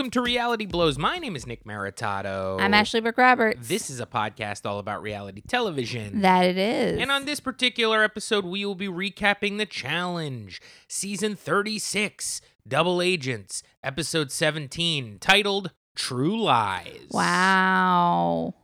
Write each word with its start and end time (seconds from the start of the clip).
welcome 0.00 0.10
to 0.10 0.22
Reality 0.22 0.64
Blows. 0.64 0.96
My 0.96 1.18
name 1.18 1.36
is 1.36 1.46
Nick 1.46 1.64
Maritato. 1.64 2.58
I'm 2.58 2.72
Ashley 2.72 3.02
Brooke 3.02 3.18
Roberts. 3.18 3.68
This 3.68 3.90
is 3.90 4.00
a 4.00 4.06
podcast 4.06 4.64
all 4.64 4.78
about 4.78 5.02
reality 5.02 5.42
television. 5.46 6.22
that 6.22 6.46
it 6.46 6.56
is. 6.56 6.98
And 6.98 7.10
on 7.10 7.26
this 7.26 7.38
particular 7.38 8.02
episode, 8.02 8.46
we 8.46 8.64
will 8.64 8.74
be 8.74 8.88
recapping 8.88 9.58
the 9.58 9.66
challenge, 9.66 10.62
season 10.88 11.36
36, 11.36 12.40
Double 12.66 13.02
Agents, 13.02 13.62
episode 13.84 14.32
17, 14.32 15.18
titled 15.20 15.70
True 15.94 16.40
Lies. 16.40 17.08
wow. 17.10 18.54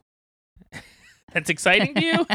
That's 1.33 1.51
exciting 1.51 1.93
to 1.93 2.03
you? 2.03 2.17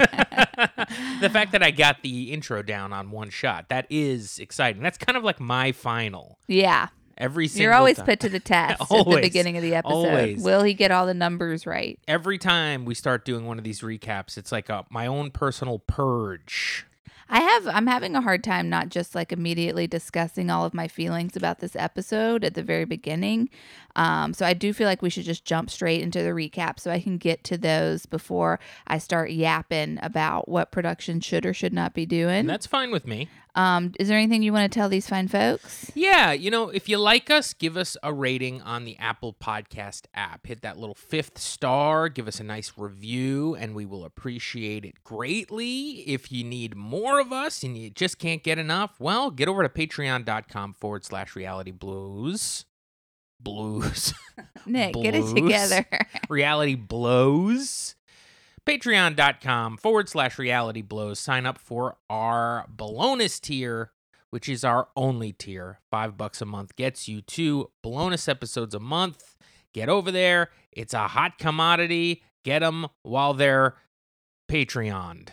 the 1.20 1.28
fact 1.28 1.50
that 1.50 1.62
I 1.64 1.72
got 1.72 2.04
the 2.04 2.32
intro 2.32 2.62
down 2.62 2.92
on 2.92 3.10
one 3.10 3.30
shot, 3.30 3.68
that 3.68 3.84
is 3.90 4.38
exciting. 4.38 4.80
That's 4.80 4.96
kind 4.98 5.18
of 5.18 5.24
like 5.24 5.40
my 5.40 5.72
final. 5.72 6.38
Yeah. 6.46 6.86
Every 7.18 7.48
single 7.48 7.64
You're 7.64 7.74
always 7.74 7.96
time. 7.96 8.06
put 8.06 8.20
to 8.20 8.28
the 8.28 8.40
test 8.40 8.80
at 8.80 8.88
the 8.88 9.18
beginning 9.20 9.56
of 9.56 9.62
the 9.62 9.74
episode. 9.74 9.94
Always. 9.94 10.42
Will 10.42 10.62
he 10.62 10.74
get 10.74 10.90
all 10.90 11.06
the 11.06 11.14
numbers 11.14 11.66
right? 11.66 11.98
Every 12.08 12.38
time 12.38 12.84
we 12.84 12.94
start 12.94 13.24
doing 13.24 13.46
one 13.46 13.58
of 13.58 13.64
these 13.64 13.80
recaps, 13.80 14.36
it's 14.36 14.52
like 14.52 14.68
a, 14.68 14.84
my 14.90 15.06
own 15.06 15.30
personal 15.30 15.78
purge. 15.80 16.86
I 17.32 17.40
have 17.40 17.66
I'm 17.66 17.86
having 17.86 18.14
a 18.14 18.20
hard 18.20 18.44
time 18.44 18.68
not 18.68 18.90
just 18.90 19.14
like 19.14 19.32
immediately 19.32 19.86
discussing 19.86 20.50
all 20.50 20.66
of 20.66 20.74
my 20.74 20.86
feelings 20.86 21.34
about 21.34 21.60
this 21.60 21.74
episode 21.74 22.44
at 22.44 22.52
the 22.52 22.62
very 22.62 22.84
beginning. 22.84 23.48
Um, 23.96 24.34
so 24.34 24.44
I 24.44 24.52
do 24.52 24.74
feel 24.74 24.86
like 24.86 25.00
we 25.00 25.08
should 25.08 25.24
just 25.24 25.46
jump 25.46 25.70
straight 25.70 26.02
into 26.02 26.22
the 26.22 26.30
recap 26.30 26.78
so 26.78 26.90
I 26.90 27.00
can 27.00 27.16
get 27.16 27.42
to 27.44 27.56
those 27.56 28.04
before 28.04 28.60
I 28.86 28.98
start 28.98 29.30
yapping 29.30 29.98
about 30.02 30.46
what 30.46 30.72
production 30.72 31.20
should 31.20 31.46
or 31.46 31.54
should 31.54 31.72
not 31.72 31.94
be 31.94 32.04
doing. 32.04 32.40
And 32.40 32.50
that's 32.50 32.66
fine 32.66 32.90
with 32.90 33.06
me. 33.06 33.30
Um, 33.54 33.92
is 34.00 34.08
there 34.08 34.16
anything 34.16 34.42
you 34.42 34.52
want 34.52 34.70
to 34.70 34.74
tell 34.74 34.88
these 34.88 35.08
fine 35.08 35.28
folks? 35.28 35.90
Yeah, 35.94 36.32
you 36.32 36.50
know, 36.50 36.70
if 36.70 36.88
you 36.88 36.96
like 36.96 37.30
us, 37.30 37.52
give 37.52 37.76
us 37.76 37.96
a 38.02 38.12
rating 38.12 38.62
on 38.62 38.84
the 38.84 38.96
Apple 38.98 39.34
Podcast 39.34 40.06
app. 40.14 40.46
Hit 40.46 40.62
that 40.62 40.78
little 40.78 40.94
fifth 40.94 41.38
star, 41.38 42.08
give 42.08 42.26
us 42.26 42.40
a 42.40 42.44
nice 42.44 42.72
review, 42.76 43.54
and 43.54 43.74
we 43.74 43.84
will 43.84 44.04
appreciate 44.04 44.84
it 44.86 45.04
greatly. 45.04 46.00
If 46.06 46.32
you 46.32 46.44
need 46.44 46.74
more 46.76 47.20
of 47.20 47.32
us 47.32 47.62
and 47.62 47.76
you 47.76 47.90
just 47.90 48.18
can't 48.18 48.42
get 48.42 48.58
enough, 48.58 48.98
well, 48.98 49.30
get 49.30 49.48
over 49.48 49.62
to 49.62 49.68
patreon.com 49.68 50.74
forward 50.74 51.04
slash 51.04 51.36
reality 51.36 51.72
blues. 51.72 52.64
Blues. 53.38 54.14
Nick, 54.66 54.94
get 54.94 55.14
it 55.14 55.34
together. 55.34 55.84
reality 56.28 56.76
blows. 56.76 57.96
Patreon.com 58.66 59.76
forward 59.76 60.08
slash 60.08 60.38
reality 60.38 60.82
blows. 60.82 61.18
Sign 61.18 61.46
up 61.46 61.58
for 61.58 61.96
our 62.08 62.66
bonus 62.68 63.40
tier, 63.40 63.90
which 64.30 64.48
is 64.48 64.62
our 64.64 64.88
only 64.94 65.32
tier. 65.32 65.80
Five 65.90 66.16
bucks 66.16 66.40
a 66.40 66.46
month 66.46 66.76
gets 66.76 67.08
you 67.08 67.20
two 67.20 67.70
bonus 67.82 68.28
episodes 68.28 68.74
a 68.74 68.80
month. 68.80 69.36
Get 69.72 69.88
over 69.88 70.12
there. 70.12 70.50
It's 70.70 70.94
a 70.94 71.08
hot 71.08 71.38
commodity. 71.38 72.22
Get 72.44 72.60
them 72.60 72.86
while 73.02 73.34
they're 73.34 73.74
Patreoned. 74.50 75.30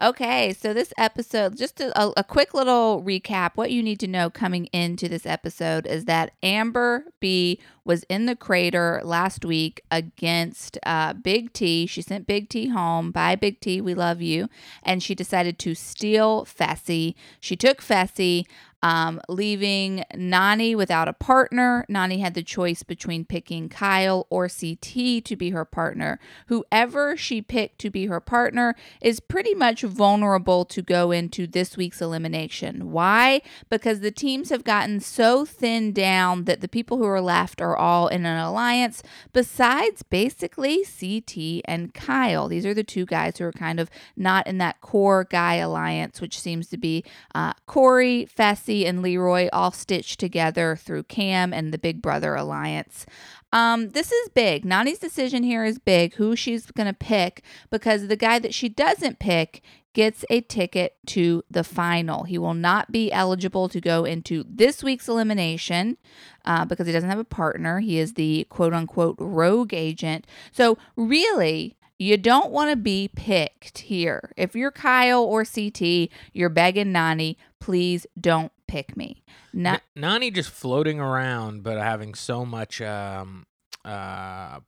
Okay, 0.00 0.54
so 0.54 0.72
this 0.72 0.92
episode, 0.96 1.56
just 1.56 1.80
a, 1.80 2.18
a, 2.18 2.24
quick 2.24 2.54
little 2.54 3.02
recap. 3.02 3.52
What 3.56 3.70
you 3.70 3.82
need 3.82 4.00
to 4.00 4.06
know 4.06 4.30
coming 4.30 4.66
into 4.66 5.08
this 5.08 5.26
episode 5.26 5.86
is 5.86 6.06
that 6.06 6.32
Amber 6.42 7.04
B 7.20 7.60
was 7.84 8.04
in 8.04 8.26
the 8.26 8.36
crater 8.36 9.00
last 9.04 9.44
week 9.44 9.82
against 9.90 10.78
uh, 10.84 11.12
Big 11.12 11.52
T. 11.52 11.86
She 11.86 12.00
sent 12.00 12.26
Big 12.26 12.48
T 12.48 12.68
home. 12.68 13.10
Bye, 13.10 13.36
Big 13.36 13.60
T. 13.60 13.80
We 13.80 13.94
love 13.94 14.22
you. 14.22 14.48
And 14.82 15.02
she 15.02 15.14
decided 15.14 15.58
to 15.60 15.74
steal 15.74 16.46
Fessy. 16.46 17.14
She 17.40 17.56
took 17.56 17.82
Fessy. 17.82 18.46
Um, 18.82 19.20
leaving 19.28 20.04
Nani 20.14 20.74
without 20.74 21.08
a 21.08 21.12
partner. 21.12 21.84
Nani 21.88 22.18
had 22.18 22.34
the 22.34 22.42
choice 22.42 22.82
between 22.82 23.24
picking 23.24 23.68
Kyle 23.68 24.26
or 24.28 24.48
CT 24.48 25.24
to 25.24 25.36
be 25.36 25.50
her 25.50 25.64
partner. 25.64 26.18
Whoever 26.48 27.16
she 27.16 27.40
picked 27.40 27.78
to 27.80 27.90
be 27.90 28.06
her 28.06 28.20
partner 28.20 28.74
is 29.00 29.20
pretty 29.20 29.54
much 29.54 29.82
vulnerable 29.82 30.64
to 30.64 30.82
go 30.82 31.10
into 31.12 31.46
this 31.46 31.76
week's 31.76 32.02
elimination. 32.02 32.90
Why? 32.90 33.42
Because 33.68 34.00
the 34.00 34.10
teams 34.10 34.50
have 34.50 34.64
gotten 34.64 35.00
so 35.00 35.44
thinned 35.44 35.94
down 35.94 36.44
that 36.44 36.60
the 36.60 36.68
people 36.68 36.98
who 36.98 37.06
are 37.06 37.20
left 37.20 37.60
are 37.60 37.76
all 37.76 38.08
in 38.08 38.26
an 38.26 38.38
alliance, 38.38 39.02
besides 39.32 40.02
basically 40.02 40.84
CT 40.84 41.62
and 41.66 41.94
Kyle. 41.94 42.48
These 42.48 42.66
are 42.66 42.74
the 42.74 42.82
two 42.82 43.06
guys 43.06 43.38
who 43.38 43.44
are 43.44 43.52
kind 43.52 43.78
of 43.78 43.90
not 44.16 44.46
in 44.46 44.58
that 44.58 44.80
core 44.80 45.24
guy 45.24 45.56
alliance, 45.56 46.20
which 46.20 46.40
seems 46.40 46.68
to 46.68 46.76
be 46.76 47.04
uh, 47.34 47.52
Corey, 47.66 48.26
Fessy, 48.36 48.71
and 48.72 49.02
Leroy 49.02 49.48
all 49.52 49.70
stitched 49.70 50.18
together 50.18 50.76
through 50.76 51.04
Cam 51.04 51.52
and 51.52 51.72
the 51.72 51.78
Big 51.78 52.00
Brother 52.00 52.34
alliance. 52.34 53.06
Um, 53.52 53.90
this 53.90 54.10
is 54.10 54.30
big. 54.30 54.64
Nani's 54.64 54.98
decision 54.98 55.42
here 55.42 55.64
is 55.64 55.78
big, 55.78 56.14
who 56.14 56.34
she's 56.34 56.70
going 56.70 56.86
to 56.86 56.94
pick, 56.94 57.42
because 57.70 58.08
the 58.08 58.16
guy 58.16 58.38
that 58.38 58.54
she 58.54 58.68
doesn't 58.68 59.18
pick 59.18 59.62
gets 59.92 60.24
a 60.30 60.40
ticket 60.40 60.96
to 61.06 61.44
the 61.50 61.62
final. 61.62 62.24
He 62.24 62.38
will 62.38 62.54
not 62.54 62.90
be 62.90 63.12
eligible 63.12 63.68
to 63.68 63.80
go 63.80 64.04
into 64.04 64.44
this 64.48 64.82
week's 64.82 65.08
elimination 65.08 65.98
uh, 66.46 66.64
because 66.64 66.86
he 66.86 66.94
doesn't 66.94 67.10
have 67.10 67.18
a 67.18 67.24
partner. 67.24 67.80
He 67.80 67.98
is 67.98 68.14
the 68.14 68.46
quote 68.48 68.72
unquote 68.72 69.16
rogue 69.18 69.74
agent. 69.74 70.26
So, 70.50 70.78
really, 70.96 71.76
you 71.98 72.16
don't 72.16 72.50
want 72.50 72.70
to 72.70 72.76
be 72.76 73.10
picked 73.14 73.78
here. 73.78 74.32
If 74.36 74.56
you're 74.56 74.72
Kyle 74.72 75.22
or 75.22 75.44
CT, 75.44 76.08
you're 76.32 76.48
begging 76.48 76.90
Nani, 76.90 77.36
please 77.62 78.06
don't 78.20 78.52
pick 78.66 78.96
me. 78.96 79.22
Na- 79.52 79.74
N- 79.74 79.80
Nani 79.96 80.30
just 80.30 80.50
floating 80.50 80.98
around, 81.00 81.62
but 81.62 81.78
having 81.78 82.14
so 82.14 82.44
much 82.44 82.80
um, 82.80 83.46
uh, 83.84 84.60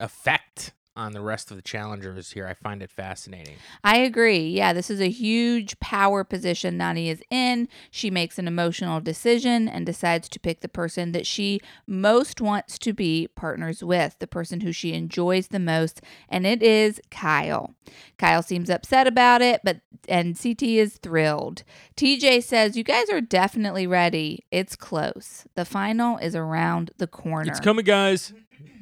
effect 0.00 0.72
on 0.94 1.12
the 1.12 1.20
rest 1.20 1.50
of 1.50 1.56
the 1.56 1.62
challengers 1.62 2.32
here. 2.32 2.46
I 2.46 2.54
find 2.54 2.82
it 2.82 2.90
fascinating. 2.90 3.56
I 3.82 3.98
agree. 3.98 4.48
Yeah, 4.48 4.72
this 4.72 4.90
is 4.90 5.00
a 5.00 5.08
huge 5.08 5.78
power 5.80 6.22
position 6.24 6.76
Nani 6.76 7.08
is 7.08 7.22
in. 7.30 7.68
She 7.90 8.10
makes 8.10 8.38
an 8.38 8.46
emotional 8.46 9.00
decision 9.00 9.68
and 9.68 9.86
decides 9.86 10.28
to 10.30 10.40
pick 10.40 10.60
the 10.60 10.68
person 10.68 11.12
that 11.12 11.26
she 11.26 11.60
most 11.86 12.40
wants 12.40 12.78
to 12.80 12.92
be 12.92 13.28
partners 13.34 13.82
with, 13.82 14.16
the 14.18 14.26
person 14.26 14.60
who 14.60 14.72
she 14.72 14.92
enjoys 14.92 15.48
the 15.48 15.58
most, 15.58 16.02
and 16.28 16.46
it 16.46 16.62
is 16.62 17.00
Kyle. 17.10 17.74
Kyle 18.18 18.42
seems 18.42 18.68
upset 18.68 19.06
about 19.06 19.42
it, 19.42 19.60
but 19.64 19.80
and 20.08 20.38
CT 20.40 20.62
is 20.62 20.98
thrilled. 20.98 21.62
TJ 21.96 22.42
says, 22.42 22.76
"You 22.76 22.84
guys 22.84 23.08
are 23.08 23.20
definitely 23.20 23.86
ready. 23.86 24.44
It's 24.50 24.76
close. 24.76 25.46
The 25.54 25.64
final 25.64 26.18
is 26.18 26.34
around 26.34 26.90
the 26.98 27.06
corner." 27.06 27.50
It's 27.50 27.60
coming, 27.60 27.84
guys. 27.84 28.32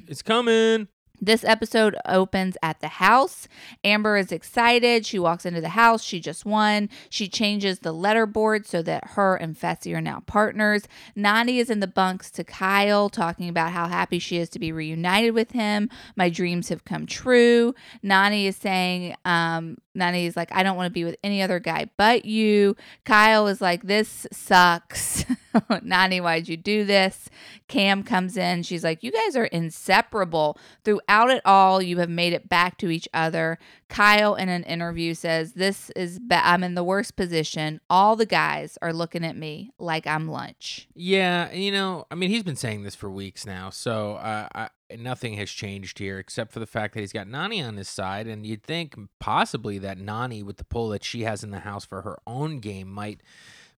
It's 0.07 0.21
coming. 0.21 0.87
This 1.23 1.43
episode 1.43 1.95
opens 2.07 2.57
at 2.63 2.79
the 2.79 2.87
house. 2.87 3.47
Amber 3.83 4.17
is 4.17 4.31
excited. 4.31 5.05
She 5.05 5.19
walks 5.19 5.45
into 5.45 5.61
the 5.61 5.69
house. 5.69 6.03
She 6.03 6.19
just 6.19 6.45
won. 6.45 6.89
She 7.11 7.27
changes 7.27 7.79
the 7.79 7.93
letterboard 7.93 8.65
so 8.65 8.81
that 8.81 9.11
her 9.11 9.35
and 9.35 9.55
Fessy 9.55 9.95
are 9.95 10.01
now 10.01 10.23
partners. 10.25 10.87
Nani 11.15 11.59
is 11.59 11.69
in 11.69 11.79
the 11.79 11.85
bunks 11.85 12.31
to 12.31 12.43
Kyle, 12.43 13.07
talking 13.07 13.47
about 13.47 13.71
how 13.71 13.87
happy 13.87 14.17
she 14.17 14.37
is 14.37 14.49
to 14.49 14.59
be 14.59 14.71
reunited 14.71 15.35
with 15.35 15.51
him. 15.51 15.91
My 16.15 16.29
dreams 16.29 16.69
have 16.69 16.85
come 16.85 17.05
true. 17.05 17.75
Nani 18.01 18.47
is 18.47 18.55
saying, 18.55 19.15
um, 19.23 19.77
Nani 19.93 20.25
is 20.25 20.35
like, 20.35 20.51
I 20.53 20.63
don't 20.63 20.77
want 20.77 20.87
to 20.87 20.93
be 20.93 21.03
with 21.03 21.17
any 21.23 21.41
other 21.41 21.59
guy 21.59 21.89
but 21.97 22.25
you. 22.25 22.75
Kyle 23.05 23.47
is 23.47 23.61
like, 23.61 23.83
this 23.83 24.27
sucks. 24.31 25.25
Nani, 25.81 26.21
why'd 26.21 26.47
you 26.47 26.57
do 26.57 26.85
this? 26.85 27.29
Cam 27.67 28.03
comes 28.03 28.37
in. 28.37 28.63
She's 28.63 28.83
like, 28.83 29.03
You 29.03 29.11
guys 29.11 29.35
are 29.35 29.45
inseparable. 29.45 30.57
Throughout 30.83 31.29
it 31.29 31.41
all, 31.45 31.81
you 31.81 31.97
have 31.99 32.09
made 32.09 32.33
it 32.33 32.49
back 32.49 32.77
to 32.79 32.89
each 32.89 33.07
other. 33.13 33.57
Kyle, 33.89 34.35
in 34.35 34.49
an 34.49 34.63
interview, 34.63 35.13
says, 35.13 35.53
This 35.53 35.89
is, 35.95 36.19
I'm 36.29 36.63
in 36.63 36.75
the 36.75 36.83
worst 36.83 37.15
position. 37.15 37.81
All 37.89 38.15
the 38.15 38.25
guys 38.25 38.77
are 38.81 38.93
looking 38.93 39.25
at 39.25 39.35
me 39.35 39.71
like 39.77 40.07
I'm 40.07 40.27
lunch. 40.27 40.87
Yeah, 40.95 41.51
you 41.51 41.71
know, 41.71 42.05
I 42.11 42.15
mean, 42.15 42.29
he's 42.29 42.43
been 42.43 42.55
saying 42.55 42.83
this 42.83 42.95
for 42.95 43.09
weeks 43.09 43.45
now, 43.45 43.69
so 43.69 44.15
uh, 44.15 44.47
I, 44.53 44.69
nothing 44.99 45.35
has 45.35 45.49
changed 45.49 45.99
here 45.99 46.19
except 46.19 46.51
for 46.51 46.59
the 46.59 46.67
fact 46.67 46.93
that 46.93 47.01
he's 47.01 47.13
got 47.13 47.27
Nani 47.27 47.61
on 47.61 47.77
his 47.77 47.89
side, 47.89 48.27
and 48.27 48.45
you'd 48.45 48.63
think 48.63 48.95
possibly 49.19 49.77
that 49.79 49.97
Nani, 49.97 50.43
with 50.43 50.57
the 50.57 50.63
pull 50.63 50.89
that 50.89 51.03
she 51.03 51.21
has 51.21 51.43
in 51.43 51.51
the 51.51 51.59
house 51.59 51.85
for 51.85 52.01
her 52.01 52.19
own 52.27 52.59
game, 52.59 52.89
might 52.89 53.21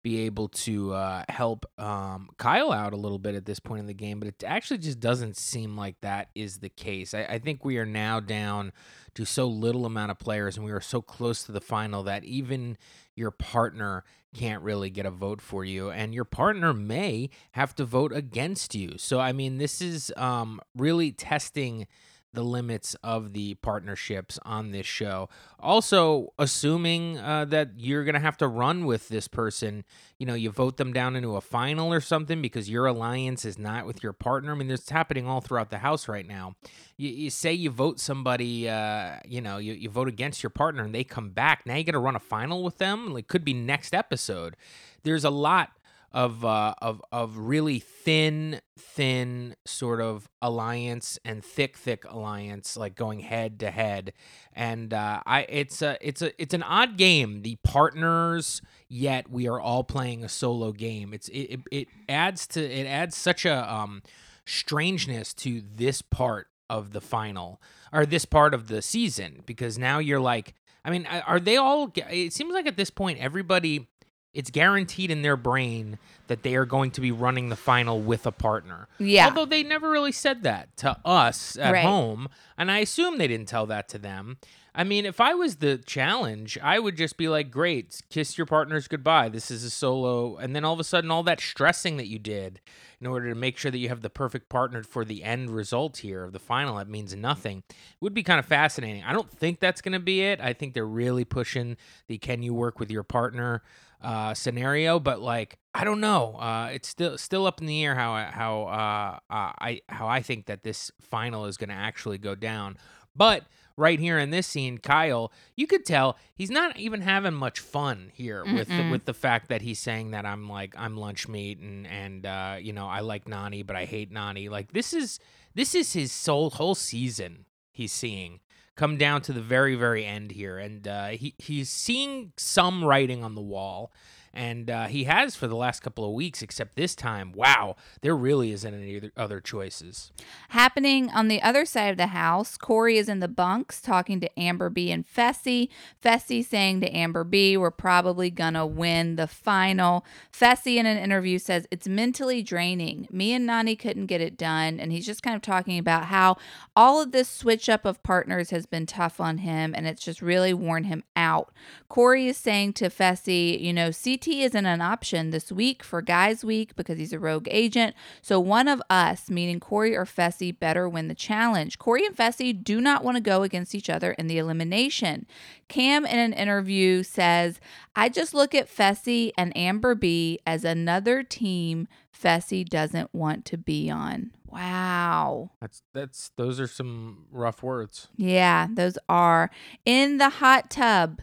be 0.03 0.21
able 0.21 0.47
to 0.47 0.93
uh, 0.93 1.23
help 1.29 1.65
um, 1.77 2.29
Kyle 2.37 2.71
out 2.71 2.93
a 2.93 2.97
little 2.97 3.19
bit 3.19 3.35
at 3.35 3.45
this 3.45 3.59
point 3.59 3.81
in 3.81 3.85
the 3.85 3.93
game, 3.93 4.19
but 4.19 4.27
it 4.27 4.43
actually 4.45 4.79
just 4.79 4.99
doesn't 4.99 5.37
seem 5.37 5.77
like 5.77 5.99
that 6.01 6.29
is 6.33 6.59
the 6.59 6.69
case. 6.69 7.13
I, 7.13 7.23
I 7.23 7.39
think 7.39 7.63
we 7.63 7.77
are 7.77 7.85
now 7.85 8.19
down 8.19 8.71
to 9.15 9.25
so 9.25 9.47
little 9.47 9.85
amount 9.85 10.11
of 10.11 10.17
players, 10.17 10.57
and 10.57 10.65
we 10.65 10.71
are 10.71 10.81
so 10.81 11.01
close 11.01 11.43
to 11.43 11.51
the 11.51 11.61
final 11.61 12.03
that 12.03 12.23
even 12.23 12.77
your 13.15 13.31
partner 13.31 14.03
can't 14.33 14.63
really 14.63 14.89
get 14.89 15.05
a 15.05 15.11
vote 15.11 15.41
for 15.41 15.63
you, 15.63 15.91
and 15.91 16.13
your 16.13 16.25
partner 16.25 16.73
may 16.73 17.29
have 17.51 17.75
to 17.75 17.85
vote 17.85 18.13
against 18.13 18.73
you. 18.73 18.97
So, 18.97 19.19
I 19.19 19.33
mean, 19.33 19.57
this 19.57 19.81
is 19.81 20.11
um, 20.17 20.61
really 20.75 21.11
testing 21.11 21.85
the 22.33 22.43
limits 22.43 22.95
of 23.03 23.33
the 23.33 23.55
partnerships 23.55 24.39
on 24.45 24.71
this 24.71 24.85
show. 24.85 25.27
Also, 25.59 26.33
assuming 26.39 27.17
uh, 27.17 27.45
that 27.45 27.71
you're 27.77 28.03
going 28.03 28.15
to 28.15 28.21
have 28.21 28.37
to 28.37 28.47
run 28.47 28.85
with 28.85 29.09
this 29.09 29.27
person, 29.27 29.83
you 30.17 30.25
know, 30.25 30.33
you 30.33 30.49
vote 30.49 30.77
them 30.77 30.93
down 30.93 31.15
into 31.15 31.35
a 31.35 31.41
final 31.41 31.91
or 31.91 31.99
something 31.99 32.41
because 32.41 32.69
your 32.69 32.85
alliance 32.85 33.43
is 33.43 33.57
not 33.57 33.85
with 33.85 34.01
your 34.01 34.13
partner. 34.13 34.53
I 34.53 34.55
mean, 34.55 34.71
it's 34.71 34.89
happening 34.89 35.27
all 35.27 35.41
throughout 35.41 35.69
the 35.69 35.79
house 35.79 36.07
right 36.07 36.27
now. 36.27 36.55
You, 36.97 37.09
you 37.09 37.29
say 37.29 37.53
you 37.53 37.69
vote 37.69 37.99
somebody, 37.99 38.69
uh, 38.69 39.17
you 39.27 39.41
know, 39.41 39.57
you, 39.57 39.73
you 39.73 39.89
vote 39.89 40.07
against 40.07 40.41
your 40.41 40.51
partner 40.51 40.83
and 40.83 40.95
they 40.95 41.03
come 41.03 41.31
back. 41.31 41.65
Now 41.65 41.75
you 41.75 41.83
got 41.83 41.93
to 41.93 41.99
run 41.99 42.15
a 42.15 42.19
final 42.19 42.63
with 42.63 42.77
them. 42.77 43.13
Like, 43.13 43.27
could 43.27 43.43
be 43.43 43.53
next 43.53 43.93
episode. 43.93 44.55
There's 45.03 45.25
a 45.25 45.29
lot 45.29 45.71
of 46.13 46.43
uh, 46.43 46.73
of 46.81 47.01
of 47.11 47.37
really 47.37 47.79
thin, 47.79 48.59
thin 48.77 49.55
sort 49.65 50.01
of 50.01 50.29
alliance 50.41 51.17
and 51.23 51.43
thick, 51.43 51.77
thick 51.77 52.03
alliance, 52.09 52.75
like 52.75 52.95
going 52.95 53.21
head 53.21 53.59
to 53.61 53.71
head. 53.71 54.13
And 54.53 54.93
uh, 54.93 55.21
I, 55.25 55.45
it's 55.47 55.81
a, 55.81 55.97
it's 56.01 56.21
a, 56.21 56.41
it's 56.41 56.53
an 56.53 56.63
odd 56.63 56.97
game. 56.97 57.43
The 57.43 57.57
partners, 57.63 58.61
yet 58.89 59.29
we 59.29 59.47
are 59.47 59.59
all 59.59 59.83
playing 59.83 60.23
a 60.23 60.29
solo 60.29 60.73
game. 60.73 61.13
It's 61.13 61.29
it, 61.29 61.41
it, 61.41 61.59
it 61.71 61.87
adds 62.09 62.45
to 62.47 62.61
it 62.61 62.85
adds 62.85 63.15
such 63.15 63.45
a 63.45 63.73
um, 63.73 64.01
strangeness 64.45 65.33
to 65.35 65.61
this 65.61 66.01
part 66.01 66.47
of 66.69 66.91
the 66.91 67.01
final 67.01 67.61
or 67.93 68.05
this 68.05 68.25
part 68.25 68.53
of 68.53 68.67
the 68.67 68.81
season 68.81 69.43
because 69.45 69.77
now 69.77 69.99
you're 69.99 70.19
like. 70.19 70.55
I 70.83 70.89
mean, 70.89 71.05
are 71.05 71.39
they 71.39 71.57
all? 71.57 71.93
It 71.95 72.33
seems 72.33 72.55
like 72.55 72.65
at 72.65 72.75
this 72.75 72.89
point, 72.89 73.19
everybody 73.19 73.87
it's 74.33 74.49
guaranteed 74.49 75.11
in 75.11 75.21
their 75.21 75.35
brain 75.37 75.97
that 76.27 76.43
they 76.43 76.55
are 76.55 76.65
going 76.65 76.91
to 76.91 77.01
be 77.01 77.11
running 77.11 77.49
the 77.49 77.55
final 77.55 77.99
with 78.01 78.25
a 78.25 78.31
partner. 78.31 78.87
Yeah. 78.99 79.25
Although 79.27 79.45
they 79.45 79.63
never 79.63 79.89
really 79.89 80.13
said 80.13 80.43
that 80.43 80.75
to 80.77 80.97
us 81.03 81.57
at 81.57 81.73
Right. 81.73 81.83
home, 81.85 82.29
and 82.57 82.71
I 82.71 82.79
assume 82.79 83.17
they 83.17 83.27
didn't 83.27 83.47
tell 83.49 83.65
that 83.67 83.89
to 83.89 83.97
them. 83.97 84.37
I 84.73 84.85
mean, 84.85 85.05
if 85.05 85.19
I 85.19 85.33
was 85.33 85.57
the 85.57 85.77
challenge, 85.79 86.57
I 86.63 86.79
would 86.79 86.95
just 86.95 87.17
be 87.17 87.27
like, 87.27 87.51
"Great, 87.51 88.01
kiss 88.09 88.37
your 88.37 88.45
partners 88.47 88.87
goodbye. 88.87 89.27
This 89.27 89.51
is 89.51 89.65
a 89.65 89.69
solo." 89.69 90.37
And 90.37 90.55
then 90.55 90.63
all 90.63 90.71
of 90.73 90.79
a 90.79 90.85
sudden, 90.85 91.11
all 91.11 91.23
that 91.23 91.41
stressing 91.41 91.97
that 91.97 92.07
you 92.07 92.17
did 92.19 92.61
in 93.01 93.07
order 93.07 93.27
to 93.27 93.35
make 93.35 93.57
sure 93.57 93.69
that 93.69 93.79
you 93.79 93.89
have 93.89 93.99
the 93.99 94.09
perfect 94.09 94.47
partner 94.47 94.81
for 94.83 95.03
the 95.03 95.25
end 95.25 95.49
result 95.49 95.97
here 95.97 96.23
of 96.23 96.31
the 96.31 96.39
final, 96.39 96.77
that 96.77 96.87
means 96.87 97.13
nothing. 97.13 97.63
would 97.99 98.13
be 98.13 98.23
kind 98.23 98.39
of 98.39 98.45
fascinating. 98.45 99.03
I 99.03 99.11
don't 99.11 99.29
think 99.29 99.59
that's 99.59 99.81
going 99.81 99.91
to 99.91 99.99
be 99.99 100.21
it. 100.21 100.39
I 100.39 100.53
think 100.53 100.73
they're 100.73 100.85
really 100.87 101.25
pushing 101.25 101.75
the 102.07 102.17
"Can 102.17 102.41
you 102.41 102.53
work 102.53 102.79
with 102.79 102.89
your 102.89 103.03
partner?" 103.03 103.61
Uh, 104.03 104.33
scenario, 104.33 104.99
but 104.99 105.21
like 105.21 105.57
I 105.73 105.83
don't 105.83 106.01
know. 106.01 106.35
Uh, 106.35 106.69
it's 106.73 106.87
still 106.87 107.17
still 107.17 107.45
up 107.45 107.61
in 107.61 107.67
the 107.67 107.83
air 107.83 107.95
how 107.95 108.29
how 108.31 108.63
uh, 108.63 109.33
uh, 109.33 109.53
I 109.59 109.81
how 109.89 110.07
I 110.07 110.21
think 110.21 110.47
that 110.47 110.63
this 110.63 110.91
final 111.01 111.45
is 111.45 111.57
going 111.57 111.69
to 111.69 111.75
actually 111.75 112.17
go 112.17 112.35
down. 112.35 112.77
But 113.15 113.43
right 113.77 113.99
here 113.99 114.19
in 114.19 114.29
this 114.29 114.47
scene, 114.47 114.77
Kyle, 114.77 115.31
you 115.55 115.67
could 115.67 115.85
tell 115.85 116.17
he's 116.35 116.49
not 116.49 116.77
even 116.77 117.01
having 117.01 117.33
much 117.33 117.59
fun 117.59 118.11
here 118.13 118.43
with 118.45 118.67
the, 118.67 118.89
with 118.89 119.05
the 119.05 119.13
fact 119.13 119.49
that 119.49 119.61
he's 119.61 119.79
saying 119.79 120.11
that 120.11 120.25
I'm 120.25 120.49
like 120.49 120.73
I'm 120.77 120.97
lunch 120.97 121.27
meat 121.27 121.59
and 121.59 121.87
and 121.87 122.25
uh, 122.25 122.57
you 122.59 122.73
know 122.73 122.87
I 122.87 123.01
like 123.01 123.27
Nani, 123.27 123.63
but 123.63 123.75
I 123.75 123.85
hate 123.85 124.11
Nani. 124.11 124.49
Like 124.49 124.73
this 124.73 124.93
is 124.93 125.19
this 125.55 125.75
is 125.75 125.93
his 125.93 126.11
soul 126.11 126.51
whole 126.51 126.75
season 126.75 127.45
he's 127.71 127.91
seeing 127.91 128.39
come 128.81 128.97
down 128.97 129.21
to 129.21 129.31
the 129.31 129.41
very 129.41 129.75
very 129.75 130.03
end 130.03 130.31
here. 130.31 130.57
And 130.57 130.87
uh, 130.87 131.09
he 131.09 131.35
he's 131.37 131.69
seeing 131.69 132.33
some 132.35 132.83
writing 132.83 133.23
on 133.23 133.35
the 133.35 133.41
wall 133.41 133.93
and 134.33 134.69
uh, 134.69 134.85
he 134.87 135.03
has 135.05 135.35
for 135.35 135.47
the 135.47 135.55
last 135.55 135.81
couple 135.81 136.05
of 136.05 136.11
weeks 136.13 136.41
except 136.41 136.75
this 136.75 136.95
time 136.95 137.31
wow 137.33 137.75
there 138.01 138.15
really 138.15 138.51
isn't 138.51 138.73
any 138.73 139.11
other- 139.17 139.41
choices 139.41 140.11
Happening 140.49 141.09
on 141.11 141.27
the 141.27 141.41
other 141.41 141.65
side 141.65 141.91
of 141.91 141.97
the 141.97 142.07
house, 142.07 142.57
Corey 142.57 142.97
is 142.97 143.07
in 143.07 143.19
the 143.19 143.27
bunks 143.27 143.81
talking 143.81 144.19
to 144.19 144.39
Amber 144.39 144.69
B 144.69 144.91
and 144.91 145.05
Fessy. 145.07 145.69
Fessy 146.03 146.43
saying 146.43 146.81
to 146.81 146.95
Amber 146.95 147.23
B, 147.23 147.55
We're 147.55 147.71
probably 147.71 148.29
gonna 148.29 148.65
win 148.65 149.15
the 149.15 149.27
final. 149.27 150.05
Fessy 150.31 150.75
in 150.75 150.85
an 150.85 150.97
interview 150.97 151.39
says 151.39 151.67
it's 151.71 151.87
mentally 151.87 152.43
draining. 152.43 153.07
Me 153.11 153.31
and 153.33 153.45
Nani 153.45 153.75
couldn't 153.75 154.07
get 154.07 154.21
it 154.21 154.37
done. 154.37 154.79
And 154.79 154.91
he's 154.91 155.05
just 155.05 155.23
kind 155.23 155.35
of 155.35 155.41
talking 155.41 155.77
about 155.79 156.05
how 156.05 156.37
all 156.75 157.01
of 157.01 157.11
this 157.11 157.29
switch 157.29 157.69
up 157.69 157.85
of 157.85 158.03
partners 158.03 158.49
has 158.49 158.65
been 158.65 158.85
tough 158.85 159.19
on 159.19 159.39
him 159.39 159.73
and 159.75 159.87
it's 159.87 160.03
just 160.03 160.21
really 160.21 160.53
worn 160.53 160.83
him 160.85 161.03
out. 161.15 161.51
Corey 161.87 162.27
is 162.27 162.37
saying 162.37 162.73
to 162.73 162.89
Fessy, 162.89 163.59
you 163.59 163.73
know, 163.73 163.91
CT 164.21 164.35
isn't 164.35 164.65
an 164.65 164.81
option 164.81 165.31
this 165.31 165.51
week 165.51 165.83
for 165.83 166.01
Guys 166.01 166.45
Week 166.45 166.75
because 166.75 166.97
he's 166.97 167.13
a 167.13 167.19
rogue 167.19 167.47
agent. 167.49 167.95
So 168.21 168.39
one 168.39 168.67
of 168.67 168.81
us, 168.89 169.29
meaning 169.29 169.59
Corey 169.59 169.95
or 169.95 170.05
Fessy, 170.05 170.57
better 170.57 170.87
win 170.87 171.07
the 171.07 171.15
challenge. 171.15 171.79
Corey 171.79 172.05
and 172.05 172.15
Fessy 172.15 172.53
do 172.53 172.79
not 172.79 173.03
want 173.03 173.17
to 173.17 173.21
go 173.21 173.43
against 173.43 173.73
each 173.73 173.89
other 173.89 174.11
in 174.11 174.27
the 174.27 174.37
elimination. 174.37 175.25
Cam 175.67 176.05
in 176.05 176.19
an 176.19 176.33
interview 176.33 177.03
says, 177.03 177.59
I 177.95 178.09
just 178.09 178.33
look 178.33 178.53
at 178.53 178.69
Fessy 178.69 179.31
and 179.37 179.55
Amber 179.57 179.95
B 179.95 180.39
as 180.45 180.63
another 180.63 181.23
team 181.23 181.87
Fessy 182.13 182.67
doesn't 182.67 183.13
want 183.13 183.45
to 183.45 183.57
be 183.57 183.89
on. 183.89 184.31
Wow. 184.45 185.51
that's 185.61 185.81
that's 185.93 186.31
those 186.35 186.59
are 186.59 186.67
some 186.67 187.25
rough 187.31 187.63
words 187.63 188.09
Yeah, 188.17 188.67
those 188.69 188.97
are 189.07 189.49
in 189.85 190.17
the 190.17 190.29
hot 190.29 190.69
tub. 190.69 191.21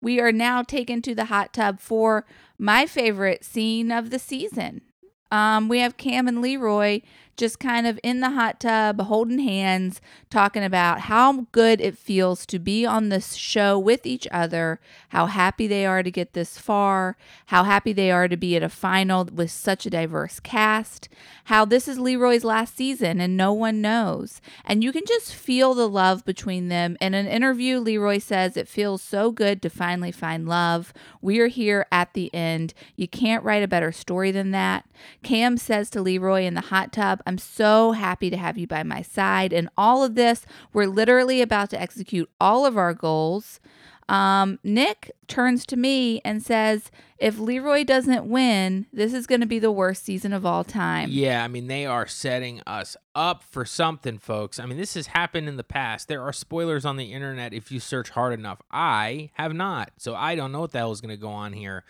We 0.00 0.20
are 0.20 0.32
now 0.32 0.62
taken 0.62 1.02
to 1.02 1.14
the 1.14 1.26
hot 1.26 1.52
tub 1.52 1.80
for 1.80 2.24
my 2.58 2.86
favorite 2.86 3.44
scene 3.44 3.90
of 3.90 4.10
the 4.10 4.18
season. 4.18 4.82
Um, 5.30 5.68
we 5.68 5.80
have 5.80 5.96
Cam 5.96 6.28
and 6.28 6.40
Leroy 6.40 7.00
just 7.38 7.58
kind 7.58 7.86
of 7.86 7.98
in 8.02 8.20
the 8.20 8.30
hot 8.30 8.60
tub, 8.60 9.00
holding 9.00 9.38
hands, 9.38 10.00
talking 10.28 10.64
about 10.64 11.02
how 11.02 11.46
good 11.52 11.80
it 11.80 11.96
feels 11.96 12.44
to 12.46 12.58
be 12.58 12.84
on 12.84 13.08
this 13.08 13.34
show 13.34 13.78
with 13.78 14.04
each 14.04 14.26
other, 14.30 14.80
how 15.10 15.26
happy 15.26 15.66
they 15.66 15.86
are 15.86 16.02
to 16.02 16.10
get 16.10 16.34
this 16.34 16.58
far, 16.58 17.16
how 17.46 17.64
happy 17.64 17.92
they 17.92 18.10
are 18.10 18.28
to 18.28 18.36
be 18.36 18.56
at 18.56 18.62
a 18.62 18.68
final 18.68 19.24
with 19.24 19.50
such 19.50 19.86
a 19.86 19.90
diverse 19.90 20.40
cast, 20.40 21.08
how 21.44 21.64
this 21.64 21.88
is 21.88 21.98
Leroy's 21.98 22.44
last 22.44 22.76
season 22.76 23.20
and 23.20 23.36
no 23.36 23.52
one 23.52 23.80
knows. 23.80 24.40
And 24.64 24.82
you 24.84 24.92
can 24.92 25.04
just 25.06 25.34
feel 25.34 25.72
the 25.72 25.88
love 25.88 26.24
between 26.24 26.68
them. 26.68 26.96
In 27.00 27.14
an 27.14 27.26
interview, 27.26 27.78
Leroy 27.78 28.18
says, 28.18 28.56
It 28.56 28.68
feels 28.68 29.00
so 29.00 29.30
good 29.30 29.62
to 29.62 29.70
finally 29.70 30.12
find 30.12 30.46
love. 30.46 30.92
We 31.22 31.38
are 31.38 31.46
here 31.46 31.86
at 31.90 32.12
the 32.14 32.34
end. 32.34 32.74
You 32.96 33.08
can't 33.08 33.44
write 33.44 33.62
a 33.62 33.68
better 33.68 33.92
story 33.92 34.30
than 34.32 34.50
that. 34.50 34.84
Cam 35.22 35.56
says 35.56 35.88
to 35.90 36.02
Leroy 36.02 36.42
in 36.42 36.54
the 36.54 36.62
hot 36.62 36.92
tub, 36.92 37.22
I'm 37.28 37.38
so 37.38 37.92
happy 37.92 38.30
to 38.30 38.38
have 38.38 38.56
you 38.56 38.66
by 38.66 38.82
my 38.82 39.02
side. 39.02 39.52
And 39.52 39.68
all 39.76 40.02
of 40.02 40.14
this, 40.14 40.46
we're 40.72 40.86
literally 40.86 41.42
about 41.42 41.68
to 41.70 41.80
execute 41.80 42.30
all 42.40 42.64
of 42.64 42.78
our 42.78 42.94
goals. 42.94 43.60
Um, 44.08 44.58
Nick 44.64 45.10
turns 45.26 45.66
to 45.66 45.76
me 45.76 46.22
and 46.24 46.42
says, 46.42 46.90
If 47.18 47.38
Leroy 47.38 47.84
doesn't 47.84 48.24
win, 48.24 48.86
this 48.94 49.12
is 49.12 49.26
going 49.26 49.42
to 49.42 49.46
be 49.46 49.58
the 49.58 49.70
worst 49.70 50.04
season 50.04 50.32
of 50.32 50.46
all 50.46 50.64
time. 50.64 51.10
Yeah, 51.12 51.44
I 51.44 51.48
mean 51.48 51.66
they 51.66 51.84
are 51.84 52.06
setting 52.06 52.62
us 52.66 52.96
up 53.14 53.42
for 53.42 53.66
something, 53.66 54.16
folks. 54.16 54.58
I 54.58 54.64
mean 54.64 54.78
this 54.78 54.94
has 54.94 55.08
happened 55.08 55.46
in 55.46 55.58
the 55.58 55.64
past. 55.64 56.08
There 56.08 56.22
are 56.22 56.32
spoilers 56.32 56.86
on 56.86 56.96
the 56.96 57.12
internet 57.12 57.52
if 57.52 57.70
you 57.70 57.80
search 57.80 58.08
hard 58.08 58.32
enough. 58.32 58.62
I 58.70 59.28
have 59.34 59.52
not, 59.52 59.90
so 59.98 60.14
I 60.14 60.34
don't 60.34 60.52
know 60.52 60.60
what 60.60 60.72
the 60.72 60.78
hell 60.78 60.92
is 60.92 61.02
going 61.02 61.14
to 61.14 61.20
go 61.20 61.28
on 61.28 61.52
here. 61.52 61.84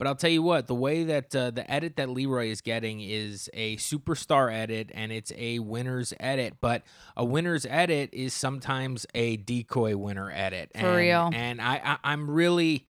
But 0.00 0.06
I'll 0.06 0.14
tell 0.14 0.30
you 0.30 0.42
what, 0.42 0.66
the 0.66 0.74
way 0.74 1.04
that 1.04 1.36
uh, 1.36 1.50
the 1.50 1.70
edit 1.70 1.96
that 1.96 2.08
Leroy 2.08 2.48
is 2.48 2.62
getting 2.62 3.02
is 3.02 3.50
a 3.52 3.76
superstar 3.76 4.50
edit 4.50 4.90
and 4.94 5.12
it's 5.12 5.30
a 5.36 5.58
winner's 5.58 6.14
edit. 6.18 6.54
But 6.58 6.84
a 7.18 7.24
winner's 7.26 7.66
edit 7.66 8.08
is 8.14 8.32
sometimes 8.32 9.04
a 9.14 9.36
decoy 9.36 9.98
winner 9.98 10.30
edit. 10.30 10.70
For 10.72 10.86
and, 10.86 10.96
real. 10.96 11.30
And 11.34 11.60
I, 11.60 11.82
I, 11.84 11.98
I'm 12.02 12.30
really, 12.30 12.88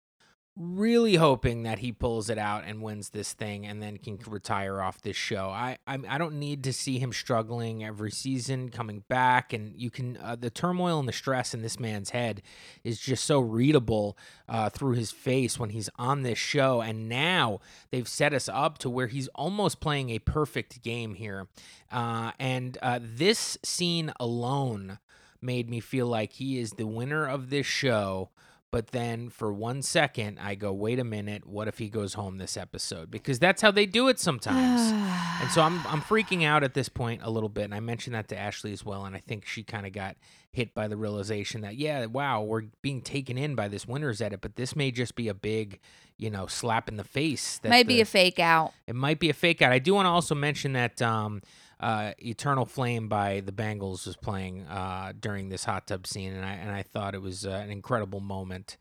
really 0.60 1.16
hoping 1.16 1.64
that 1.64 1.80
he 1.80 1.90
pulls 1.90 2.30
it 2.30 2.38
out 2.38 2.66
and 2.66 2.82
wins 2.82 3.12
this 3.12 3.32
thing 3.32 3.66
and 3.66 3.82
then 3.82 3.98
can 3.98 4.20
retire 4.28 4.82
off 4.82 5.02
this 5.02 5.16
show. 5.16 5.50
I 5.50 5.78
I, 5.88 5.98
I 6.08 6.18
don't 6.18 6.38
need 6.38 6.66
to 6.66 6.74
see 6.74 7.00
him 7.00 7.14
struggling 7.14 7.86
every 7.86 8.12
season 8.12 8.68
coming 8.68 9.06
back 9.08 9.54
and 9.54 9.74
you 9.78 9.90
can 9.90 10.18
uh, 10.18 10.36
the 10.36 10.50
turmoil 10.50 11.00
and 11.00 11.08
the 11.08 11.14
stress 11.14 11.54
in 11.54 11.62
this 11.62 11.80
man's 11.80 12.10
head 12.10 12.42
is 12.84 13.00
just 13.00 13.24
so 13.24 13.40
readable 13.40 14.18
uh, 14.50 14.70
through 14.70 14.96
his 14.96 15.12
face 15.12 15.58
when 15.58 15.70
he's 15.70 15.90
on 15.96 16.24
this 16.24 16.38
show 16.38 16.82
and 16.82 17.08
now 17.08 17.62
they've 17.92 18.10
set 18.10 18.34
us 18.34 18.50
up 18.50 18.78
to 18.80 18.90
where 18.90 19.08
he's 19.08 19.30
almost 19.30 19.80
playing 19.80 20.10
a 20.10 20.20
perfect 20.20 20.84
game 20.84 21.16
here. 21.16 21.48
Uh, 21.90 22.32
and 22.38 22.78
uh, 22.82 23.00
this 23.02 23.58
scene 23.64 24.12
alone 24.20 25.00
made 25.42 25.70
me 25.70 25.80
feel 25.80 26.08
like 26.08 26.34
he 26.34 26.60
is 26.60 26.72
the 26.72 26.86
winner 26.86 27.26
of 27.26 27.50
this 27.50 27.66
show 27.66 28.30
but 28.72 28.88
then 28.88 29.30
for 29.30 29.52
one 29.52 29.82
second, 29.82 30.38
I 30.40 30.56
go, 30.56 30.72
wait 30.72 31.00
a 31.00 31.04
minute, 31.04 31.48
what 31.48 31.68
if 31.68 31.80
he 31.80 31.90
goes 31.90 32.14
home 32.14 32.38
this 32.38 32.56
episode? 32.56 33.10
Because 33.10 33.40
that's 33.40 33.62
how 33.62 33.72
they 33.72 33.86
do 33.86 34.08
it 34.10 34.20
sometimes. 34.20 34.82
and 35.42 35.50
so 35.52 35.62
I'm 35.62 35.80
I'm 35.88 36.02
freaking 36.02 36.46
out 36.46 36.64
at 36.64 36.74
this 36.76 36.90
point 36.90 37.22
a 37.24 37.32
little 37.32 37.50
bit. 37.50 37.64
And 37.66 37.74
I 37.74 37.80
mentioned 37.80 38.16
that 38.16 38.28
to 38.30 38.38
Ashley 38.38 38.72
as 38.72 38.86
well. 38.86 39.06
And 39.06 39.16
I 39.16 39.20
think 39.20 39.46
she 39.46 39.64
kind 39.64 39.88
of 39.88 39.94
got 39.94 40.18
hit 40.52 40.74
by 40.76 40.88
the 40.88 40.98
realization 40.98 41.62
that, 41.62 41.78
yeah, 41.78 42.06
wow, 42.06 42.42
we're 42.44 42.64
being 42.82 43.02
taken 43.02 43.38
in 43.38 43.56
by 43.56 43.68
this 43.68 43.88
winner's 43.88 44.22
edit, 44.22 44.42
but 44.42 44.56
this 44.56 44.76
may 44.76 44.92
just 44.92 45.16
be 45.16 45.28
a 45.28 45.34
big, 45.34 45.80
you 46.18 46.30
know, 46.30 46.46
slap 46.48 46.88
in 46.90 46.98
the 46.98 47.04
face. 47.04 47.58
That 47.60 47.70
Might 47.70 47.88
be 47.88 48.02
a 48.02 48.06
fake 48.06 48.40
out. 48.40 48.74
it 48.88 48.96
might 48.96 49.20
be 49.20 49.30
a 49.30 49.34
fake 49.34 49.62
out. 49.62 49.72
I 49.72 49.80
do 49.80 49.94
want 49.96 50.06
to 50.06 50.10
also 50.10 50.36
mention 50.36 50.74
that 50.74 51.02
um, 51.02 51.42
uh, 51.80 52.14
"Eternal 52.20 52.66
Flame" 52.66 53.08
by 53.08 53.42
the 53.42 53.52
Bangles 53.52 54.06
was 54.06 54.16
playing 54.16 54.64
uh, 54.68 55.14
during 55.20 55.50
this 55.50 55.64
hot 55.64 55.88
tub 55.88 56.08
scene, 56.08 56.34
and 56.34 56.46
I 56.46 56.54
and 56.54 56.72
I 56.72 56.84
thought 56.84 57.16
it 57.16 57.22
was 57.22 57.46
uh, 57.46 57.52
an 57.52 57.70
incredible 57.70 58.20
moment 58.20 58.78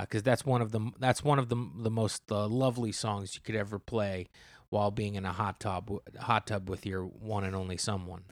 because 0.00 0.22
that's 0.22 0.44
one 0.44 0.62
of 0.62 0.72
the 0.72 0.90
that's 0.98 1.22
one 1.22 1.38
of 1.38 1.48
the 1.48 1.56
the 1.76 1.90
most 1.90 2.22
uh, 2.30 2.46
lovely 2.46 2.92
songs 2.92 3.34
you 3.34 3.40
could 3.42 3.56
ever 3.56 3.78
play 3.78 4.28
while 4.76 4.90
being 4.90 5.14
in 5.14 5.24
a 5.24 5.32
hot 5.32 5.58
tub 5.58 5.90
hot 6.20 6.46
tub 6.46 6.68
with 6.68 6.84
your 6.84 7.02
one 7.02 7.44
and 7.44 7.56
only 7.56 7.78
someone. 7.78 8.22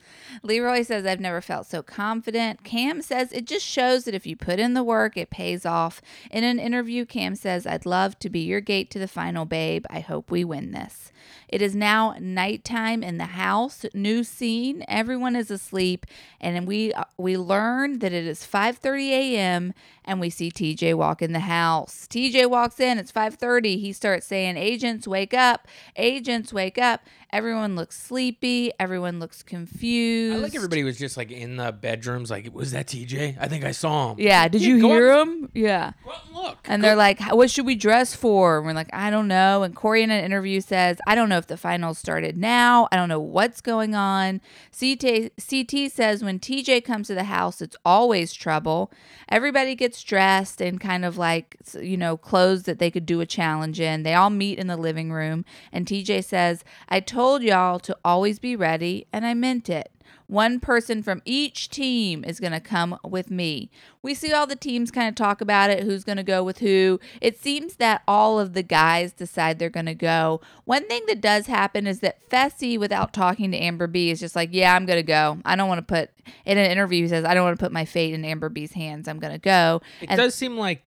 Leroy 0.43 0.83
says 0.83 1.03
I've 1.03 1.19
never 1.19 1.41
felt 1.41 1.65
so 1.65 1.81
confident. 1.81 2.63
Cam 2.63 3.01
says 3.01 3.31
it 3.31 3.47
just 3.47 3.65
shows 3.65 4.03
that 4.03 4.13
if 4.13 4.27
you 4.27 4.35
put 4.35 4.59
in 4.59 4.75
the 4.75 4.83
work, 4.83 5.17
it 5.17 5.31
pays 5.31 5.65
off. 5.65 6.03
In 6.29 6.43
an 6.43 6.59
interview, 6.59 7.03
Cam 7.03 7.35
says 7.35 7.65
I'd 7.65 7.87
love 7.87 8.19
to 8.19 8.29
be 8.29 8.41
your 8.41 8.61
gate 8.61 8.91
to 8.91 8.99
the 8.99 9.07
final, 9.07 9.45
babe. 9.45 9.85
I 9.89 10.01
hope 10.01 10.29
we 10.29 10.43
win 10.43 10.71
this. 10.71 11.11
It 11.47 11.63
is 11.63 11.75
now 11.75 12.15
nighttime 12.19 13.03
in 13.03 13.17
the 13.17 13.25
house. 13.25 13.85
New 13.95 14.23
scene. 14.23 14.85
Everyone 14.87 15.35
is 15.35 15.49
asleep, 15.49 16.05
and 16.39 16.67
we 16.67 16.93
uh, 16.93 17.05
we 17.17 17.37
learn 17.37 17.99
that 17.99 18.13
it 18.13 18.27
is 18.27 18.45
5:30 18.45 19.09
a.m. 19.09 19.73
and 20.05 20.19
we 20.19 20.29
see 20.29 20.49
TJ 20.49 20.93
walk 20.93 21.21
in 21.21 21.33
the 21.33 21.39
house. 21.41 22.07
TJ 22.07 22.49
walks 22.49 22.79
in. 22.79 22.97
It's 22.97 23.11
5:30. 23.11 23.77
He 23.77 23.91
starts 23.91 24.25
saying, 24.27 24.57
"Agents, 24.57 25.07
wake 25.07 25.33
up! 25.33 25.67
Agents, 25.95 26.53
wake 26.53 26.77
up!" 26.77 27.01
Everyone 27.35 27.75
looks 27.75 28.01
sleepy. 28.01 28.71
Everyone 28.79 29.19
looks 29.19 29.43
confused. 29.43 30.37
I 30.37 30.39
like 30.39 30.55
everybody 30.55 30.85
was 30.85 30.97
just 30.97 31.17
like 31.17 31.31
in 31.31 31.57
the 31.57 31.73
bedrooms, 31.73 32.31
like, 32.31 32.49
was 32.55 32.71
that 32.71 32.87
TJ? 32.87 33.35
I 33.37 33.49
think 33.49 33.65
I 33.65 33.71
saw 33.71 34.11
him. 34.13 34.21
Yeah. 34.21 34.47
Did 34.47 34.61
you 34.61 34.79
go 34.79 34.87
hear 34.87 35.11
up- 35.11 35.27
him? 35.27 35.51
Yeah. 35.53 35.91
And 36.05 36.33
look. 36.33 36.57
And 36.63 36.81
they're 36.81 36.95
like, 36.95 37.19
what 37.33 37.51
should 37.51 37.65
we 37.65 37.75
dress 37.75 38.15
for? 38.15 38.55
And 38.59 38.65
we're 38.65 38.71
like, 38.71 38.89
I 38.93 39.09
don't 39.09 39.27
know. 39.27 39.63
And 39.63 39.75
Corey 39.75 40.01
in 40.01 40.11
an 40.11 40.23
interview 40.23 40.61
says, 40.61 40.97
I 41.07 41.13
don't 41.13 41.27
know 41.27 41.37
if 41.37 41.47
the 41.47 41.57
finals 41.57 41.97
started 41.97 42.37
now. 42.37 42.87
I 42.93 42.95
don't 42.95 43.09
know 43.09 43.19
what's 43.19 43.59
going 43.59 43.95
on. 43.95 44.39
CT, 44.79 45.33
CT 45.37 45.91
says 45.91 46.23
when 46.23 46.39
TJ 46.39 46.85
comes 46.85 47.07
to 47.07 47.15
the 47.15 47.25
house, 47.25 47.61
it's 47.61 47.75
always 47.83 48.31
trouble. 48.31 48.93
Everybody 49.27 49.75
gets 49.75 50.01
dressed 50.03 50.61
in 50.61 50.79
kind 50.79 51.03
of 51.03 51.17
like, 51.17 51.57
you 51.81 51.97
know, 51.97 52.15
clothes 52.15 52.63
that 52.63 52.79
they 52.79 52.89
could 52.89 53.05
do 53.05 53.19
a 53.19 53.25
challenge 53.25 53.81
in. 53.81 54.03
They 54.03 54.13
all 54.13 54.29
meet 54.29 54.57
in 54.57 54.67
the 54.67 54.77
living 54.77 55.11
room. 55.11 55.43
And 55.73 55.85
TJ 55.85 56.23
says, 56.23 56.63
I 56.87 57.01
told 57.01 57.24
y'all 57.43 57.79
to 57.79 57.97
always 58.05 58.39
be 58.39 58.55
ready, 58.55 59.07
and 59.11 59.25
I 59.25 59.33
meant 59.33 59.69
it. 59.69 59.91
One 60.27 60.59
person 60.59 61.03
from 61.03 61.21
each 61.23 61.69
team 61.69 62.23
is 62.23 62.39
going 62.39 62.53
to 62.53 62.59
come 62.59 62.97
with 63.03 63.29
me. 63.29 63.69
We 64.01 64.13
see 64.15 64.31
all 64.33 64.47
the 64.47 64.55
teams 64.55 64.89
kind 64.89 65.07
of 65.07 65.13
talk 65.13 65.39
about 65.39 65.69
it, 65.69 65.83
who's 65.83 66.03
going 66.03 66.17
to 66.17 66.23
go 66.23 66.43
with 66.43 66.59
who. 66.59 66.99
It 67.21 67.39
seems 67.39 67.75
that 67.75 68.01
all 68.07 68.39
of 68.39 68.53
the 68.53 68.63
guys 68.63 69.13
decide 69.13 69.59
they're 69.59 69.69
going 69.69 69.85
to 69.85 69.93
go. 69.95 70.41
One 70.63 70.87
thing 70.87 71.03
that 71.07 71.21
does 71.21 71.45
happen 71.45 71.85
is 71.85 71.99
that 71.99 72.27
Fessy, 72.29 72.77
without 72.79 73.13
talking 73.13 73.51
to 73.51 73.57
Amber 73.57 73.85
B, 73.87 74.09
is 74.09 74.19
just 74.19 74.35
like, 74.35 74.49
Yeah, 74.51 74.75
I'm 74.75 74.85
going 74.87 74.97
to 74.99 75.03
go. 75.03 75.39
I 75.45 75.55
don't 75.55 75.67
want 75.67 75.87
to 75.87 75.93
put, 75.93 76.09
in 76.45 76.57
an 76.57 76.71
interview, 76.71 77.03
he 77.03 77.07
says, 77.07 77.23
I 77.23 77.33
don't 77.35 77.43
want 77.43 77.57
to 77.59 77.63
put 77.63 77.71
my 77.71 77.85
fate 77.85 78.13
in 78.15 78.25
Amber 78.25 78.49
B's 78.49 78.73
hands. 78.73 79.07
I'm 79.07 79.19
going 79.19 79.33
to 79.33 79.39
go. 79.39 79.81
It 80.01 80.09
And- 80.09 80.17
does 80.17 80.33
seem 80.33 80.57
like 80.57 80.81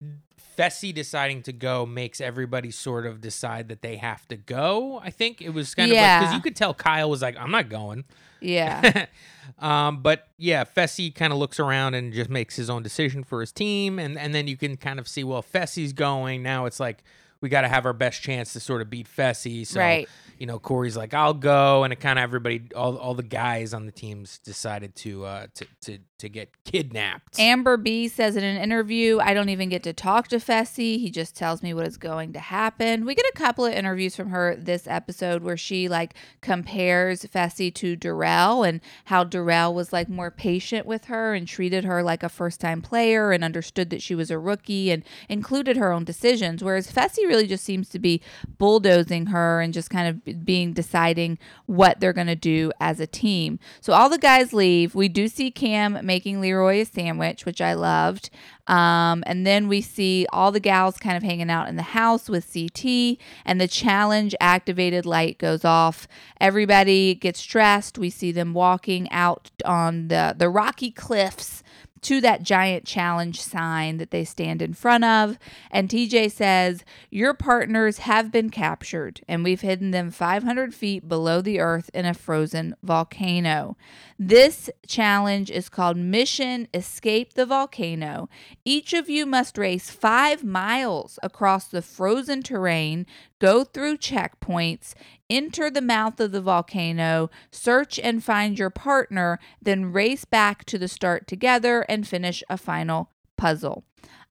Fessy 0.59 0.93
deciding 0.93 1.41
to 1.43 1.53
go 1.53 1.85
makes 1.85 2.19
everybody 2.19 2.69
sort 2.69 3.05
of 3.05 3.21
decide 3.21 3.69
that 3.69 3.81
they 3.81 3.95
have 3.95 4.27
to 4.27 4.35
go. 4.35 4.99
I 5.01 5.09
think 5.09 5.41
it 5.41 5.51
was 5.51 5.73
kind 5.73 5.89
of 5.91 5.95
like 5.97 6.19
because 6.21 6.35
you 6.35 6.41
could 6.41 6.55
tell 6.57 6.73
Kyle 6.73 7.09
was 7.09 7.21
like, 7.21 7.37
"I'm 7.37 7.51
not 7.51 7.69
going." 7.69 8.03
Yeah. 8.41 9.05
um, 9.59 10.01
but 10.01 10.27
yeah, 10.37 10.65
Fessy 10.65 11.15
kind 11.15 11.31
of 11.31 11.39
looks 11.39 11.59
around 11.59 11.93
and 11.93 12.11
just 12.11 12.29
makes 12.29 12.55
his 12.57 12.69
own 12.69 12.83
decision 12.83 13.23
for 13.23 13.39
his 13.39 13.53
team, 13.53 13.99
and 13.99 14.17
and 14.17 14.35
then 14.35 14.47
you 14.47 14.57
can 14.57 14.75
kind 14.75 14.99
of 14.99 15.07
see, 15.07 15.23
well, 15.23 15.41
Fessy's 15.41 15.93
going 15.93 16.43
now. 16.43 16.65
It's 16.65 16.79
like 16.79 17.03
we 17.41 17.47
got 17.47 17.61
to 17.61 17.69
have 17.69 17.85
our 17.85 17.93
best 17.93 18.21
chance 18.21 18.51
to 18.51 18.59
sort 18.59 18.81
of 18.81 18.89
beat 18.89 19.07
Fessy. 19.07 19.65
So 19.65 19.79
Right. 19.79 20.09
you 20.37 20.45
know, 20.45 20.59
Corey's 20.59 20.97
like, 20.97 21.13
"I'll 21.13 21.33
go," 21.33 21.85
and 21.85 21.93
it 21.93 22.01
kind 22.01 22.19
of 22.19 22.23
everybody, 22.23 22.63
all 22.75 22.97
all 22.97 23.13
the 23.13 23.23
guys 23.23 23.73
on 23.73 23.85
the 23.85 23.93
teams 23.93 24.39
decided 24.39 24.95
to 24.97 25.23
uh 25.23 25.47
to 25.55 25.65
to 25.83 25.99
to 26.19 26.29
get 26.29 26.51
kidnapped. 26.63 27.39
Amber 27.39 27.77
B 27.77 28.07
says 28.07 28.35
in 28.35 28.43
an 28.43 28.61
interview, 28.61 29.19
I 29.19 29.33
don't 29.33 29.49
even 29.49 29.69
get 29.69 29.83
to 29.83 29.93
talk 29.93 30.27
to 30.29 30.37
Fessy. 30.37 30.99
He 30.99 31.09
just 31.09 31.35
tells 31.35 31.63
me 31.63 31.73
what 31.73 31.87
is 31.87 31.97
going 31.97 32.33
to 32.33 32.39
happen. 32.39 33.05
We 33.05 33.15
get 33.15 33.25
a 33.25 33.37
couple 33.37 33.65
of 33.65 33.73
interviews 33.73 34.15
from 34.15 34.29
her 34.29 34.55
this 34.55 34.87
episode 34.87 35.41
where 35.43 35.57
she 35.57 35.87
like 35.87 36.13
compares 36.41 37.23
Fessy 37.23 37.73
to 37.75 37.95
Darrell 37.95 38.63
and 38.63 38.81
how 39.05 39.23
Darrell 39.23 39.73
was 39.73 39.91
like 39.91 40.09
more 40.09 40.31
patient 40.31 40.85
with 40.85 41.05
her 41.05 41.33
and 41.33 41.47
treated 41.47 41.85
her 41.85 42.03
like 42.03 42.23
a 42.23 42.29
first 42.29 42.59
time 42.59 42.81
player 42.81 43.31
and 43.31 43.43
understood 43.43 43.89
that 43.89 44.01
she 44.01 44.15
was 44.15 44.29
a 44.29 44.37
rookie 44.37 44.91
and 44.91 45.03
included 45.29 45.77
her 45.77 45.91
own 45.91 46.03
decisions. 46.03 46.63
Whereas 46.63 46.91
Fessy 46.91 47.25
really 47.25 47.47
just 47.47 47.63
seems 47.63 47.89
to 47.89 47.99
be 47.99 48.21
bulldozing 48.57 49.27
her 49.27 49.61
and 49.61 49.73
just 49.73 49.89
kind 49.89 50.07
of 50.07 50.45
being 50.45 50.73
deciding 50.73 51.39
what 51.65 51.99
they're 51.99 52.13
going 52.13 52.27
to 52.27 52.35
do 52.35 52.71
as 52.79 52.99
a 52.99 53.07
team. 53.07 53.59
So 53.81 53.93
all 53.93 54.09
the 54.09 54.17
guys 54.17 54.53
leave. 54.53 54.95
We 54.95 55.07
do 55.07 55.27
see 55.27 55.51
Cam 55.51 55.99
making 56.09 56.41
Leroy 56.41 56.81
a 56.81 56.85
sandwich, 56.85 57.45
which 57.45 57.61
I 57.61 57.75
loved. 57.75 58.31
Um, 58.65 59.23
and 59.27 59.45
then 59.45 59.67
we 59.67 59.79
see 59.79 60.25
all 60.33 60.51
the 60.51 60.59
gals 60.59 60.97
kind 60.97 61.15
of 61.15 61.21
hanging 61.21 61.51
out 61.51 61.69
in 61.69 61.75
the 61.75 61.83
house 61.83 62.27
with 62.27 62.51
CT, 62.51 63.19
and 63.45 63.61
the 63.61 63.67
challenge 63.67 64.33
activated 64.41 65.05
light 65.05 65.37
goes 65.37 65.63
off. 65.63 66.07
Everybody 66.41 67.13
gets 67.13 67.45
dressed. 67.45 67.99
We 67.99 68.09
see 68.09 68.31
them 68.31 68.55
walking 68.55 69.07
out 69.11 69.51
on 69.63 70.07
the, 70.07 70.33
the 70.35 70.49
rocky 70.49 70.89
cliffs 70.89 71.61
to 72.01 72.21
that 72.21 72.43
giant 72.43 72.85
challenge 72.85 73.41
sign 73.41 73.97
that 73.97 74.11
they 74.11 74.23
stand 74.23 74.61
in 74.61 74.73
front 74.73 75.03
of. 75.03 75.37
And 75.71 75.89
TJ 75.89 76.31
says, 76.31 76.83
Your 77.09 77.33
partners 77.33 77.99
have 77.99 78.31
been 78.31 78.49
captured, 78.49 79.21
and 79.27 79.43
we've 79.43 79.61
hidden 79.61 79.91
them 79.91 80.11
500 80.11 80.73
feet 80.73 81.07
below 81.07 81.41
the 81.41 81.59
earth 81.59 81.89
in 81.93 82.05
a 82.05 82.13
frozen 82.13 82.75
volcano. 82.83 83.77
This 84.17 84.69
challenge 84.87 85.49
is 85.49 85.69
called 85.69 85.97
Mission 85.97 86.67
Escape 86.73 87.33
the 87.33 87.45
Volcano. 87.45 88.29
Each 88.65 88.93
of 88.93 89.09
you 89.09 89.25
must 89.25 89.57
race 89.57 89.89
five 89.89 90.43
miles 90.43 91.19
across 91.23 91.67
the 91.67 91.81
frozen 91.81 92.43
terrain, 92.43 93.05
go 93.39 93.63
through 93.63 93.97
checkpoints, 93.97 94.93
enter 95.29 95.69
the 95.69 95.81
mouth 95.81 96.19
of 96.19 96.31
the 96.31 96.41
volcano, 96.41 97.29
search 97.51 97.99
and 97.99 98.23
find 98.23 98.57
your 98.57 98.69
partner, 98.69 99.39
then 99.61 99.91
race 99.91 100.25
back 100.25 100.65
to 100.65 100.77
the 100.77 100.87
start 100.87 101.27
together 101.27 101.81
and 101.89 102.07
finish 102.07 102.43
a 102.49 102.57
final 102.57 103.11
puzzle. 103.37 103.83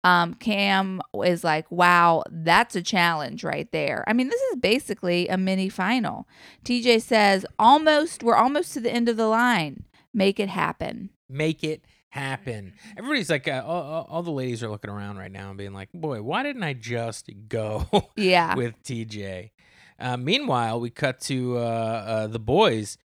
Um, 0.05 0.35
Cam 0.35 1.01
is 1.25 1.43
like, 1.43 1.71
wow, 1.73 2.23
that's 2.31 2.77
a 2.77 2.83
challenge 2.83 3.43
right 3.43 3.71
there. 3.73 4.05
I 4.07 4.13
mean, 4.13 4.29
this 4.29 4.41
is 4.53 4.57
basically 4.57 5.27
a 5.29 5.37
mini 5.37 5.69
final. 5.69 6.29
TJ 6.65 7.03
says, 7.03 7.45
almost, 7.59 8.23
we're 8.23 8.37
almost 8.37 8.73
to 8.75 8.81
the 8.81 8.93
end 8.93 9.09
of 9.09 9.17
the 9.17 9.27
line. 9.27 9.85
Make 10.15 10.39
it 10.41 10.49
happen. 10.49 11.11
make 11.29 11.63
it 11.65 11.85
happen. 12.11 12.73
Everybody's 12.97 13.29
like, 13.29 13.47
uh, 13.49 13.63
all, 13.67 13.83
all- 13.83 14.07
all 14.09 14.23
the 14.23 14.31
ladies 14.31 14.63
are 14.63 14.71
looking 14.71 14.91
around 14.91 15.19
right 15.19 15.31
now 15.31 15.49
and 15.51 15.59
being 15.59 15.75
like, 15.75 15.91
boy, 15.93 16.23
why 16.23 16.43
didn't 16.43 16.63
I 16.63 16.73
just 16.73 17.29
go 17.49 17.87
Yeah. 18.17 18.55
with 18.55 18.83
TJ? 18.83 19.51
Uh, 19.99 20.17
meanwhile, 20.17 20.81
we 20.81 20.91
cut 20.91 21.21
to 21.23 21.59
uh, 21.59 21.61
uh, 21.61 22.27
the 22.29 22.39
boys. 22.39 22.99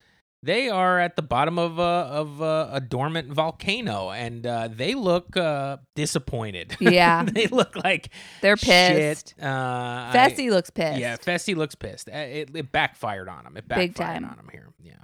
They 0.42 0.70
are 0.70 0.98
at 0.98 1.16
the 1.16 1.22
bottom 1.22 1.58
of 1.58 1.78
a, 1.78 1.82
of 1.82 2.40
a, 2.40 2.70
a 2.72 2.80
dormant 2.80 3.30
volcano, 3.30 4.10
and 4.10 4.46
uh, 4.46 4.68
they 4.72 4.94
look 4.94 5.36
uh, 5.36 5.76
disappointed. 5.94 6.76
Yeah. 6.80 7.24
they 7.24 7.46
look 7.46 7.76
like 7.76 8.08
They're 8.40 8.56
pissed. 8.56 9.34
Shit. 9.36 9.44
Uh, 9.44 9.46
I- 9.46 10.12
Fessy 10.14 10.48
looks 10.50 10.70
pissed. 10.70 10.98
yeah, 10.98 11.16
Fessy 11.18 11.54
looks 11.54 11.74
pissed. 11.74 12.08
It, 12.08 12.56
it 12.56 12.72
backfired 12.72 13.28
on 13.28 13.44
him. 13.46 13.56
It 13.58 13.68
Big 13.68 13.94
backfired 13.94 14.22
time. 14.22 14.30
on 14.30 14.38
him 14.38 14.48
here. 14.50 14.68
Yeah. 14.82 14.94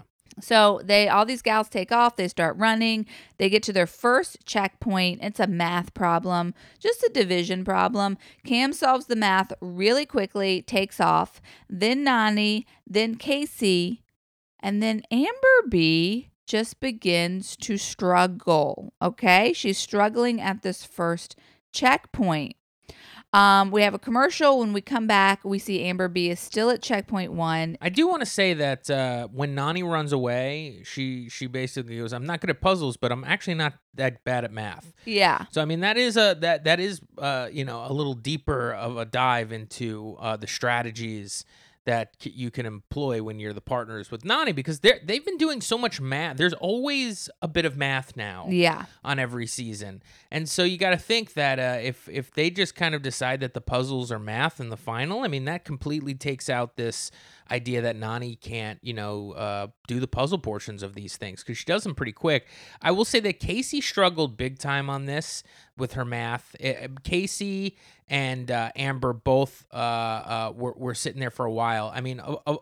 So 0.41 0.81
they 0.85 1.09
all 1.09 1.25
these 1.25 1.43
gals 1.43 1.69
take 1.69 1.91
off, 1.91 2.17
they 2.17 2.29
start 2.29 2.57
running, 2.59 3.07
they 3.39 3.49
get 3.49 3.63
to 3.65 3.73
their 3.73 3.87
first 3.87 4.45
checkpoint. 4.45 5.21
It's 5.23 5.41
a 5.41 5.47
math 5.47 5.95
problem, 5.95 6.55
just 6.79 7.03
a 7.03 7.11
division 7.13 7.65
problem. 7.65 8.19
Cam 8.45 8.73
solves 8.73 9.07
the 9.07 9.17
math 9.17 9.53
really 9.61 10.05
quickly, 10.05 10.63
takes 10.63 11.01
off. 11.01 11.41
Then 11.71 12.05
Nani, 12.05 12.67
then 12.87 13.17
Kaycee, 13.17 14.01
and 14.61 14.83
then 14.83 15.03
Amber 15.11 15.69
B 15.69 16.31
just 16.47 16.81
begins 16.81 17.57
to 17.57 17.77
struggle. 17.77 18.93
Okay? 19.01 19.53
She's 19.53 19.79
struggling 19.79 20.41
at 20.41 20.63
this 20.63 20.85
first 20.85 21.37
checkpoint. 21.73 22.57
Um, 23.37 23.71
we 23.71 23.83
have 23.83 23.93
a 23.93 23.99
commercial. 23.99 24.61
When 24.61 24.73
we 24.73 24.81
come 24.81 25.07
back, 25.07 25.45
we 25.45 25.59
see 25.59 25.85
Amber 25.85 26.09
B 26.09 26.31
is 26.31 26.41
still 26.41 26.71
at 26.71 26.81
checkpoint 26.81 27.33
one. 27.33 27.77
I 27.83 27.91
do 27.91 28.09
want 28.09 28.21
to 28.21 28.27
say 28.27 28.55
that 28.55 28.89
uh, 28.89 29.29
when 29.29 29.55
Nani 29.55 29.83
runs 29.83 30.13
away, 30.13 30.81
she 30.85 31.29
she 31.29 31.47
basically 31.47 31.99
goes, 31.99 32.15
"I'm 32.15 32.25
not 32.25 32.41
good 32.41 32.49
at 32.49 32.63
puzzles, 32.63 32.97
but 32.97 33.13
I'm 33.13 33.25
actually 33.25 33.57
not 33.57 33.75
that 33.93 34.25
bad 34.25 34.45
at 34.45 34.53
math." 34.53 34.91
Yeah. 35.05 35.45
So 35.51 35.61
I 35.61 35.67
mean, 35.67 35.81
that 35.81 35.99
is 35.99 36.17
a 36.17 36.35
that 36.41 36.65
that 36.65 36.81
is 36.81 37.03
uh, 37.19 37.51
you 37.53 37.67
know 37.67 37.85
a 37.87 37.93
little 37.93 38.15
deeper 38.15 38.73
of 38.73 38.97
a 38.97 39.05
dive 39.05 39.53
into 39.53 40.17
uh, 40.19 40.39
the 40.39 40.47
strategies 40.47 41.45
that 41.87 42.15
you 42.23 42.51
can 42.51 42.67
employ 42.67 43.23
when 43.23 43.39
you're 43.41 43.53
the 43.55 43.61
partners 43.61 44.11
with 44.11 44.25
Nani 44.25 44.53
because 44.53 44.81
they 44.81 45.01
they've 45.05 45.25
been 45.25 45.39
doing 45.39 45.61
so 45.61 45.79
much 45.79 46.01
math. 46.01 46.37
There's 46.37 46.53
always 46.55 47.31
a 47.41 47.49
bit 47.49 47.65
of 47.65 47.77
math 47.77 48.17
now 48.17 48.47
Yeah. 48.51 48.85
on 49.03 49.19
every 49.19 49.47
season. 49.47 50.03
And 50.31 50.49
so 50.49 50.63
you 50.65 50.77
got 50.79 50.91
to 50.91 50.99
think 50.99 51.33
that 51.35 51.59
uh, 51.59 51.79
if 51.81 52.09
if 52.09 52.31
they 52.33 52.51
just 52.51 52.75
kind 52.75 52.95
of 52.95 53.03
decide 53.03 53.41
that 53.41 53.55
the 53.55 53.61
puzzles 53.61 54.13
are 54.13 54.19
math 54.19 54.61
in 54.61 54.69
the 54.69 54.77
final, 54.77 55.21
I 55.25 55.29
mean 55.29 55.45
that 55.47 55.65
completely 55.65 56.15
takes 56.15 56.51
out 56.51 56.77
this 56.77 57.11
idea 57.51 57.83
that 57.83 57.97
Nani 57.97 58.37
can't, 58.37 58.79
you 58.83 58.93
know, 58.93 59.33
uh, 59.33 59.69
do 59.87 60.01
the 60.01 60.09
puzzle 60.09 60.39
portions 60.39 60.83
of 60.83 60.95
these 60.95 61.17
things 61.17 61.43
because 61.43 61.59
she 61.59 61.65
does 61.65 61.85
them 61.85 61.95
pretty 61.95 62.13
quick. 62.13 62.47
I 62.83 62.91
will 62.91 63.05
say 63.05 63.21
that 63.21 63.41
Kaycee 63.41 63.83
struggled 63.83 64.37
big 64.37 64.59
time 64.59 64.91
on 64.91 65.07
this 65.07 65.43
with 65.77 65.93
her 65.95 66.05
math. 66.05 66.57
Eh, 66.61 66.89
Kaycee 67.03 67.75
and 68.09 68.51
uh, 68.51 68.71
Amber 68.77 69.13
both 69.13 69.67
uh, 69.73 69.77
uh, 69.77 70.53
were, 70.55 70.75
were 70.77 70.95
sitting 70.95 71.21
there 71.21 71.31
for 71.31 71.45
a 71.45 71.53
while. 71.53 71.91
I 71.95 72.01
mean, 72.01 72.21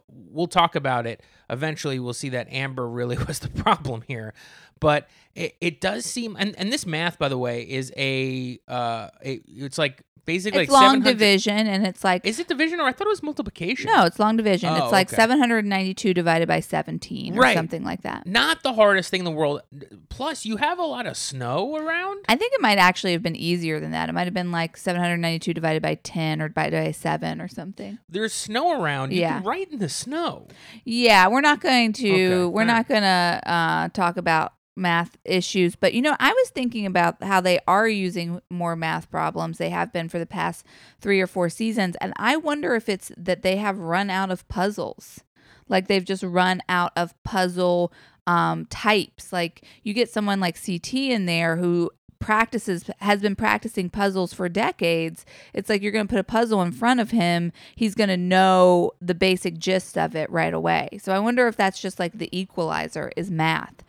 we'll 0.09 0.47
talk 0.47 0.75
about 0.75 1.07
it. 1.07 1.23
Eventually, 1.51 1.99
we'll 1.99 2.15
see 2.15 2.31
that 2.31 2.51
Amber 2.51 2.89
really 2.89 3.17
was 3.29 3.39
the 3.41 3.51
problem 3.51 4.03
here. 4.07 4.35
But 4.81 5.09
it, 5.35 5.57
it 5.61 5.81
does 5.81 6.05
seem, 6.05 6.37
and, 6.39 6.55
and 6.59 6.73
this 6.73 6.87
math, 6.87 7.19
by 7.19 7.29
the 7.29 7.39
way, 7.39 7.63
is 7.63 7.93
a, 7.97 8.59
uh, 8.69 9.09
a 9.25 9.41
it's 9.47 9.79
like 9.79 10.03
basically 10.25 10.63
it's 10.63 10.73
like 10.73 10.83
long 10.83 11.01
division, 11.01 11.67
and 11.67 11.87
it's 11.87 12.03
like 12.05 12.25
Is 12.27 12.39
it 12.39 12.49
division 12.49 12.81
or 12.81 12.85
I 12.85 12.93
thought 12.93 13.07
it 13.07 13.11
was 13.11 13.23
multiplication? 13.23 13.91
no, 13.93 14.05
it's 14.05 14.19
long 14.19 14.37
division. 14.37 14.71
Oh, 14.71 14.77
it's 14.85 14.93
like 14.93 15.09
okay. 15.09 15.17
792 15.17 16.15
divided 16.15 16.49
by 16.49 16.61
17 16.61 17.37
or 17.37 17.41
Right. 17.41 17.55
something 17.57 17.85
like 17.85 18.03
that. 18.03 18.27
Not 18.27 18.63
the 18.63 18.73
hardest 18.75 19.11
thing 19.11 19.21
in 19.21 19.25
the 19.25 19.31
world. 19.31 19.63
Plus, 20.09 20.45
you 20.45 20.57
have 20.59 20.79
a 20.79 20.83
lot 20.85 21.07
of 21.07 21.17
snow 21.17 21.77
around. 21.77 22.25
I 22.29 22.37
think 22.37 22.53
it 22.55 22.61
might 22.61 22.79
actually 22.79 23.13
have 23.13 23.23
been 23.23 23.37
easier 23.37 23.81
than 23.81 23.91
that. 23.93 24.09
It 24.09 24.13
might 24.13 24.25
have 24.25 24.35
been 24.35 24.53
like 24.53 24.77
792 24.77 25.53
divided 25.55 25.83
by 25.83 25.95
10 25.97 26.41
or 26.41 26.49
divided 26.49 26.85
by 26.85 26.91
7 26.93 27.41
or 27.41 27.49
something. 27.49 27.99
There's 28.09 28.33
snow 28.33 28.81
around. 28.81 29.13
You 29.13 29.21
Yeah. 29.21 29.41
right 29.45 29.71
in 29.71 29.79
the 29.79 29.89
snow. 29.89 30.49
Yeah, 30.85 31.29
we're 31.29 31.41
not 31.41 31.61
going 31.61 31.93
to 31.95 32.09
Okay, 32.11 32.45
we're 32.47 32.61
all 32.63 32.67
not 32.67 32.89
going 32.89 33.03
to 33.03 33.41
uh, 33.45 33.89
talk 33.89 34.17
about 34.17 34.53
math 34.77 35.17
issues, 35.25 35.77
but 35.77 35.95
you 35.95 36.03
know, 36.03 36.17
I 36.19 36.33
was 36.33 36.51
thinking 36.51 36.87
about 36.87 37.23
how 37.23 37.41
they 37.41 37.61
are 37.67 37.89
using 37.89 38.41
more 38.51 38.77
math 38.77 39.11
problems. 39.11 39.59
They 39.59 39.71
have 39.71 39.93
been 39.93 40.09
for 40.09 40.19
the 40.19 40.27
past 40.27 40.65
3 41.01 41.21
or 41.21 41.27
4 41.27 41.49
seasons, 41.49 41.97
and 42.01 42.13
I 42.17 42.37
wonder 42.37 42.75
if 42.75 42.89
it's 42.89 43.13
that 43.17 43.43
they 43.43 43.57
have 43.57 43.79
run 43.79 44.11
out 44.11 44.31
of 44.31 44.47
puzzles. 44.49 45.21
Like 45.69 45.89
they've 45.89 46.05
just 46.05 46.23
run 46.23 46.61
out 46.69 46.93
of 46.97 47.15
puzzle 47.23 47.93
um, 48.27 48.67
types. 48.67 49.33
Like 49.33 49.65
you 49.83 49.95
get 49.95 50.11
someone 50.11 50.41
like 50.41 50.63
CT 50.63 50.95
in 50.95 51.27
there 51.27 51.57
who 51.57 51.91
practices 52.25 52.89
has 53.01 53.21
been 53.21 53.37
practicing 53.37 53.91
puzzles 53.91 54.33
for 54.33 54.49
decades 54.49 55.27
it's 55.53 55.69
like 55.69 55.83
you're 55.83 55.93
going 55.93 56.07
to 56.07 56.11
put 56.11 56.19
a 56.19 56.25
puzzle 56.25 56.63
in 56.63 56.73
front 56.73 56.99
of 56.99 57.11
him 57.11 57.53
he's 57.77 57.95
going 57.95 58.09
to 58.09 58.17
know 58.17 58.93
the 58.99 59.15
basic 59.15 59.59
gist 59.59 59.99
of 59.99 60.17
it 60.17 60.31
right 60.31 60.55
away. 60.55 60.89
So 61.03 61.13
i 61.13 61.19
wonder 61.19 61.47
if 61.49 61.57
that's 61.57 61.81
just 61.81 61.99
like 61.99 62.17
the 62.17 62.31
equalizer 62.37 63.13
is 63.15 63.31
math. 63.31 63.85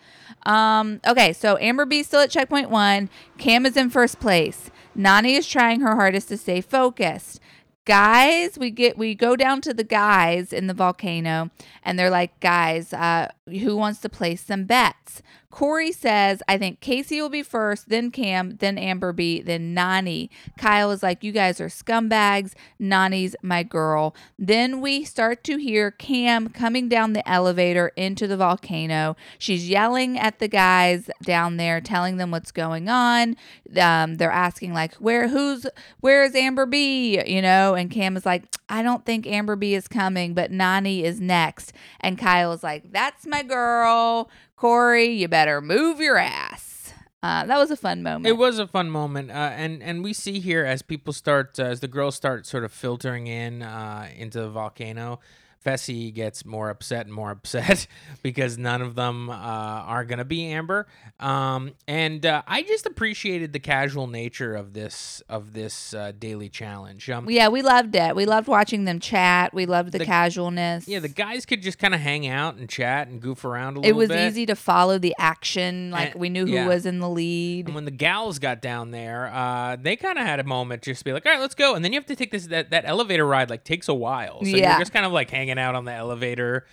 Um 0.46 1.00
okay 1.08 1.32
so 1.32 1.58
amber 1.60 1.86
b 1.86 2.04
still 2.04 2.20
at 2.20 2.30
checkpoint 2.30 2.70
one. 2.70 3.10
Cam 3.38 3.66
is 3.66 3.78
in 3.78 3.90
first 3.90 4.20
place. 4.20 4.70
Nani 4.94 5.36
is 5.36 5.48
trying 5.48 5.80
her 5.80 5.96
hardest 5.96 6.28
to 6.28 6.38
stay 6.38 6.60
focused. 6.60 7.40
Guys 7.86 8.58
we 8.58 8.70
get 8.70 8.98
we 8.98 9.16
go 9.16 9.38
down 9.38 9.62
to 9.62 9.74
the 9.74 9.86
guys 9.86 10.52
in 10.52 10.68
the 10.68 10.74
volcano 10.74 11.52
and 11.84 11.98
they're 11.98 12.10
like 12.10 12.38
guys 12.42 12.92
uh 12.92 13.30
who 13.48 13.78
wants 13.78 14.02
to 14.02 14.10
place 14.10 14.42
some 14.42 14.66
bets 14.66 15.22
corey 15.56 15.92
says 15.92 16.44
i 16.48 16.58
think 16.58 16.82
kaycee 16.82 17.22
will 17.22 17.30
be 17.30 17.44
first 17.44 17.88
then 17.88 18.12
cam 18.12 18.58
then 18.58 18.78
amber 18.78 19.14
b 19.14 19.42
then 19.42 19.74
nani. 19.74 20.30
Kyle 20.58 20.92
is 20.92 21.04
like 21.04 21.24
you 21.24 21.32
guys 21.32 21.62
are 21.62 21.68
scumbags. 21.68 22.54
Nani's 22.80 23.36
my 23.42 23.64
girl. 23.64 24.16
Then 24.38 24.82
we 24.82 25.04
start 25.04 25.44
to 25.46 25.58
hear 25.58 25.92
cam 25.92 26.50
coming 26.50 26.90
down 26.90 27.14
the 27.14 27.28
elevator 27.30 27.90
into 27.96 28.28
the 28.28 28.38
volcano. 28.38 29.16
She's 29.38 29.70
yelling 29.70 30.18
at 30.18 30.40
the 30.40 30.48
guys 30.48 31.10
down 31.24 31.58
there 31.58 31.82
telling 31.82 32.18
them 32.18 32.32
what's 32.32 32.52
going 32.52 32.90
on. 32.90 33.36
Um, 33.80 34.16
they're 34.16 34.32
asking 34.32 34.74
like 34.74 34.96
where 34.96 35.28
who's 35.28 35.68
where's 36.00 36.36
amber 36.36 36.66
b? 36.66 37.22
You 37.26 37.42
know 37.42 37.76
and 37.76 37.92
cam 37.92 38.18
is 38.18 38.26
like 38.26 38.44
i 38.70 38.82
don't 38.82 39.06
think 39.06 39.28
amber 39.28 39.56
b 39.56 39.76
is 39.76 39.88
coming 39.88 40.34
but 40.34 40.52
nani 40.52 41.04
is 41.04 41.20
next. 41.20 41.74
And 42.00 42.18
kyle 42.18 42.54
is 42.54 42.64
like 42.64 42.92
that's 42.92 43.26
my 43.26 43.44
girl 43.44 44.30
corey 44.66 45.06
you 45.06 45.28
better 45.28 45.62
move 45.62 46.00
your 46.00 46.18
ass 46.18 46.92
uh, 47.22 47.46
that 47.46 47.58
was 47.58 47.70
a 47.70 47.78
fun 47.78 48.02
moment 48.04 48.26
It 48.28 48.38
was 48.38 48.60
a 48.60 48.68
fun 48.68 48.90
moment, 48.92 49.32
uh, 49.32 49.34
and 49.34 49.82
and 49.82 50.04
we 50.04 50.14
see 50.14 50.40
here 50.40 50.64
as 50.64 50.84
people 50.84 51.12
start, 51.12 51.60
uh, 51.60 51.64
as 51.64 51.80
the 51.80 51.88
girls 51.88 52.16
start 52.16 52.46
sort 52.46 52.64
of 52.64 52.72
filtering 52.72 53.26
in 53.26 53.64
uh, 53.64 54.08
into 54.16 54.42
the 54.42 54.50
volcano. 54.50 55.20
Fessy 55.66 56.14
gets 56.14 56.46
more 56.46 56.70
upset 56.70 57.06
and 57.06 57.14
more 57.14 57.32
upset 57.38 57.88
because 58.22 58.58
none 58.58 58.82
of 58.82 58.96
them 58.96 59.30
uh, 59.30 59.34
are 59.34 60.06
gonna 60.06 60.24
be 60.26 60.46
Amber, 60.52 60.88
um, 61.20 61.72
and 61.88 62.26
uh, 62.26 62.44
I 62.48 62.62
just 62.62 62.86
appreciated 62.86 63.52
the 63.54 63.60
casual 63.60 64.08
nature 64.08 64.56
of 64.56 64.74
this 64.74 65.22
of 65.30 65.54
this 65.54 65.94
uh, 65.94 66.12
daily 66.18 66.50
challenge. 66.50 67.10
Um, 67.10 67.30
yeah 67.30 67.48
we 67.48 67.62
loved 67.62 67.96
it 67.96 68.16
we 68.16 68.26
loved 68.26 68.48
watching 68.48 68.86
them 68.86 69.00
chat 69.00 69.54
we 69.54 69.66
loved 69.66 69.92
the, 69.92 70.00
The- 70.00 70.06
casualness 70.06 70.88
yeah, 70.88 71.00
the 71.00 71.08
guys 71.08 71.46
could 71.46 71.62
just 71.62 71.80
kind 71.80 71.94
of 71.96 72.00
hang 72.02 72.28
out 72.28 72.56
and 72.56 72.70
chat 72.70 73.08
and 73.08 73.22
goof 73.22 73.44
around 73.46 73.78
a 73.78 73.80
little 73.80 73.82
bit. 73.84 73.90
it 73.90 73.96
was 73.96 74.10
bit. 74.10 74.28
easy 74.28 74.46
to 74.46 74.56
follow 74.56 74.98
the 75.00 75.16
action 75.18 75.90
like 75.92 76.12
And- 76.12 76.20
we 76.22 76.30
knew 76.30 76.46
who 76.46 76.54
yeah. 76.54 76.68
was 76.68 76.86
in 76.86 77.00
the 77.00 77.10
lead 77.10 77.66
And 77.68 77.76
when 77.76 77.86
the 77.86 77.92
gals 77.92 78.40
got 78.40 78.62
down 78.62 78.92
there, 78.92 79.32
uh, 79.34 79.78
they 79.82 79.96
kind 79.96 80.18
of 80.20 80.26
had 80.26 80.40
a 80.40 80.44
moment 80.44 80.82
just 80.84 81.00
to 81.00 81.06
be 81.06 81.14
like, 81.14 81.26
all 81.26 81.32
right, 81.32 81.42
let's 81.42 81.56
go. 81.56 81.74
And 81.76 81.84
then 81.84 81.94
you 81.94 82.00
have 82.00 82.06
to 82.08 82.16
take 82.16 82.32
this 82.32 82.48
that, 82.48 82.70
that 82.72 82.84
elevator 82.86 83.26
ride 83.26 83.50
like 83.50 83.64
takes 83.64 83.88
a 83.88 83.94
while. 83.94 84.40
So 84.42 84.48
Yeah. 84.50 84.72
you're 84.72 84.80
just 84.80 84.94
kind 84.94 85.06
of 85.06 85.12
like 85.12 85.30
hanging 85.30 85.55
out 85.58 85.76
on 85.76 85.86
the 85.86 85.94
elevator 85.94 86.66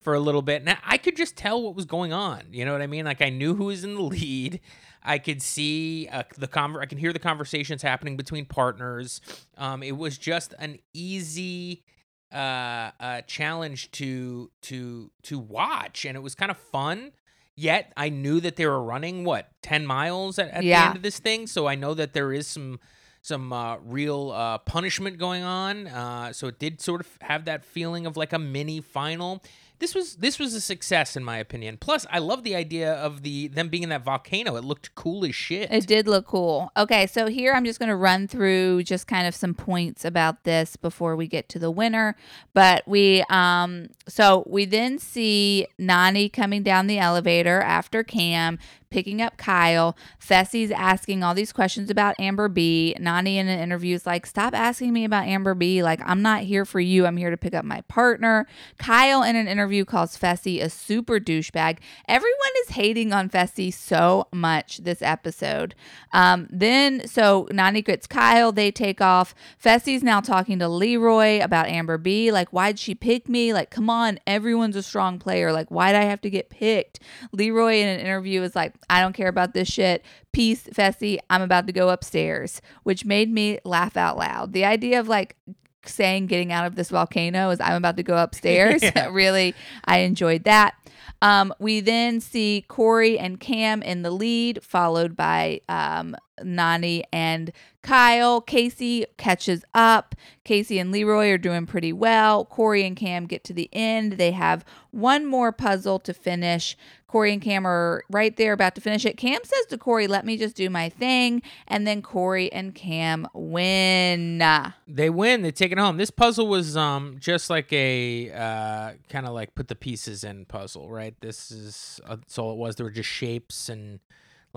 for 0.00 0.14
a 0.14 0.20
little 0.20 0.42
bit. 0.42 0.64
Now 0.64 0.78
I 0.84 0.98
could 0.98 1.16
just 1.16 1.36
tell 1.36 1.62
what 1.62 1.74
was 1.74 1.84
going 1.84 2.12
on. 2.12 2.44
You 2.50 2.64
know 2.64 2.72
what 2.72 2.82
I 2.82 2.86
mean? 2.86 3.04
Like 3.04 3.22
I 3.22 3.30
knew 3.30 3.54
who 3.54 3.64
was 3.66 3.84
in 3.84 3.94
the 3.94 4.02
lead. 4.02 4.60
I 5.02 5.18
could 5.18 5.40
see 5.42 6.08
uh, 6.10 6.24
the 6.36 6.48
conver- 6.48 6.80
I 6.80 6.86
can 6.86 6.98
hear 6.98 7.12
the 7.12 7.18
conversations 7.18 7.82
happening 7.82 8.16
between 8.16 8.44
partners. 8.44 9.20
Um, 9.56 9.82
it 9.82 9.96
was 9.96 10.18
just 10.18 10.54
an 10.58 10.78
easy 10.92 11.84
uh, 12.32 12.90
uh, 13.00 13.20
challenge 13.22 13.90
to 13.92 14.50
to 14.62 15.10
to 15.22 15.38
watch, 15.38 16.04
and 16.04 16.16
it 16.16 16.20
was 16.20 16.34
kind 16.34 16.50
of 16.50 16.58
fun. 16.58 17.12
Yet 17.54 17.92
I 17.96 18.08
knew 18.08 18.38
that 18.40 18.56
they 18.56 18.66
were 18.66 18.82
running 18.82 19.24
what 19.24 19.50
ten 19.62 19.86
miles 19.86 20.38
at, 20.38 20.48
at 20.50 20.60
the 20.60 20.66
end 20.88 20.96
of 20.96 21.02
this 21.02 21.18
thing, 21.18 21.46
so 21.46 21.66
I 21.66 21.74
know 21.74 21.94
that 21.94 22.12
there 22.12 22.32
is 22.32 22.46
some 22.46 22.78
some 23.22 23.52
uh, 23.52 23.76
real 23.78 24.30
uh, 24.30 24.58
punishment 24.58 25.18
going 25.18 25.42
on. 25.42 25.86
Uh, 25.86 26.32
so 26.32 26.46
it 26.46 26.58
did 26.58 26.80
sort 26.80 27.00
of 27.00 27.08
have 27.20 27.44
that 27.46 27.64
feeling 27.64 28.06
of 28.06 28.16
like 28.16 28.32
a 28.32 28.38
mini 28.38 28.80
final. 28.80 29.42
This 29.80 29.94
was 29.94 30.16
this 30.16 30.40
was 30.40 30.54
a 30.54 30.60
success 30.60 31.16
in 31.16 31.22
my 31.22 31.38
opinion. 31.38 31.76
Plus, 31.76 32.04
I 32.10 32.18
love 32.18 32.42
the 32.42 32.56
idea 32.56 32.94
of 32.94 33.22
the 33.22 33.46
them 33.46 33.68
being 33.68 33.84
in 33.84 33.90
that 33.90 34.02
volcano. 34.02 34.56
It 34.56 34.64
looked 34.64 34.92
cool 34.96 35.24
as 35.24 35.36
shit. 35.36 35.70
It 35.70 35.86
did 35.86 36.08
look 36.08 36.26
cool. 36.26 36.72
Okay, 36.76 37.06
so 37.06 37.28
here 37.28 37.52
I'm 37.52 37.64
just 37.64 37.78
going 37.78 37.88
to 37.88 37.96
run 37.96 38.26
through 38.26 38.82
just 38.82 39.06
kind 39.06 39.28
of 39.28 39.36
some 39.36 39.54
points 39.54 40.04
about 40.04 40.42
this 40.42 40.74
before 40.74 41.14
we 41.14 41.28
get 41.28 41.48
to 41.50 41.60
the 41.60 41.70
winner. 41.70 42.16
But 42.54 42.88
we, 42.88 43.24
um, 43.30 43.90
so 44.08 44.42
we 44.48 44.64
then 44.64 44.98
see 44.98 45.68
Nani 45.78 46.28
coming 46.28 46.64
down 46.64 46.88
the 46.88 46.98
elevator 46.98 47.60
after 47.60 48.02
Cam, 48.02 48.58
picking 48.90 49.22
up 49.22 49.36
Kyle. 49.36 49.96
Fessy's 50.18 50.70
asking 50.70 51.22
all 51.22 51.34
these 51.34 51.52
questions 51.52 51.90
about 51.90 52.18
Amber 52.18 52.48
B. 52.48 52.94
Nani 52.98 53.38
in 53.38 53.48
an 53.48 53.58
interview 53.58 53.94
is 53.94 54.06
like, 54.06 54.26
"Stop 54.26 54.54
asking 54.54 54.92
me 54.92 55.04
about 55.04 55.26
Amber 55.26 55.54
B. 55.54 55.82
Like 55.82 56.00
I'm 56.04 56.22
not 56.22 56.42
here 56.42 56.64
for 56.64 56.80
you. 56.80 57.06
I'm 57.06 57.16
here 57.16 57.30
to 57.30 57.36
pick 57.36 57.54
up 57.54 57.64
my 57.64 57.82
partner." 57.82 58.46
Kyle 58.78 59.22
in 59.22 59.36
an 59.36 59.48
interview 59.48 59.84
calls 59.84 60.16
Fessy 60.16 60.62
a 60.62 60.70
super 60.70 61.18
douchebag. 61.18 61.78
Everyone 62.08 62.50
is 62.62 62.70
hating 62.70 63.12
on 63.12 63.28
Fessy 63.28 63.72
so 63.72 64.26
much 64.32 64.78
this 64.78 65.02
episode. 65.02 65.74
Um, 66.12 66.48
then, 66.50 67.06
so 67.06 67.48
Nani 67.52 67.82
gets 67.82 68.06
Kyle, 68.06 68.52
they 68.52 68.70
take 68.70 69.00
off. 69.00 69.34
Fessy's 69.62 70.02
now 70.02 70.20
talking 70.20 70.58
to 70.58 70.68
Leroy 70.68 71.40
about 71.42 71.68
Amber 71.68 71.98
B. 71.98 72.32
Like, 72.32 72.50
why'd 72.50 72.78
she 72.78 72.94
pick 72.94 73.28
me? 73.28 73.52
Like, 73.52 73.70
come 73.70 73.90
on, 73.90 74.18
everyone's 74.26 74.76
a 74.76 74.82
strong 74.82 75.18
player. 75.18 75.52
Like, 75.52 75.70
why'd 75.70 75.94
I 75.94 76.04
have 76.04 76.20
to 76.22 76.30
get 76.30 76.50
picked? 76.50 77.00
Leroy 77.32 77.76
in 77.76 77.88
an 77.88 78.00
interview 78.00 78.42
is 78.42 78.56
like, 78.56 78.74
I 78.90 79.00
don't 79.00 79.12
care 79.12 79.28
about 79.28 79.54
this 79.54 79.68
shit. 79.68 80.04
Peace, 80.32 80.64
Fessy. 80.74 81.18
I'm 81.30 81.42
about 81.42 81.66
to 81.66 81.72
go 81.72 81.90
upstairs, 81.90 82.60
which 82.82 83.04
made 83.04 83.30
me 83.30 83.58
laugh 83.64 83.96
out 83.96 84.16
loud. 84.16 84.52
The 84.52 84.64
idea 84.64 85.00
of 85.00 85.08
like, 85.08 85.36
saying 85.84 86.26
getting 86.26 86.52
out 86.52 86.66
of 86.66 86.74
this 86.74 86.90
volcano 86.90 87.50
is 87.50 87.60
I'm 87.60 87.74
about 87.74 87.96
to 87.96 88.02
go 88.02 88.16
upstairs. 88.16 88.82
Yeah. 88.88 89.08
really, 89.12 89.54
I 89.84 89.98
enjoyed 89.98 90.44
that. 90.44 90.74
Um, 91.20 91.52
we 91.58 91.80
then 91.80 92.20
see 92.20 92.64
Corey 92.68 93.18
and 93.18 93.40
Cam 93.40 93.82
in 93.82 94.02
the 94.02 94.10
lead, 94.10 94.62
followed 94.62 95.16
by 95.16 95.60
um, 95.68 96.16
Nani 96.44 97.04
and 97.12 97.52
Kyle. 97.82 98.42
Kaycee 98.42 99.04
catches 99.16 99.64
up. 99.74 100.14
Kaycee 100.44 100.80
and 100.80 100.92
Leroy 100.92 101.30
are 101.30 101.38
doing 101.38 101.66
pretty 101.66 101.92
well. 101.92 102.44
Corey 102.44 102.84
and 102.84 102.96
Cam 102.96 103.26
get 103.26 103.44
to 103.44 103.52
the 103.52 103.68
end. 103.72 104.12
They 104.12 104.32
have 104.32 104.64
one 104.90 105.26
more 105.26 105.52
puzzle 105.52 105.98
to 106.00 106.12
finish. 106.12 106.76
Corey 107.06 107.32
and 107.32 107.40
Cam 107.40 107.66
are 107.66 108.04
right 108.10 108.36
there 108.36 108.52
about 108.52 108.74
to 108.74 108.82
finish 108.82 109.06
it. 109.06 109.16
Cam 109.16 109.40
says 109.42 109.66
to 109.70 109.78
Corey, 109.78 110.06
Let 110.06 110.26
me 110.26 110.36
just 110.36 110.54
do 110.56 110.68
my 110.68 110.90
thing. 110.90 111.40
And 111.66 111.86
then 111.86 112.02
Corey 112.02 112.52
and 112.52 112.74
Cam 112.74 113.26
win. 113.32 114.44
They 114.86 115.08
win. 115.08 115.40
They 115.40 115.50
take 115.50 115.72
it 115.72 115.78
home. 115.78 115.96
This 115.96 116.10
puzzle 116.10 116.46
was 116.46 116.76
um 116.76 117.16
just 117.18 117.48
like 117.48 117.72
a 117.72 118.30
uh, 118.30 118.92
kind 119.08 119.26
of 119.26 119.32
like 119.32 119.54
put 119.54 119.68
the 119.68 119.74
pieces 119.74 120.24
in 120.24 120.44
puzzle, 120.44 120.90
right? 120.90 121.14
This 121.20 121.50
is 121.50 122.00
uh, 122.06 122.16
that's 122.16 122.38
all 122.38 122.52
it 122.52 122.58
was. 122.58 122.76
There 122.76 122.84
were 122.84 122.90
just 122.90 123.08
shapes 123.08 123.70
and 123.70 124.00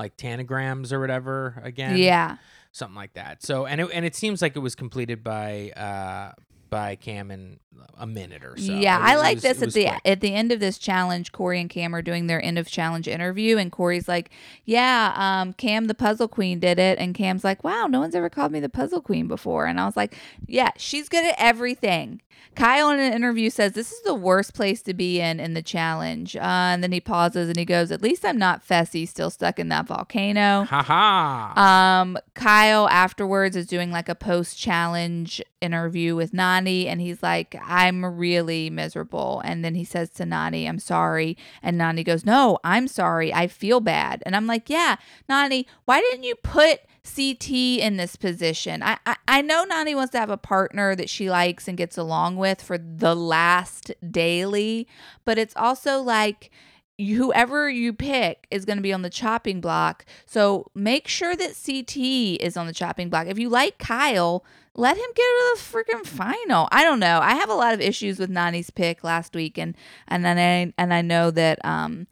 like 0.02 0.18
tanagrams 0.18 0.92
or 0.92 1.00
whatever 1.00 1.62
again. 1.64 1.98
Yeah. 1.98 2.38
something 2.72 2.96
like 2.96 3.14
that. 3.14 3.44
So 3.44 3.66
and 3.66 3.82
it, 3.82 3.90
and 3.94 4.04
it 4.06 4.16
seems 4.16 4.42
like 4.42 4.56
it 4.56 4.60
was 4.60 4.76
completed 4.76 5.24
by 5.24 5.72
uh 5.72 6.34
by 6.71 6.95
Cam 6.95 7.29
in 7.29 7.60
a 7.99 8.07
minute 8.07 8.43
or 8.43 8.55
so. 8.57 8.71
Yeah, 8.73 8.97
It 8.97 9.12
I 9.12 9.15
like 9.17 9.36
was- 9.36 9.43
this 9.43 9.62
at 9.62 9.73
the 9.73 9.86
quick. 9.86 10.01
at 10.05 10.21
the 10.21 10.34
end 10.34 10.51
of 10.51 10.60
this 10.60 10.79
challenge. 10.79 11.31
Corey 11.31 11.62
and 11.62 11.69
Cam 11.69 11.93
are 11.93 12.01
doing 12.01 12.25
their 12.25 12.43
end 12.43 12.57
of 12.57 12.67
challenge 12.67 13.07
interview, 13.07 13.57
and 13.57 13.71
Corey's 13.71 14.07
like, 14.07 14.31
"Yeah, 14.65 15.13
um, 15.15 15.53
Cam 15.53 15.86
the 15.86 15.93
Puzzle 15.93 16.27
Queen 16.27 16.60
did 16.60 16.79
it," 16.79 16.97
and 16.97 17.13
Cam's 17.13 17.43
like, 17.43 17.63
"Wow, 17.63 17.86
no 17.88 17.99
one's 17.99 18.15
ever 18.15 18.29
called 18.29 18.51
me 18.51 18.60
the 18.60 18.69
Puzzle 18.69 19.01
Queen 19.01 19.27
before," 19.27 19.65
and 19.67 19.79
I 19.79 19.86
was 19.86 19.95
like, 19.97 20.15
"Yeah, 20.47 20.71
she's 20.77 21.10
good 21.10 21.25
at 21.25 21.36
everything." 21.38 22.21
Kyle 22.55 22.89
in 22.89 22.99
an 22.99 23.13
interview 23.13 23.49
says 23.49 23.73
this 23.73 23.91
is 23.93 24.01
the 24.01 24.15
worst 24.15 24.53
place 24.53 24.81
to 24.81 24.93
be 24.93 25.21
in 25.21 25.39
in 25.39 25.53
the 25.53 25.62
challenge, 25.62 26.36
uh, 26.36 26.39
and 26.41 26.84
then 26.84 26.91
he 26.91 26.99
pauses 26.99 27.47
and 27.47 27.57
he 27.57 27.65
goes, 27.65 27.91
"At 27.91 28.01
least 28.01 28.25
I'm 28.25 28.38
not 28.38 28.67
Fessy, 28.67 29.07
still 29.07 29.29
stuck 29.29 29.60
in 29.60 29.69
that 29.69 29.86
volcano." 29.88 30.63
Ha 30.65 30.84
ha. 30.84 32.01
Um, 32.01 32.17
Kyle 32.34 32.89
afterwards 32.89 33.55
is 33.55 33.67
doing 33.67 33.91
like 33.91 34.10
a 34.10 34.15
post 34.15 34.57
challenge 34.57 35.41
interview 35.62 36.15
with 36.15 36.34
Nani, 36.34 36.88
and 36.88 37.00
he's 37.00 37.24
like, 37.24 37.56
I'm 37.63 38.04
really 38.04 38.69
miserable. 38.69 39.41
And 39.45 39.63
then 39.63 39.76
he 39.76 39.84
says 39.84 40.10
to 40.12 40.26
Nani, 40.26 40.67
I'm 40.67 40.80
sorry. 40.80 41.38
And 41.62 41.78
Nani 41.78 42.04
goes, 42.04 42.26
No, 42.26 42.60
I'm 42.63 42.88
sorry. 42.88 43.34
I 43.34 43.47
feel 43.47 43.80
bad. 43.80 44.24
And 44.26 44.36
I'm 44.36 44.47
like, 44.47 44.69
Yeah, 44.69 44.97
Nani, 45.30 45.67
why 45.86 46.02
didn't 46.02 46.24
you 46.24 46.36
put 46.36 46.82
CT 47.04 47.52
in 47.52 47.97
this 47.97 48.15
position? 48.15 48.84
I, 48.84 48.97
I, 49.06 49.15
I 49.28 49.41
know 49.41 49.63
Nani 49.63 49.95
wants 49.95 50.12
to 50.12 50.19
have 50.19 50.30
a 50.30 50.38
partner 50.38 50.95
that 50.95 51.10
she 51.10 51.30
likes 51.30 51.67
and 51.67 51.78
gets 51.78 51.97
along 51.97 52.38
with 52.38 52.62
for 52.62 52.78
the 52.78 53.15
last 53.15 53.91
daily, 54.12 54.88
but 55.26 55.38
it's 55.38 55.56
also 55.56 56.02
like, 56.02 56.52
whoever 57.00 57.69
you 57.69 57.93
pick 57.93 58.47
is 58.52 58.65
going 58.65 58.78
to 58.78 58.84
be 58.84 58.93
on 58.93 59.02
the 59.02 59.10
chopping 59.10 59.62
block. 59.62 60.06
So 60.26 60.69
make 60.76 61.08
sure 61.08 61.36
that 61.36 61.58
CT 61.65 61.97
is 61.97 62.56
on 62.56 62.67
the 62.67 62.74
chopping 62.74 63.10
block. 63.10 63.28
If 63.28 63.39
you 63.39 63.50
like 63.50 63.78
Kyle, 63.78 64.45
let 64.75 64.95
him 64.95 65.10
get 65.15 65.23
to 65.23 65.55
the 65.55 65.60
freaking 65.60 66.05
final. 66.05 66.67
I 66.71 66.84
don't 66.84 66.99
know. 66.99 67.19
I 67.21 67.36
have 67.36 67.49
a 67.49 67.55
lot 67.55 67.73
of 67.73 67.81
issues 67.81 68.19
with 68.19 68.29
Nani's 68.29 68.69
pick 68.69 69.03
last 69.03 69.36
week, 69.36 69.57
and 69.57 69.75
and 70.07 70.23
then 70.23 70.38
I 70.38 70.73
and 70.81 70.93
I 70.93 71.01
know 71.01 71.31
that 71.31 71.63
um 71.65 72.07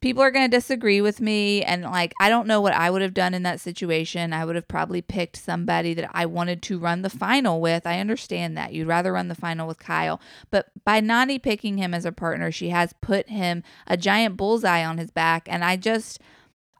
people 0.00 0.22
are 0.22 0.30
going 0.30 0.48
to 0.48 0.54
disagree 0.54 1.00
with 1.00 1.18
me 1.18 1.62
and 1.62 1.82
like 1.82 2.12
i 2.20 2.28
don't 2.28 2.46
know 2.46 2.60
what 2.60 2.74
i 2.74 2.90
would 2.90 3.00
have 3.00 3.14
done 3.14 3.32
in 3.32 3.42
that 3.42 3.58
situation. 3.58 4.34
I 4.34 4.44
would 4.44 4.54
have 4.54 4.68
probably 4.68 5.00
picked 5.00 5.38
somebody 5.38 5.94
that 5.94 6.10
i 6.12 6.26
wanted 6.26 6.60
to 6.64 6.78
run 6.78 7.00
the 7.00 7.08
final 7.08 7.58
with. 7.58 7.86
I 7.86 8.00
understand 8.00 8.54
that. 8.58 8.74
You'd 8.74 8.86
rather 8.86 9.14
run 9.14 9.28
the 9.28 9.34
final 9.34 9.66
with 9.66 9.78
kyle. 9.78 10.20
But 10.50 10.66
by 10.84 11.00
nani 11.00 11.38
picking 11.38 11.78
him 11.78 11.94
as 11.94 12.04
a 12.04 12.12
partner 12.12 12.52
she 12.52 12.68
has 12.68 12.92
put 13.00 13.30
him 13.30 13.62
a 13.86 13.96
giant 13.96 14.36
bullseye 14.36 14.84
on 14.84 14.98
his 14.98 15.10
back 15.10 15.48
and 15.50 15.64
i 15.64 15.76
just 15.76 16.20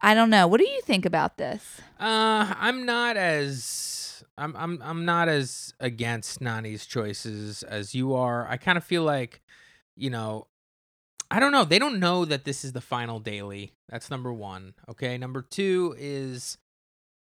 i 0.02 0.12
don't 0.12 0.28
know. 0.28 0.46
What 0.46 0.60
do 0.60 0.68
you 0.68 0.82
think 0.82 1.06
about 1.06 1.38
this? 1.38 1.80
Uh, 1.98 2.52
I'm 2.60 2.84
not 2.84 3.16
as 3.16 4.03
I'm 4.36 4.56
I'm 4.56 4.82
I'm 4.82 5.04
not 5.04 5.28
as 5.28 5.74
against 5.80 6.40
Nani's 6.40 6.86
choices 6.86 7.62
as 7.62 7.94
you 7.94 8.14
are. 8.14 8.48
I 8.48 8.56
kind 8.56 8.76
of 8.76 8.84
feel 8.84 9.02
like, 9.02 9.42
you 9.96 10.10
know, 10.10 10.48
I 11.30 11.40
don't 11.40 11.52
know. 11.52 11.64
They 11.64 11.78
don't 11.78 12.00
know 12.00 12.24
that 12.24 12.44
this 12.44 12.64
is 12.64 12.72
the 12.72 12.80
final 12.80 13.20
daily. 13.20 13.72
That's 13.88 14.10
number 14.10 14.32
one. 14.32 14.74
Okay. 14.88 15.16
Number 15.18 15.42
two 15.42 15.94
is 15.98 16.58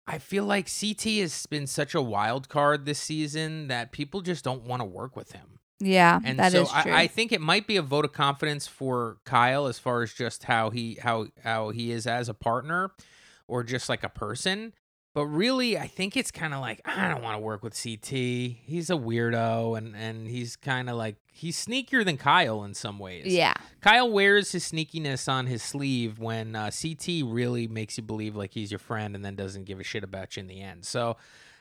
I 0.07 0.17
feel 0.17 0.45
like 0.45 0.69
CT 0.69 1.03
has 1.19 1.45
been 1.45 1.67
such 1.67 1.93
a 1.95 2.01
wild 2.01 2.49
card 2.49 2.85
this 2.85 2.99
season 2.99 3.67
that 3.67 3.91
people 3.91 4.21
just 4.21 4.43
don't 4.43 4.63
want 4.63 4.81
to 4.81 4.85
work 4.85 5.15
with 5.15 5.33
him. 5.33 5.59
yeah 5.79 6.19
And 6.23 6.39
that 6.39 6.51
so 6.51 6.63
is 6.63 6.71
true 6.71 6.91
I, 6.91 7.01
I 7.01 7.07
think 7.07 7.31
it 7.31 7.41
might 7.41 7.67
be 7.67 7.77
a 7.77 7.81
vote 7.81 8.05
of 8.05 8.13
confidence 8.13 8.67
for 8.67 9.17
Kyle 9.25 9.67
as 9.67 9.79
far 9.79 10.01
as 10.01 10.13
just 10.13 10.45
how 10.45 10.69
he 10.69 10.97
how 11.01 11.27
how 11.43 11.69
he 11.69 11.91
is 11.91 12.07
as 12.07 12.29
a 12.29 12.33
partner 12.33 12.91
or 13.47 13.63
just 13.63 13.89
like 13.89 14.03
a 14.03 14.09
person. 14.09 14.73
But 15.13 15.25
really, 15.25 15.77
I 15.77 15.87
think 15.87 16.15
it's 16.15 16.31
kind 16.31 16.53
of 16.53 16.61
like 16.61 16.81
I 16.85 17.09
don't 17.09 17.21
want 17.21 17.35
to 17.35 17.39
work 17.41 17.63
with 17.63 17.73
CT. 17.81 18.09
He's 18.09 18.89
a 18.89 18.93
weirdo, 18.93 19.77
and 19.77 19.95
and 19.95 20.27
he's 20.27 20.55
kind 20.55 20.89
of 20.89 20.95
like 20.95 21.17
he's 21.31 21.63
sneakier 21.63 22.05
than 22.05 22.17
Kyle 22.17 22.63
in 22.63 22.73
some 22.73 22.97
ways. 22.97 23.25
yeah 23.25 23.53
Kyle 23.81 24.09
wears 24.09 24.51
his 24.51 24.69
sneakiness 24.71 25.27
on 25.27 25.47
his 25.47 25.63
sleeve 25.63 26.19
when 26.19 26.55
uh, 26.55 26.69
CT 26.71 27.23
really 27.25 27.67
makes 27.67 27.97
you 27.97 28.03
believe 28.03 28.35
like 28.35 28.53
he's 28.53 28.71
your 28.71 28.79
friend 28.79 29.15
and 29.15 29.25
then 29.25 29.35
doesn't 29.35 29.65
give 29.65 29.79
a 29.79 29.83
shit 29.83 30.03
about 30.03 30.35
you 30.37 30.41
in 30.41 30.47
the 30.47 30.61
end. 30.61 30.85
So 30.85 31.17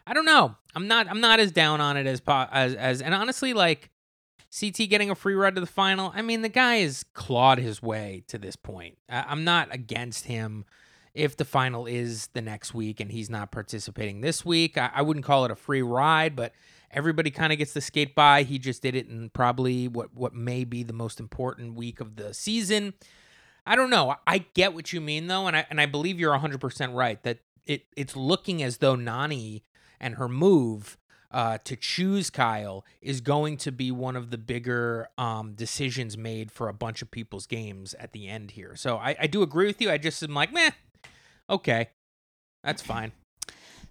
I 0.06 0.12
don't 0.12 0.24
know. 0.26 0.54
I'm 0.74 0.86
not. 0.86 1.08
I'm 1.08 1.20
not 1.20 1.40
as 1.40 1.50
down 1.50 1.80
on 1.80 1.96
it 1.96 2.06
as 2.06 2.20
po- 2.20 2.48
as 2.52 2.74
as 2.74 3.02
and 3.02 3.14
honestly 3.14 3.52
like 3.52 3.90
CT 4.58 4.88
getting 4.88 5.10
a 5.10 5.14
free 5.14 5.34
ride 5.34 5.54
to 5.54 5.60
the 5.60 5.66
final. 5.66 6.12
I 6.14 6.22
mean, 6.22 6.42
the 6.42 6.48
guy 6.48 6.76
has 6.76 7.04
clawed 7.14 7.58
his 7.58 7.82
way 7.82 8.22
to 8.28 8.38
this 8.38 8.56
point. 8.56 8.98
I, 9.08 9.24
I'm 9.28 9.44
not 9.44 9.72
against 9.74 10.26
him. 10.26 10.64
If 11.14 11.37
the 11.37 11.44
final 11.44 11.87
is 11.87 12.29
the 12.29 12.42
next 12.42 12.73
week 12.73 13.01
and 13.01 13.11
he's 13.11 13.29
not 13.29 13.51
participating 13.51 14.20
this 14.20 14.44
week, 14.44 14.79
I, 14.79 14.90
I 14.94 15.03
wouldn't 15.03 15.25
call 15.25 15.44
it 15.44 15.51
a 15.51 15.57
free 15.57 15.83
ride, 15.83 16.37
but 16.37 16.53
everybody 16.90 17.31
kind 17.31 17.53
of 17.53 17.59
gets 17.59 17.73
to 17.73 17.81
skate 17.81 18.14
by. 18.14 18.42
He 18.42 18.59
just 18.59 18.83
did 18.83 18.94
it 18.94 19.09
in 19.09 19.31
probably 19.31 19.88
what 19.88 20.14
what 20.14 20.35
may 20.35 20.64
be 20.64 20.83
the 20.83 20.92
most 20.92 21.20
important 21.20 21.75
week 21.75 22.01
of 22.01 22.16
the 22.16 22.33
season. 22.35 22.94
I 23.66 23.77
don't 23.77 23.90
know. 23.90 24.16
I 24.27 24.38
get 24.55 24.75
what 24.75 24.92
you 24.92 25.01
mean 25.01 25.27
though, 25.27 25.46
and 25.46 25.57
I 25.57 25.66
and 25.70 25.81
I 25.81 25.87
believe 25.87 26.18
you're 26.18 26.37
100% 26.37 26.94
right 26.94 27.23
that 27.23 27.38
it 27.66 27.87
it's 27.96 28.16
looking 28.16 28.62
as 28.62 28.79
though 28.79 28.96
Nani 28.96 29.64
and 30.01 30.14
her 30.16 30.29
move 30.29 30.96
uh, 31.31 31.59
to 31.64 31.77
choose 31.77 32.31
Kyle 32.31 32.85
is 33.01 33.20
going 33.20 33.57
to 33.59 33.70
be 33.70 33.90
one 33.90 34.16
of 34.16 34.31
the 34.31 34.38
bigger 34.38 35.09
um, 35.16 35.53
decisions 35.55 36.16
made 36.16 36.51
for 36.51 36.68
a 36.68 36.73
bunch 36.73 37.03
of 37.03 37.11
people's 37.11 37.46
games 37.46 37.94
at 37.94 38.12
the 38.12 38.29
end 38.29 38.53
here. 38.53 38.75
So 38.75 38.96
I, 38.96 39.16
I 39.20 39.27
do 39.27 39.42
agree 39.42 39.66
with 39.66 39.81
you. 39.81 39.90
I 39.90 39.99
just 39.99 40.23
am 40.23 40.35
like, 40.35 40.53
meh, 40.53 40.70
okay, 41.50 41.90
that's 42.62 42.82
fine. 42.82 43.12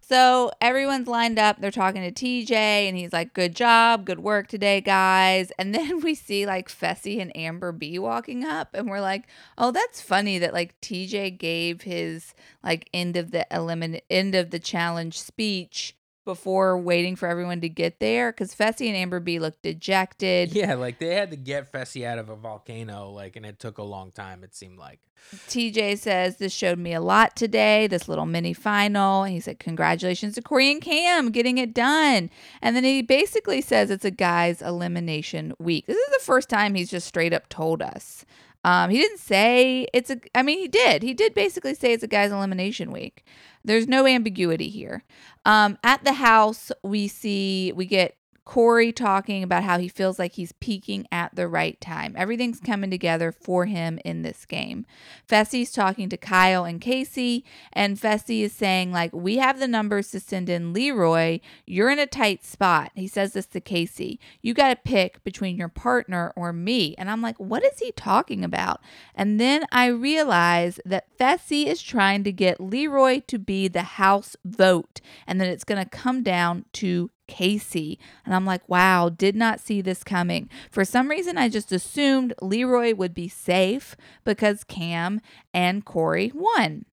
So 0.02 0.52
everyone's 0.60 1.08
lined 1.08 1.38
up. 1.38 1.62
They're 1.62 1.70
talking 1.70 2.02
to 2.02 2.12
TJ, 2.12 2.52
and 2.52 2.98
he's 2.98 3.14
like, 3.14 3.36
"Good 3.36 3.56
job, 3.56 4.06
good 4.06 4.20
work 4.20 4.48
today, 4.48 4.82
guys." 4.82 5.52
And 5.60 5.76
then 5.76 6.02
we 6.02 6.16
see 6.16 6.48
like 6.48 6.68
Fessy 6.68 7.22
and 7.22 7.36
Amber 7.38 7.72
B 7.72 8.00
walking 8.00 8.44
up, 8.44 8.70
and 8.74 8.90
we're 8.90 9.02
like, 9.02 9.28
"Oh, 9.56 9.70
that's 9.72 10.02
funny 10.02 10.40
that 10.40 10.54
like 10.54 10.80
TJ 10.82 11.38
gave 11.38 11.84
his 11.84 12.34
like 12.64 12.90
end 12.92 13.18
of 13.18 13.30
the 13.30 13.46
elimin 13.52 14.02
end 14.10 14.34
of 14.34 14.50
the 14.50 14.58
challenge 14.58 15.20
speech 15.20 15.96
before 16.30 16.78
waiting 16.78 17.16
for 17.16 17.28
everyone 17.28 17.60
to 17.60 17.70
get 17.70 18.00
there 18.00 18.32
because 18.32 18.54
Fessy 18.54 18.86
and 18.88 18.96
Amber 18.96 19.20
B 19.20 19.40
look 19.40 19.60
dejected. 19.64 20.54
Yeah, 20.60 20.76
like 20.76 21.00
they 21.00 21.16
had 21.16 21.32
to 21.32 21.38
get 21.38 21.72
Fessy 21.72 22.06
out 22.06 22.20
of 22.20 22.30
a 22.30 22.36
volcano, 22.36 23.10
like, 23.12 23.36
and 23.36 23.46
it 23.46 23.60
took 23.60 23.78
a 23.78 23.84
long 23.84 24.12
time. 24.12 24.44
It 24.44 24.54
seemed 24.54 24.78
like. 24.78 25.00
TJ 25.48 25.98
says 25.98 26.38
this 26.38 26.54
showed 26.54 26.78
me 26.78 26.94
a 26.94 27.02
lot 27.02 27.36
today, 27.36 27.88
this 27.88 28.08
little 28.08 28.26
mini 28.26 28.54
final. 28.54 29.24
He 29.24 29.40
said, 29.40 29.58
Congratulations 29.58 30.36
to 30.36 30.42
Corey 30.42 30.72
and 30.72 30.82
Cam 30.82 31.32
getting 31.32 31.58
it 31.58 31.74
done. 31.74 32.30
And 32.62 32.76
then 32.76 32.84
he 32.84 33.02
basically 33.02 33.62
says 33.62 33.90
it's 33.90 34.06
a 34.06 34.12
guy's 34.12 34.62
elimination 34.62 35.54
week. 35.58 35.88
This 35.88 35.98
is 35.98 36.14
the 36.14 36.24
first 36.24 36.50
time 36.50 36.76
he's 36.76 36.92
just 36.92 37.08
straight 37.08 37.34
up 37.34 37.50
told 37.50 37.82
us. 37.82 38.26
Um, 38.64 38.90
he 38.90 38.98
didn't 38.98 39.20
say 39.20 39.88
it's 39.94 40.10
a, 40.10 40.20
I 40.36 40.44
mean, 40.44 40.60
he 40.60 40.68
did. 40.68 41.02
He 41.02 41.14
did 41.14 41.34
basically 41.34 41.74
say 41.74 41.94
it's 41.94 42.04
a 42.04 42.08
guy's 42.08 42.32
elimination 42.32 42.92
week. 42.92 43.24
There's 43.70 43.88
no 43.88 44.08
ambiguity 44.08 44.68
here. 44.68 45.04
Um, 45.46 45.78
at 45.84 46.04
the 46.04 46.14
house, 46.14 46.72
we 46.84 47.08
see, 47.08 47.72
we 47.72 47.86
get 47.86 48.16
Corey 48.50 48.92
talking 48.92 49.44
about 49.44 49.64
how 49.64 49.78
he 49.78 49.88
feels 49.88 50.18
like 50.18 50.32
he's 50.32 50.54
peaking 50.54 51.08
at 51.12 51.36
the 51.36 51.48
right 51.48 51.80
time. 51.80 52.16
Everything's 52.18 52.60
coming 52.60 52.90
together 52.90 53.32
for 53.32 53.68
him 53.68 54.00
in 54.04 54.24
this 54.24 54.44
game. 54.44 54.88
Fessy's 55.30 55.72
talking 55.72 56.10
to 56.10 56.18
Kyle 56.18 56.66
and 56.66 56.82
Kaycee, 56.82 57.44
and 57.72 57.96
Fessy 57.96 58.42
is 58.42 58.52
saying, 58.52 58.92
like, 58.92 59.14
we 59.14 59.38
have 59.38 59.60
the 59.60 59.68
numbers 59.68 60.10
to 60.10 60.20
send 60.20 60.50
in 60.50 60.74
Leroy. 60.74 61.42
You're 61.68 61.92
in 61.92 62.00
a 62.00 62.08
tight 62.08 62.44
spot. 62.44 62.92
He 62.96 63.08
says 63.08 63.34
this 63.34 63.46
to 63.46 63.62
Kaycee. 63.62 64.18
You 64.42 64.56
got 64.56 64.70
to 64.70 64.76
pick 64.78 65.24
between 65.24 65.56
your 65.56 65.70
partner 65.70 66.34
or 66.36 66.52
me. 66.52 66.96
And 66.98 67.08
I'm 67.08 67.22
like, 67.22 67.40
what 67.40 67.64
is 67.64 67.78
he 67.78 67.92
talking 67.92 68.44
about? 68.44 68.82
And 69.14 69.40
then 69.40 69.68
I 69.72 69.86
realize 69.90 70.80
that 70.86 71.16
Fessy 71.20 71.68
is 71.68 71.84
trying 71.84 72.24
to 72.24 72.32
get 72.32 72.60
Leroy 72.60 73.22
to 73.28 73.38
be 73.38 73.68
the 73.68 73.84
house 73.84 74.36
vote, 74.44 75.02
and 75.28 75.40
that 75.40 75.50
it's 75.50 75.64
going 75.64 75.84
to 75.84 75.88
come 75.88 76.24
down 76.24 76.66
to 76.74 77.12
Kaycee. 77.30 77.98
And 78.26 78.36
I'm 78.36 78.46
like, 78.46 78.68
wow, 78.68 79.08
did 79.08 79.36
not 79.36 79.62
see 79.62 79.82
this 79.82 80.04
coming. 80.04 80.50
For 80.70 80.84
some 80.84 81.10
reason, 81.10 81.38
I 81.38 81.48
just 81.48 81.72
assumed 81.72 82.34
Leroy 82.42 82.94
would 82.96 83.14
be 83.14 83.30
safe 83.30 83.96
because 84.26 84.66
Cam 84.66 85.22
and 85.54 85.86
Corey 85.86 86.32
won. 86.36 86.86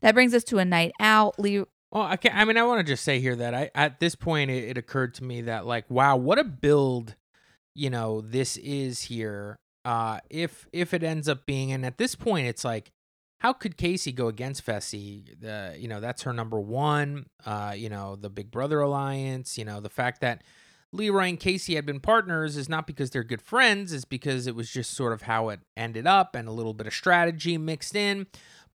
That 0.00 0.14
brings 0.14 0.32
us 0.32 0.44
to 0.44 0.58
a 0.58 0.64
night 0.64 0.92
out. 0.98 1.38
Le- 1.38 1.66
Well, 1.92 2.04
I 2.04 2.16
I 2.32 2.44
mean, 2.44 2.56
I 2.56 2.62
want 2.62 2.86
to 2.86 2.90
just 2.92 3.04
say 3.04 3.20
here 3.20 3.36
that 3.36 3.52
I 3.54 3.70
at 3.74 4.00
this 4.00 4.14
point 4.14 4.50
it, 4.50 4.64
it 4.70 4.78
occurred 4.78 5.14
to 5.14 5.24
me 5.24 5.42
that 5.42 5.66
like, 5.66 5.90
wow, 5.90 6.16
what 6.16 6.38
a 6.38 6.44
build, 6.44 7.16
you 7.74 7.90
know, 7.90 8.20
this 8.20 8.56
is 8.56 9.02
here. 9.02 9.58
Uh, 9.84 10.20
if 10.30 10.66
if 10.72 10.94
it 10.94 11.02
ends 11.02 11.28
up 11.28 11.44
being, 11.46 11.72
and 11.72 11.84
at 11.84 11.98
this 11.98 12.14
point, 12.14 12.46
it's 12.46 12.64
like, 12.64 12.92
how 13.40 13.54
could 13.54 13.76
Kaycee 13.76 14.14
go 14.14 14.28
against 14.28 14.64
Fessy? 14.64 15.24
You 15.80 15.88
know 15.88 16.00
that's 16.00 16.22
her 16.22 16.32
number 16.32 16.60
one. 16.60 17.26
Uh, 17.44 17.72
you 17.74 17.88
know 17.88 18.16
the 18.16 18.30
Big 18.30 18.50
Brother 18.50 18.80
alliance. 18.80 19.58
You 19.58 19.64
know 19.64 19.80
the 19.80 19.88
fact 19.90 20.20
that 20.20 20.42
Leroy 20.92 21.28
and 21.28 21.40
Kaycee 21.40 21.74
had 21.74 21.86
been 21.86 22.00
partners 22.00 22.56
is 22.56 22.68
not 22.68 22.86
because 22.86 23.10
they're 23.10 23.24
good 23.24 23.42
friends. 23.42 23.92
It's 23.92 24.04
because 24.04 24.46
it 24.46 24.54
was 24.54 24.70
just 24.70 24.92
sort 24.92 25.12
of 25.12 25.22
how 25.22 25.48
it 25.48 25.60
ended 25.76 26.06
up, 26.06 26.34
and 26.34 26.48
a 26.48 26.52
little 26.52 26.74
bit 26.74 26.86
of 26.86 26.92
strategy 26.92 27.56
mixed 27.56 27.96
in. 27.96 28.26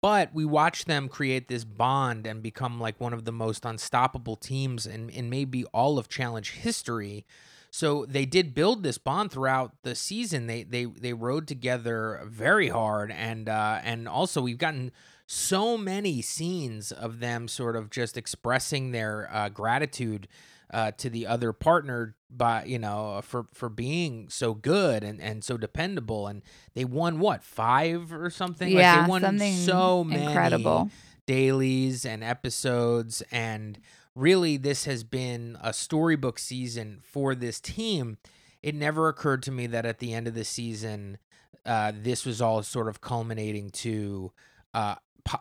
But 0.02 0.34
we 0.34 0.44
watched 0.44 0.86
them 0.86 1.08
create 1.08 1.48
this 1.48 1.64
bond 1.64 2.26
and 2.26 2.42
become 2.42 2.80
like 2.80 3.00
one 3.00 3.12
of 3.12 3.24
the 3.24 3.32
most 3.32 3.64
unstoppable 3.64 4.36
teams 4.36 4.86
in, 4.86 5.10
in 5.10 5.28
maybe 5.28 5.64
all 5.66 5.98
of 5.98 6.08
challenge 6.08 6.52
history. 6.52 7.26
So 7.70 8.04
they 8.06 8.26
did 8.26 8.54
build 8.54 8.82
this 8.82 8.98
bond 8.98 9.30
throughout 9.30 9.72
the 9.82 9.94
season. 9.94 10.46
They 10.46 10.64
they 10.64 10.84
they 10.86 11.12
rode 11.12 11.46
together 11.46 12.20
very 12.26 12.68
hard, 12.68 13.10
and 13.12 13.48
uh, 13.48 13.80
and 13.84 14.08
also 14.08 14.42
we've 14.42 14.58
gotten 14.58 14.90
so 15.26 15.78
many 15.78 16.20
scenes 16.20 16.90
of 16.90 17.20
them 17.20 17.46
sort 17.46 17.76
of 17.76 17.88
just 17.90 18.16
expressing 18.16 18.90
their 18.90 19.28
uh, 19.32 19.48
gratitude 19.48 20.26
uh, 20.72 20.90
to 20.98 21.08
the 21.08 21.26
other 21.26 21.52
partner 21.52 22.16
by 22.28 22.64
you 22.64 22.78
know 22.80 23.20
for 23.22 23.44
for 23.54 23.68
being 23.68 24.28
so 24.28 24.54
good 24.54 25.04
and 25.04 25.20
and 25.20 25.44
so 25.44 25.56
dependable 25.56 26.26
and 26.26 26.42
they 26.74 26.84
won 26.84 27.18
what 27.20 27.42
five 27.44 28.12
or 28.12 28.30
something 28.30 28.68
Yeah, 28.70 28.96
like 28.98 29.04
they 29.06 29.10
won 29.10 29.20
something 29.22 29.54
so 29.54 30.02
many 30.04 30.24
incredible. 30.24 30.90
dailies 31.26 32.04
and 32.04 32.22
episodes 32.24 33.22
and 33.30 33.78
really 34.14 34.56
this 34.56 34.84
has 34.84 35.04
been 35.04 35.56
a 35.62 35.72
storybook 35.72 36.38
season 36.38 37.00
for 37.02 37.34
this 37.34 37.60
team 37.60 38.18
it 38.62 38.74
never 38.74 39.08
occurred 39.08 39.42
to 39.42 39.50
me 39.50 39.66
that 39.66 39.86
at 39.86 39.98
the 39.98 40.12
end 40.12 40.26
of 40.26 40.34
the 40.34 40.44
season 40.44 41.18
uh, 41.66 41.92
this 41.94 42.24
was 42.24 42.40
all 42.40 42.62
sort 42.62 42.88
of 42.88 43.00
culminating 43.00 43.70
to 43.70 44.32
uh, 44.74 44.94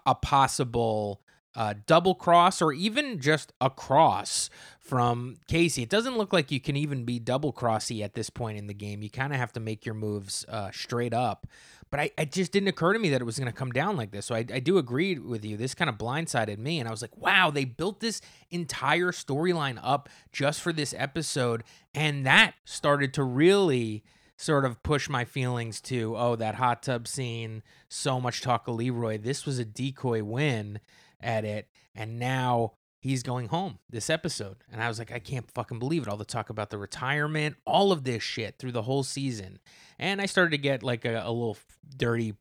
a 0.05 0.15
possible 0.15 1.21
uh, 1.55 1.73
double 1.87 2.15
cross 2.15 2.61
or 2.61 2.71
even 2.71 3.19
just 3.19 3.53
a 3.59 3.69
cross 3.69 4.49
from 4.79 5.37
Kaycee. 5.47 5.83
It 5.83 5.89
doesn't 5.89 6.17
look 6.17 6.31
like 6.31 6.51
you 6.51 6.59
can 6.59 6.75
even 6.75 7.05
be 7.05 7.19
double 7.19 7.51
crossy 7.51 8.03
at 8.03 8.13
this 8.13 8.29
point 8.29 8.57
in 8.57 8.67
the 8.67 8.73
game. 8.73 9.01
You 9.01 9.09
kind 9.09 9.33
of 9.33 9.39
have 9.39 9.53
to 9.53 9.59
make 9.59 9.85
your 9.85 9.95
moves 9.95 10.45
uh, 10.47 10.71
straight 10.71 11.13
up. 11.13 11.47
But 11.91 11.99
I, 11.99 12.11
it 12.17 12.31
just 12.31 12.51
didn't 12.51 12.69
occur 12.69 12.93
to 12.93 12.99
me 12.99 13.09
that 13.09 13.21
it 13.21 13.25
was 13.25 13.39
going 13.39 13.51
to 13.51 13.57
come 13.57 13.71
down 13.71 13.97
like 13.97 14.11
this. 14.11 14.27
So 14.27 14.35
I, 14.35 14.45
I 14.53 14.59
do 14.59 14.77
agree 14.77 15.17
with 15.17 15.43
you. 15.43 15.57
This 15.57 15.73
kind 15.73 15.89
of 15.89 15.97
blindsided 15.97 16.59
me. 16.59 16.79
And 16.79 16.87
I 16.87 16.91
was 16.91 17.01
like, 17.01 17.17
wow, 17.17 17.49
they 17.49 17.65
built 17.65 17.99
this 17.99 18.21
entire 18.51 19.11
storyline 19.11 19.79
up 19.81 20.07
just 20.31 20.61
for 20.61 20.71
this 20.71 20.93
episode. 20.95 21.63
And 21.95 22.25
that 22.25 22.53
started 22.63 23.13
to 23.15 23.23
really 23.23 24.03
sort 24.37 24.65
of 24.65 24.81
push 24.83 25.09
my 25.09 25.25
feelings 25.25 25.81
to, 25.81 26.15
oh, 26.15 26.35
that 26.35 26.55
hot 26.55 26.83
tub 26.83 27.07
scene, 27.07 27.63
so 27.89 28.21
much 28.21 28.41
talk 28.41 28.67
of 28.67 28.75
Leroy. 28.75 29.17
This 29.17 29.45
was 29.45 29.59
a 29.59 29.65
decoy 29.65 30.23
win 30.23 30.79
at 31.19 31.43
it. 31.43 31.67
And 31.95 32.19
now 32.19 32.73
he's 32.99 33.23
going 33.23 33.47
home 33.47 33.79
this 33.89 34.09
episode. 34.09 34.57
And 34.71 34.83
I 34.83 34.87
was 34.87 34.99
like, 34.99 35.11
I 35.11 35.19
can't 35.19 35.49
fucking 35.51 35.79
believe 35.79 36.03
it. 36.03 36.07
All 36.07 36.17
the 36.17 36.25
talk 36.25 36.49
about 36.49 36.69
the 36.69 36.77
retirement, 36.77 37.55
all 37.65 37.91
of 37.91 38.03
this 38.03 38.21
shit 38.23 38.57
through 38.57 38.73
the 38.73 38.83
whole 38.83 39.03
season. 39.03 39.59
And 39.97 40.21
I 40.21 40.25
started 40.25 40.51
to 40.51 40.57
get 40.57 40.83
like 40.83 41.05
a, 41.05 41.23
a 41.25 41.31
little 41.31 41.57
dirty 41.95 42.35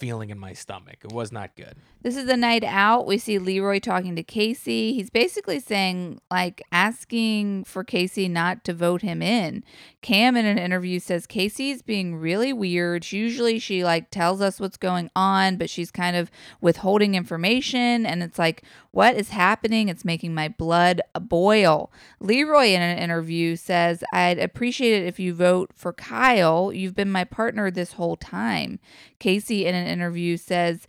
feeling 0.00 0.30
in 0.30 0.38
my 0.38 0.54
stomach. 0.54 0.96
It 1.04 1.12
was 1.12 1.30
not 1.30 1.54
good. 1.54 1.76
This 2.02 2.16
is 2.16 2.24
the 2.24 2.36
night 2.36 2.64
out. 2.64 3.06
We 3.06 3.18
see 3.18 3.38
Leroy 3.38 3.78
talking 3.78 4.16
to 4.16 4.24
Kaycee. 4.24 4.94
He's 4.94 5.10
basically 5.10 5.60
saying, 5.60 6.22
like, 6.30 6.62
asking 6.72 7.64
for 7.64 7.84
Kaycee 7.84 8.30
not 8.30 8.64
to 8.64 8.72
vote 8.72 9.02
him 9.02 9.20
in. 9.20 9.62
Cam, 10.00 10.34
in 10.34 10.46
an 10.46 10.56
interview, 10.56 10.98
says 10.98 11.26
Kaycee's 11.26 11.82
being 11.82 12.16
really 12.16 12.54
weird. 12.54 13.12
Usually 13.12 13.58
she, 13.58 13.84
like, 13.84 14.10
tells 14.10 14.40
us 14.40 14.58
what's 14.58 14.78
going 14.78 15.10
on, 15.14 15.58
but 15.58 15.68
she's 15.68 15.90
kind 15.90 16.16
of 16.16 16.30
withholding 16.62 17.14
information. 17.14 18.06
And 18.06 18.22
it's 18.22 18.38
like, 18.38 18.62
what 18.92 19.14
is 19.14 19.28
happening? 19.28 19.90
It's 19.90 20.04
making 20.04 20.32
my 20.34 20.48
blood 20.48 21.02
boil. 21.20 21.92
Leroy, 22.18 22.68
in 22.68 22.80
an 22.80 22.96
interview, 22.96 23.56
says, 23.56 24.02
I'd 24.10 24.38
appreciate 24.38 25.02
it 25.02 25.06
if 25.06 25.20
you 25.20 25.34
vote 25.34 25.72
for 25.74 25.92
Kyle. 25.92 26.72
You've 26.72 26.96
been 26.96 27.12
my 27.12 27.24
partner 27.24 27.70
this 27.70 27.92
whole 27.92 28.16
time. 28.16 28.80
Kaycee, 29.20 29.64
in 29.64 29.74
an 29.74 29.86
interview, 29.90 30.36
says, 30.36 30.86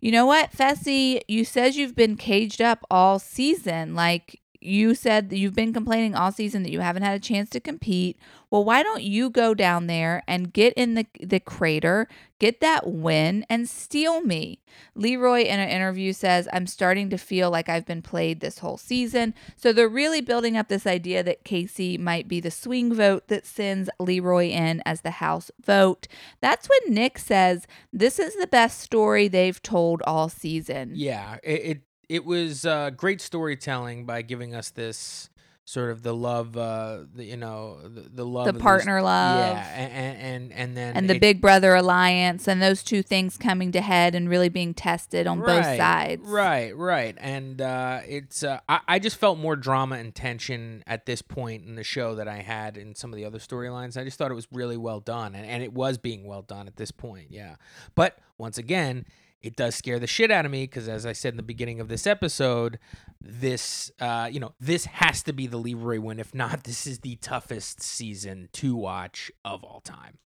you 0.00 0.12
know 0.12 0.26
what, 0.26 0.50
Fessy, 0.52 1.20
you 1.28 1.44
says 1.44 1.76
you've 1.76 1.94
been 1.96 2.16
caged 2.16 2.60
up 2.60 2.84
all 2.90 3.18
season. 3.18 3.94
Like 3.94 4.41
you 4.62 4.94
said 4.94 5.30
that 5.30 5.38
you've 5.38 5.54
been 5.54 5.72
complaining 5.72 6.14
all 6.14 6.32
season 6.32 6.62
that 6.62 6.72
you 6.72 6.80
haven't 6.80 7.02
had 7.02 7.16
a 7.16 7.20
chance 7.20 7.50
to 7.50 7.60
compete. 7.60 8.18
Well, 8.50 8.64
why 8.64 8.82
don't 8.82 9.02
you 9.02 9.30
go 9.30 9.54
down 9.54 9.86
there 9.86 10.22
and 10.28 10.52
get 10.52 10.74
in 10.74 10.94
the 10.94 11.06
the 11.20 11.40
crater, 11.40 12.06
get 12.38 12.60
that 12.60 12.86
win 12.86 13.46
and 13.48 13.68
steal 13.68 14.20
me? 14.20 14.60
Leroy 14.94 15.42
in 15.42 15.58
an 15.58 15.68
interview 15.68 16.12
says, 16.12 16.48
"I'm 16.52 16.66
starting 16.66 17.08
to 17.10 17.18
feel 17.18 17.50
like 17.50 17.68
I've 17.68 17.86
been 17.86 18.02
played 18.02 18.40
this 18.40 18.58
whole 18.58 18.76
season." 18.76 19.34
So 19.56 19.72
they're 19.72 19.88
really 19.88 20.20
building 20.20 20.56
up 20.56 20.68
this 20.68 20.86
idea 20.86 21.22
that 21.22 21.44
Kaycee 21.44 21.98
might 21.98 22.28
be 22.28 22.40
the 22.40 22.50
swing 22.50 22.92
vote 22.92 23.28
that 23.28 23.46
sends 23.46 23.88
Leroy 23.98 24.48
in 24.48 24.82
as 24.84 25.00
the 25.00 25.12
house 25.12 25.50
vote. 25.64 26.08
That's 26.40 26.68
when 26.68 26.94
Nick 26.94 27.18
says, 27.18 27.66
"This 27.92 28.18
is 28.18 28.36
the 28.36 28.46
best 28.46 28.80
story 28.80 29.28
they've 29.28 29.62
told 29.62 30.02
all 30.02 30.28
season." 30.28 30.92
Yeah, 30.94 31.36
it 31.42 31.60
it, 31.62 31.80
it 32.12 32.24
was 32.24 32.64
uh, 32.64 32.90
great 32.90 33.20
storytelling 33.20 34.04
by 34.06 34.22
giving 34.22 34.54
us 34.54 34.70
this 34.70 35.28
sort 35.64 35.92
of 35.92 36.02
the 36.02 36.12
love, 36.12 36.56
uh, 36.56 36.98
the, 37.14 37.24
you 37.24 37.36
know, 37.36 37.78
the, 37.84 38.00
the 38.00 38.26
love, 38.26 38.46
The 38.46 38.52
these- 38.52 38.60
partner 38.62 39.00
love. 39.00 39.38
yeah, 39.56 39.78
and 39.78 40.18
and 40.18 40.52
and 40.52 40.76
then 40.76 40.96
and 40.96 41.08
the 41.08 41.14
it- 41.14 41.20
Big 41.20 41.40
Brother 41.40 41.74
alliance 41.76 42.48
and 42.48 42.60
those 42.60 42.82
two 42.82 43.00
things 43.02 43.36
coming 43.36 43.70
to 43.72 43.80
head 43.80 44.16
and 44.16 44.28
really 44.28 44.48
being 44.48 44.74
tested 44.74 45.28
on 45.28 45.38
both 45.40 45.64
sides. 45.64 46.20
Right, 46.26 46.76
right. 46.76 47.16
And 47.20 47.62
uh, 47.62 48.00
it's 48.08 48.42
uh, 48.42 48.58
I, 48.68 48.80
I 48.88 48.98
just 48.98 49.16
felt 49.16 49.38
more 49.38 49.54
drama 49.54 49.96
and 49.96 50.12
tension 50.12 50.82
at 50.86 51.06
this 51.06 51.22
point 51.22 51.64
in 51.64 51.76
the 51.76 51.84
show 51.84 52.16
that 52.16 52.26
I 52.26 52.38
had 52.42 52.76
in 52.76 52.96
some 52.96 53.12
of 53.12 53.16
the 53.16 53.24
other 53.24 53.38
storylines. 53.38 53.96
I 53.96 54.02
just 54.02 54.18
thought 54.18 54.32
it 54.32 54.34
was 54.34 54.48
really 54.52 54.76
well 54.76 54.98
done, 55.00 55.36
and, 55.36 55.46
and 55.46 55.62
it 55.62 55.72
was 55.72 55.96
being 55.96 56.24
well 56.24 56.42
done 56.42 56.66
at 56.66 56.76
this 56.76 56.90
point. 56.90 57.28
Yeah, 57.30 57.54
but 57.94 58.18
once 58.36 58.58
again. 58.58 59.06
It 59.42 59.56
does 59.56 59.74
scare 59.74 59.98
the 59.98 60.06
shit 60.06 60.30
out 60.30 60.44
of 60.44 60.52
me 60.52 60.64
because, 60.64 60.88
as 60.88 61.04
I 61.04 61.12
said 61.12 61.32
in 61.32 61.36
the 61.36 61.42
beginning 61.42 61.80
of 61.80 61.88
this 61.88 62.06
episode, 62.06 62.78
this, 63.20 63.90
uh, 64.00 64.28
you 64.30 64.40
know, 64.40 64.54
this 64.60 64.84
has 64.86 65.22
to 65.24 65.32
be 65.32 65.46
the 65.46 65.56
Leroy 65.56 66.00
win. 66.00 66.20
If 66.20 66.34
not, 66.34 66.64
this 66.64 66.86
is 66.86 67.00
the 67.00 67.16
toughest 67.16 67.82
season 67.82 68.48
to 68.54 68.76
watch 68.76 69.32
of 69.44 69.64
all 69.64 69.80
time. 69.80 70.18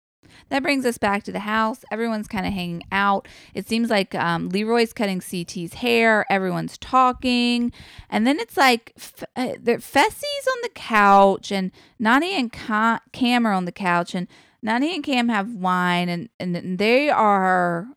That 0.50 0.64
brings 0.64 0.86
us 0.86 0.98
back 0.98 1.24
to 1.24 1.32
the 1.32 1.40
house. 1.40 1.86
Everyone's 1.92 2.28
kind 2.28 2.46
of 2.46 2.54
hanging 2.54 2.84
out. 2.92 3.28
It 3.54 3.68
seems 3.68 3.90
like 3.90 4.14
um, 4.16 4.50
Leroy's 4.50 4.94
cutting 4.94 5.22
CT's 5.22 5.76
hair. 5.76 6.26
Everyone's 6.30 6.78
talking. 6.78 7.72
And 8.10 8.26
then 8.26 8.40
it's 8.40 8.58
like 8.58 8.94
F- 8.98 9.24
uh, 9.36 9.54
Fessy's 9.80 10.48
on 10.48 10.58
the 10.64 10.72
couch, 10.74 11.52
and 11.52 11.72
Nani 12.00 12.34
and 12.34 12.52
Ca- 12.52 13.02
Cam 13.12 13.46
are 13.46 13.54
on 13.54 13.66
the 13.66 13.72
couch. 13.72 14.16
And 14.16 14.28
Nani 14.62 14.96
and 14.96 15.04
Cam 15.04 15.30
have 15.30 15.54
wine, 15.54 16.10
and, 16.10 16.30
and 16.40 16.78
they 16.80 17.10
are 17.10 17.88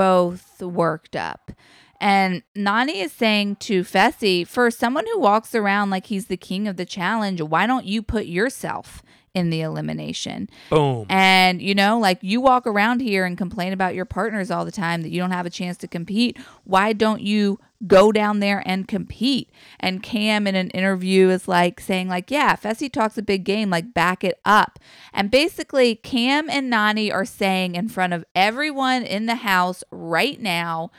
both 0.00 0.62
worked 0.62 1.14
up. 1.14 1.52
And 2.00 2.42
Nani 2.56 3.00
is 3.00 3.12
saying 3.12 3.56
to 3.56 3.82
Fessy, 3.82 4.46
for 4.46 4.70
someone 4.70 5.04
who 5.04 5.20
walks 5.20 5.54
around 5.54 5.90
like 5.90 6.06
he's 6.06 6.28
the 6.28 6.38
king 6.38 6.66
of 6.66 6.78
the 6.78 6.86
challenge, 6.86 7.42
why 7.42 7.66
don't 7.66 7.84
you 7.84 8.00
put 8.00 8.24
yourself 8.24 9.02
in 9.34 9.50
the 9.50 9.60
elimination? 9.60 10.48
Boom. 10.70 11.06
And 11.08 11.62
you 11.62 11.74
know, 11.74 11.98
like 11.98 12.18
you 12.22 12.40
walk 12.40 12.66
around 12.66 13.00
here 13.00 13.24
and 13.24 13.36
complain 13.36 13.72
about 13.72 13.94
your 13.94 14.04
partners 14.04 14.50
all 14.50 14.64
the 14.64 14.72
time 14.72 15.02
that 15.02 15.10
you 15.10 15.20
don't 15.20 15.30
have 15.30 15.46
a 15.46 15.50
chance 15.50 15.76
to 15.78 15.88
compete. 15.88 16.38
Why 16.64 16.92
don't 16.92 17.20
you 17.22 17.58
go 17.86 18.12
down 18.12 18.40
there 18.40 18.62
and 18.66 18.86
compete? 18.86 19.50
And 19.78 20.02
Cam 20.02 20.46
in 20.46 20.54
an 20.54 20.70
interview 20.70 21.30
is 21.30 21.48
like 21.48 21.80
saying 21.80 22.08
like, 22.08 22.30
"Yeah, 22.30 22.56
Fessy 22.56 22.92
talks 22.92 23.16
a 23.16 23.22
big 23.22 23.44
game, 23.44 23.70
like 23.70 23.94
back 23.94 24.24
it 24.24 24.40
up." 24.44 24.78
And 25.12 25.30
basically 25.30 25.94
Cam 25.96 26.50
and 26.50 26.68
Nani 26.68 27.10
are 27.10 27.24
saying 27.24 27.74
in 27.74 27.88
front 27.88 28.12
of 28.12 28.24
everyone 28.34 29.02
in 29.02 29.26
the 29.26 29.36
house 29.36 29.82
right 29.90 30.40
now, 30.40 30.90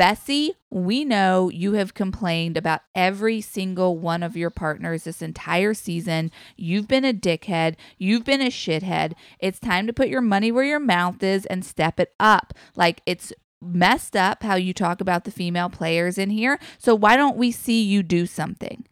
Fessy, 0.00 0.52
we 0.70 1.04
know 1.04 1.50
you 1.50 1.74
have 1.74 1.92
complained 1.92 2.56
about 2.56 2.80
every 2.94 3.42
single 3.42 3.98
one 3.98 4.22
of 4.22 4.34
your 4.34 4.48
partners 4.48 5.04
this 5.04 5.20
entire 5.20 5.74
season. 5.74 6.30
You've 6.56 6.88
been 6.88 7.04
a 7.04 7.12
dickhead. 7.12 7.74
You've 7.98 8.24
been 8.24 8.40
a 8.40 8.46
shithead. 8.46 9.12
It's 9.40 9.60
time 9.60 9.86
to 9.86 9.92
put 9.92 10.08
your 10.08 10.22
money 10.22 10.50
where 10.50 10.64
your 10.64 10.80
mouth 10.80 11.22
is 11.22 11.44
and 11.44 11.66
step 11.66 12.00
it 12.00 12.14
up. 12.18 12.54
Like, 12.74 13.02
it's 13.04 13.30
messed 13.60 14.16
up 14.16 14.42
how 14.42 14.54
you 14.54 14.72
talk 14.72 15.02
about 15.02 15.24
the 15.24 15.30
female 15.30 15.68
players 15.68 16.16
in 16.16 16.30
here. 16.30 16.58
So, 16.78 16.94
why 16.94 17.14
don't 17.16 17.36
we 17.36 17.50
see 17.52 17.82
you 17.82 18.02
do 18.02 18.24
something? 18.24 18.86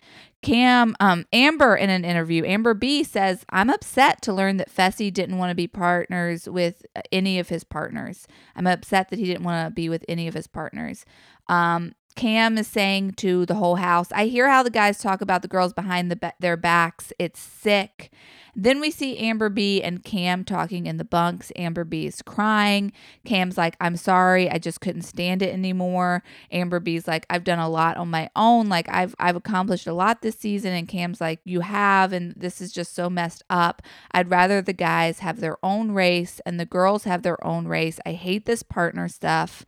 Cam, 0.48 0.96
um, 0.98 1.26
Amber 1.30 1.76
in 1.76 1.90
an 1.90 2.06
interview, 2.06 2.42
Amber 2.42 2.72
B 2.72 3.04
says, 3.04 3.44
I'm 3.50 3.68
upset 3.68 4.22
to 4.22 4.32
learn 4.32 4.56
that 4.56 4.74
Fessy 4.74 5.12
didn't 5.12 5.36
want 5.36 5.50
to 5.50 5.54
be 5.54 5.66
partners 5.66 6.48
with 6.48 6.86
uh, 6.96 7.02
any 7.12 7.38
of 7.38 7.50
his 7.50 7.64
partners. 7.64 8.26
I'm 8.56 8.66
upset 8.66 9.10
that 9.10 9.18
he 9.18 9.26
didn't 9.26 9.44
want 9.44 9.66
to 9.66 9.70
be 9.70 9.90
with 9.90 10.06
any 10.08 10.26
of 10.26 10.32
his 10.32 10.46
partners. 10.46 11.04
Um, 11.48 11.92
Cam 12.16 12.56
is 12.56 12.66
saying 12.66 13.12
to 13.18 13.44
the 13.44 13.56
whole 13.56 13.76
house, 13.76 14.10
I 14.10 14.24
hear 14.24 14.48
how 14.48 14.62
the 14.62 14.70
guys 14.70 14.98
talk 14.98 15.20
about 15.20 15.42
the 15.42 15.48
girls 15.48 15.74
behind 15.74 16.10
the 16.10 16.32
their 16.40 16.56
backs. 16.56 17.12
It's 17.18 17.38
sick. 17.38 18.10
Then 18.60 18.80
we 18.80 18.90
see 18.90 19.16
Amber 19.18 19.50
B 19.50 19.80
and 19.84 20.02
Cam 20.02 20.42
talking 20.42 20.86
in 20.86 20.96
the 20.96 21.04
bunks. 21.04 21.52
Amber 21.54 21.84
B 21.84 22.06
is 22.06 22.22
crying. 22.22 22.92
Cam's 23.24 23.56
like, 23.56 23.76
I'm 23.80 23.96
sorry, 23.96 24.50
I 24.50 24.58
just 24.58 24.80
couldn't 24.80 25.02
stand 25.02 25.42
it 25.42 25.52
anymore. 25.52 26.24
Amber 26.50 26.80
B's 26.80 27.06
like, 27.06 27.24
I've 27.30 27.44
done 27.44 27.60
a 27.60 27.68
lot 27.68 27.96
on 27.96 28.10
my 28.10 28.28
own. 28.34 28.68
Like 28.68 28.88
I've 28.88 29.14
I've 29.20 29.36
accomplished 29.36 29.86
a 29.86 29.92
lot 29.92 30.22
this 30.22 30.40
season. 30.40 30.72
And 30.72 30.88
Cam's 30.88 31.20
like, 31.20 31.38
You 31.44 31.60
have, 31.60 32.12
and 32.12 32.34
this 32.36 32.60
is 32.60 32.72
just 32.72 32.96
so 32.96 33.08
messed 33.08 33.44
up. 33.48 33.80
I'd 34.10 34.28
rather 34.28 34.60
the 34.60 34.72
guys 34.72 35.20
have 35.20 35.38
their 35.38 35.64
own 35.64 35.92
race 35.92 36.40
and 36.44 36.58
the 36.58 36.66
girls 36.66 37.04
have 37.04 37.22
their 37.22 37.46
own 37.46 37.68
race. 37.68 38.00
I 38.04 38.10
hate 38.10 38.44
this 38.44 38.64
partner 38.64 39.06
stuff. 39.06 39.64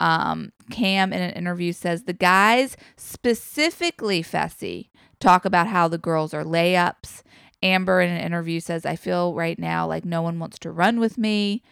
Um, 0.00 0.50
Cam 0.68 1.12
in 1.12 1.22
an 1.22 1.30
interview 1.34 1.72
says 1.72 2.04
the 2.04 2.12
guys, 2.12 2.76
specifically 2.96 4.20
Fessy, 4.20 4.88
talk 5.20 5.44
about 5.44 5.68
how 5.68 5.86
the 5.86 5.96
girls 5.96 6.34
are 6.34 6.42
layups 6.42 7.22
Amber 7.62 8.00
in 8.00 8.10
an 8.10 8.20
interview 8.20 8.60
says, 8.60 8.84
I 8.84 8.96
feel 8.96 9.34
right 9.34 9.58
now 9.58 9.86
like 9.86 10.04
no 10.04 10.22
one 10.22 10.38
wants 10.38 10.58
to 10.60 10.70
run 10.70 11.00
with 11.00 11.18
me. 11.18 11.62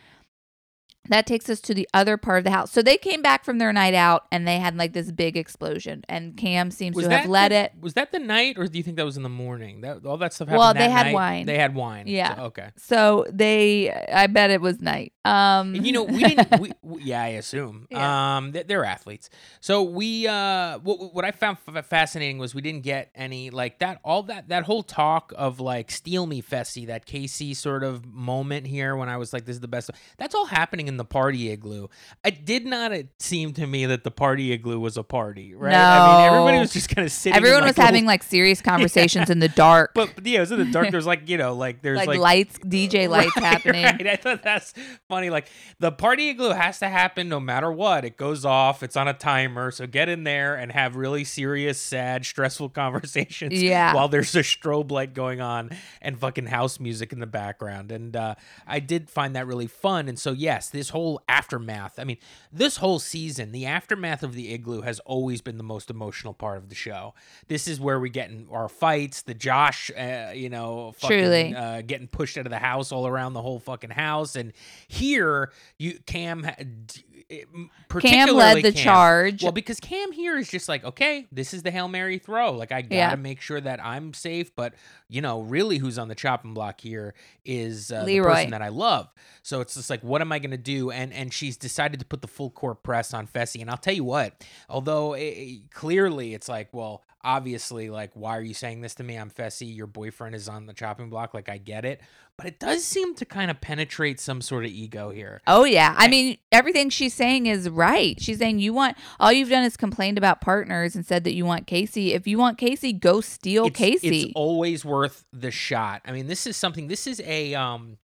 That 1.09 1.27
takes 1.27 1.49
us 1.49 1.61
to 1.63 1.75
the 1.75 1.89
other 1.95 2.17
part 2.17 2.39
of 2.39 2.45
the 2.45 2.51
house. 2.51 2.71
So 2.71 2.83
they 2.83 2.97
came 2.97 3.23
back 3.23 3.45
from 3.45 3.59
their 3.59 3.73
night 3.73 3.95
out 3.95 4.27
and 4.31 4.47
they 4.47 4.59
had 4.59 4.77
like 4.77 4.93
this 4.93 5.11
big 5.11 5.37
explosion. 5.37 6.05
And 6.09 6.37
Cam 6.37 6.71
seems 6.71 6.95
Was 6.95 7.07
to 7.09 7.17
have 7.17 7.29
led 7.29 7.51
the, 7.53 7.57
it. 7.57 7.73
Was 7.81 7.95
that 7.95 8.13
the 8.13 8.19
night, 8.19 8.59
or 8.59 8.67
do 8.67 8.77
you 8.77 8.85
think 8.85 8.97
that 8.99 9.05
was 9.05 9.17
in 9.17 9.23
the 9.23 9.29
morning? 9.31 9.81
That 9.81 10.05
all 10.05 10.19
that 10.19 10.35
stuff 10.35 10.49
happened. 10.49 10.59
Well, 10.59 10.75
that 10.75 10.79
they 10.79 10.91
had 10.91 11.07
night? 11.07 11.15
wine. 11.15 11.47
They 11.47 11.59
had 11.59 11.75
wine. 11.75 12.07
Yeah. 12.07 12.37
So- 12.37 12.43
okay. 12.43 12.69
So 12.77 13.27
they, 13.33 13.91
I 13.91 14.27
bet 14.27 14.51
it 14.51 14.61
was 14.61 14.81
night. 14.81 15.15
Um, 15.25 15.75
And 15.75 15.87
you 15.87 15.93
know, 15.93 16.05
we 16.05 16.23
didn't. 16.25 16.61
We, 16.61 16.73
we, 16.83 17.03
yeah, 17.03 17.23
I 17.23 17.29
assume. 17.29 17.87
Yeah. 17.91 18.37
Um, 18.39 18.53
they- 18.53 18.63
they're 18.63 18.85
athletes. 18.87 19.29
So 19.61 19.83
we, 19.83 20.27
uh, 20.27 20.79
what, 20.79 21.15
what 21.15 21.25
I 21.27 21.31
found 21.31 21.59
f- 21.69 21.87
fascinating 21.87 22.39
was 22.39 22.55
we 22.55 22.63
didn't 22.63 22.83
get 22.85 23.11
any 23.15 23.51
like 23.51 23.81
that. 23.81 24.01
All 24.05 24.23
that 24.25 24.49
that 24.49 24.65
whole 24.65 24.83
talk 24.83 25.33
of 25.37 25.61
like 25.61 25.91
steal 25.91 26.27
me, 26.27 26.41
Fessy, 26.41 26.87
that 26.87 27.05
Kaycee 27.07 27.55
sort 27.55 27.85
of 27.85 28.07
moment 28.07 28.67
here 28.67 28.97
when 28.97 29.09
I 29.11 29.19
was 29.19 29.33
like, 29.35 29.45
this 29.45 29.57
is 29.57 29.61
the 29.61 29.69
best. 29.69 29.91
That's 30.17 30.35
all 30.35 30.47
happening 30.47 30.89
in 30.89 30.97
the 30.97 31.05
party 31.05 31.51
igloo. 31.51 31.89
It 32.25 32.45
did 32.47 32.65
not 32.65 32.93
it 32.93 33.09
seem 33.19 33.53
to 33.55 33.67
me 33.67 33.85
that 33.87 34.05
the 34.05 34.11
party 34.11 34.53
igloo 34.53 34.79
was 34.81 34.97
a 34.97 35.03
party, 35.03 35.55
right? 35.55 35.75
I 35.75 36.17
mean, 36.23 36.27
everybody 36.29 36.59
was 36.61 36.73
just 36.73 36.89
kind 36.89 37.05
of 37.05 37.13
sitting. 37.13 37.35
in, 37.35 37.37
everyone 37.37 37.61
like, 37.63 37.77
was 37.77 37.85
having 37.85 38.05
little- 38.05 38.07
like 38.07 38.23
serious 38.23 38.63
conversations 38.71 39.29
in 39.29 39.39
the 39.41 39.49
dark, 39.49 39.93
But, 39.95 40.13
but 40.15 40.27
yeah, 40.27 40.39
it 40.39 40.41
was 40.41 40.53
in 40.53 40.59
the 40.61 40.65
dark. 40.73 40.91
There's 40.91 41.07
like 41.07 41.29
you 41.29 41.37
know, 41.37 41.55
like 41.55 41.83
there's 41.83 41.99
like, 41.99 42.09
like 42.09 42.19
lights, 42.21 42.59
DJ 42.61 43.09
lights 43.09 43.37
Right, 43.37 43.45
happening. 43.45 43.85
Right. 43.85 44.07
I 44.07 44.17
thought 44.17 44.43
that's 44.43 44.73
funny. 45.11 45.29
Like 45.29 45.49
the 45.81 45.93
party 45.93 46.31
igloo 46.31 46.51
has 46.51 46.79
to 46.79 46.89
happen 46.89 47.29
no 47.29 47.41
matter 47.41 47.71
what. 47.71 48.05
It 48.05 48.17
goes 48.17 48.45
off. 48.45 48.83
It's 48.83 48.97
on 48.97 49.09
a 49.09 49.13
timer. 49.13 49.71
So 49.71 49.87
get 49.87 50.09
in 50.09 50.25
there 50.25 50.55
and 50.55 50.73
have 50.73 50.97
really 50.97 51.25
serious, 51.25 51.79
sad, 51.81 52.25
stressful 52.25 52.69
conversations. 52.85 53.61
Yeah. 53.63 53.93
While 53.95 54.09
there's 54.09 54.35
a 54.35 54.41
strobe 54.41 54.91
light 54.91 55.13
going 55.13 55.41
on 55.41 55.71
and 56.01 56.19
fucking 56.19 56.47
house 56.47 56.81
music 56.81 57.13
in 57.13 57.19
the 57.21 57.27
background. 57.27 57.91
And 57.93 58.15
uh, 58.17 58.37
I 58.67 58.79
did 58.81 59.11
find 59.11 59.35
that 59.37 59.47
really 59.47 59.67
fun. 59.67 60.09
And 60.09 60.19
so 60.19 60.33
yes, 60.33 60.71
this 60.71 60.91
whole 60.91 61.21
aftermath. 61.29 61.99
I 61.99 62.05
mean, 62.05 62.19
this 62.53 62.77
whole 62.79 63.01
season, 63.01 63.53
the 63.53 63.67
aftermath 63.67 64.23
of 64.23 64.35
the 64.35 64.53
igloo 64.55 64.83
has 64.83 65.01
always 65.01 65.41
been 65.41 65.59
the 65.59 65.65
most 65.65 65.91
emotional 65.91 66.33
part 66.33 66.57
of 66.59 66.69
the 66.69 66.75
show. 66.77 67.15
This 67.49 67.67
is 67.67 67.81
where 67.81 67.99
we 67.99 68.11
get 68.11 68.31
in 68.31 68.47
our 68.53 68.69
fights. 68.69 69.23
The 69.23 69.35
Josh, 69.35 69.91
uh, 69.99 70.31
you 70.35 70.49
know, 70.49 70.93
fucking, 70.99 71.19
Truly. 71.19 71.55
uh, 71.55 71.83
getting 71.83 72.07
pushed 72.07 72.39
out 72.39 72.47
of 72.47 72.51
the 72.51 72.59
house 72.59 72.93
all 72.93 73.07
around 73.07 73.33
the 73.33 73.43
whole 73.43 73.59
fucking 73.59 73.91
house. 73.91 74.37
And 74.37 74.53
here, 75.01 75.51
you 75.79 75.99
Cam, 76.07 76.45
ha- 76.45 76.55
d- 76.59 77.05
it- 77.29 77.49
m- 77.55 77.71
Cam 78.01 78.29
led 78.35 78.59
the 78.63 78.73
Cam. 78.73 78.83
charge. 78.85 79.43
Well, 79.43 79.53
because 79.53 79.81
Cam 79.81 80.13
here 80.13 80.37
is 80.39 80.49
just 80.49 80.69
like, 80.69 80.85
okay, 80.85 81.27
this 81.33 81.53
is 81.55 81.63
the 81.63 81.71
hail 81.71 81.89
mary 81.89 82.19
throw. 82.19 82.53
Like 82.53 82.71
I 82.73 82.83
gotta 82.83 82.95
Yeah. 82.95 83.15
make 83.17 83.41
sure 83.41 83.61
that 83.61 83.85
I'm 83.85 84.15
safe. 84.15 84.55
But 84.55 84.75
you 85.09 85.21
know, 85.23 85.41
really, 85.43 85.79
who's 85.79 85.99
on 85.99 86.09
the 86.09 86.15
chopping 86.15 86.55
block 86.55 86.81
here 86.81 87.15
is 87.45 87.91
uh, 87.91 88.05
the 88.05 88.21
person 88.21 88.51
that 88.51 88.63
I 88.63 88.69
love. 88.69 89.09
So 89.43 89.61
it's 89.61 89.75
just 89.75 89.91
like, 89.91 90.03
what 90.03 90.21
am 90.21 90.31
I 90.33 90.39
gonna 90.39 90.57
do? 90.57 90.91
And 90.91 91.13
and 91.13 91.33
she's 91.33 91.57
decided 91.57 91.99
to 92.01 92.07
put 92.07 92.23
the 92.23 92.29
full 92.29 92.51
court 92.51 92.83
press 92.83 93.13
on 93.15 93.27
Fessy. 93.27 93.61
And 93.61 93.71
I'll 93.71 93.77
tell 93.77 93.95
you 93.95 94.05
what, 94.05 94.45
although 94.69 95.15
it, 95.15 95.23
it- 95.23 95.71
clearly 95.73 96.35
it's 96.35 96.49
like, 96.49 96.69
well, 96.73 97.03
obviously, 97.23 97.91
like, 97.91 98.11
why 98.15 98.37
are 98.37 98.43
you 98.43 98.55
saying 98.55 98.81
this 98.81 98.95
to 98.97 99.03
me? 99.05 99.17
I'm 99.17 99.31
Fessy. 99.31 99.75
Your 99.77 99.87
boyfriend 99.87 100.35
is 100.35 100.49
on 100.49 100.67
the 100.67 100.73
chopping 100.73 101.11
block. 101.11 101.35
Like, 101.35 101.49
I 101.49 101.59
get 101.59 101.85
it. 101.85 102.01
But 102.41 102.47
it 102.47 102.59
does 102.59 102.85
seem 102.85 103.15
to 103.17 103.25
kind 103.25 103.51
of 103.51 103.61
penetrate 103.61 104.19
some 104.19 104.41
sort 104.41 104.65
of 104.65 104.71
ego 104.71 105.11
here. 105.11 105.43
Oh 105.47 105.65
yeah. 105.65 105.95
I 105.97 106.09
mean, 106.09 106.39
everything 106.51 106.89
she's 106.91 107.13
saying 107.13 107.47
is 107.47 107.69
right. 107.69 108.21
She's 108.21 108.39
saying 108.39 108.61
you 108.61 108.73
want 108.73 108.97
all 109.19 109.31
you've 109.31 109.51
done 109.51 109.65
is 109.65 109.77
complained 109.77 110.17
about 110.17 110.41
partners 110.41 110.97
and 110.97 111.05
said 111.05 111.25
that 111.25 111.35
you 111.35 111.45
want 111.45 111.67
Kaycee. 111.67 112.15
If 112.15 112.27
you 112.27 112.39
want 112.39 112.59
Kaycee, 112.59 112.99
go 112.99 113.21
steal 113.21 113.67
it's, 113.67 113.79
Kaycee. 113.79 114.25
It's 114.25 114.33
always 114.35 114.85
worth 114.85 115.25
the 115.33 115.51
shot. 115.51 116.03
I 116.07 116.13
mean, 116.13 116.27
this 116.27 116.47
is 116.47 116.57
something. 116.57 116.89
This 116.89 117.07
is 117.07 117.21
a. 117.25 117.55
Um, 117.55 117.99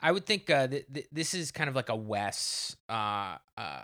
I 0.00 0.12
would 0.12 0.26
think 0.26 0.48
uh, 0.48 0.68
th- 0.68 0.86
th- 0.92 1.08
this 1.10 1.34
is 1.34 1.50
kind 1.50 1.68
of 1.68 1.74
like 1.74 1.88
a 1.88 1.96
Wes 1.96 2.76
uh, 2.88 3.36
uh, 3.56 3.80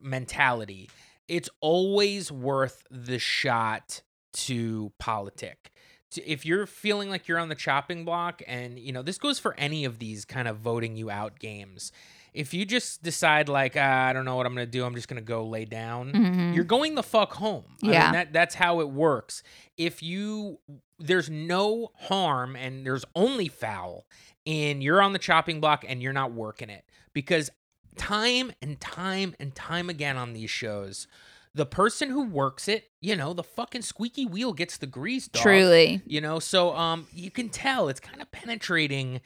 mentality. 0.00 0.88
It's 1.28 1.50
always 1.60 2.32
worth 2.32 2.86
the 2.90 3.18
shot 3.18 4.02
to 4.32 4.92
politic. 4.98 5.70
If 6.18 6.44
you're 6.46 6.66
feeling 6.66 7.08
like 7.10 7.28
you're 7.28 7.38
on 7.38 7.48
the 7.48 7.54
chopping 7.54 8.04
block, 8.04 8.42
and 8.46 8.78
you 8.78 8.92
know 8.92 9.02
this 9.02 9.18
goes 9.18 9.38
for 9.38 9.54
any 9.58 9.84
of 9.84 9.98
these 9.98 10.24
kind 10.24 10.48
of 10.48 10.58
voting 10.58 10.96
you 10.96 11.10
out 11.10 11.38
games. 11.38 11.92
If 12.32 12.52
you 12.52 12.64
just 12.66 13.02
decide 13.02 13.48
like 13.48 13.76
ah, 13.78 14.06
I 14.08 14.12
don't 14.12 14.24
know 14.24 14.34
what 14.36 14.44
I'm 14.46 14.54
gonna 14.54 14.66
do, 14.66 14.84
I'm 14.84 14.94
just 14.96 15.06
gonna 15.08 15.20
go 15.20 15.46
lay 15.46 15.64
down 15.64 16.12
Mhm. 16.12 16.54
you're 16.54 16.64
going 16.64 16.94
the 16.96 17.02
fuck 17.02 17.34
home. 17.34 17.64
I 17.82 17.86
mean, 17.86 17.92
Yeah. 17.94 18.12
that 18.12 18.32
that's 18.32 18.54
how 18.56 18.80
it 18.80 18.90
works. 18.90 19.42
If 19.76 20.02
you 20.02 20.58
there's 20.98 21.28
no 21.30 21.90
harm 21.96 22.54
and 22.56 22.84
there's 22.86 23.04
only 23.16 23.48
foul 23.48 24.06
in 24.44 24.80
you're 24.82 25.00
on 25.02 25.12
the 25.12 25.18
chopping 25.18 25.60
block 25.60 25.84
and 25.88 26.02
you're 26.02 26.12
not 26.12 26.32
working 26.32 26.70
it 26.70 26.84
because 27.12 27.50
time 27.96 28.52
and 28.62 28.80
time 28.80 29.34
and 29.40 29.54
time 29.54 29.88
again 29.90 30.16
on 30.16 30.32
these 30.32 30.50
shows 30.50 31.06
the 31.54 31.66
person 31.66 32.10
who 32.10 32.26
works 32.26 32.68
it, 32.68 32.90
you 33.00 33.14
know, 33.14 33.32
the 33.32 33.44
fucking 33.44 33.82
squeaky 33.82 34.26
wheel 34.26 34.52
gets 34.52 34.76
the 34.76 34.86
grease. 34.86 35.28
Dog. 35.28 35.42
Truly. 35.42 36.02
You 36.06 36.20
know, 36.20 36.38
so 36.38 36.74
um 36.74 37.06
you 37.12 37.30
can 37.30 37.48
tell 37.48 37.88
it's 37.88 38.00
kind 38.00 38.20
of 38.20 38.30
penetrating 38.32 39.20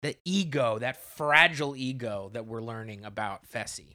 the 0.00 0.16
ego, 0.24 0.78
that 0.78 0.96
fragile 0.96 1.74
ego 1.76 2.30
that 2.32 2.46
we're 2.46 2.62
learning 2.62 3.04
about 3.04 3.42
Fessy. 3.50 3.94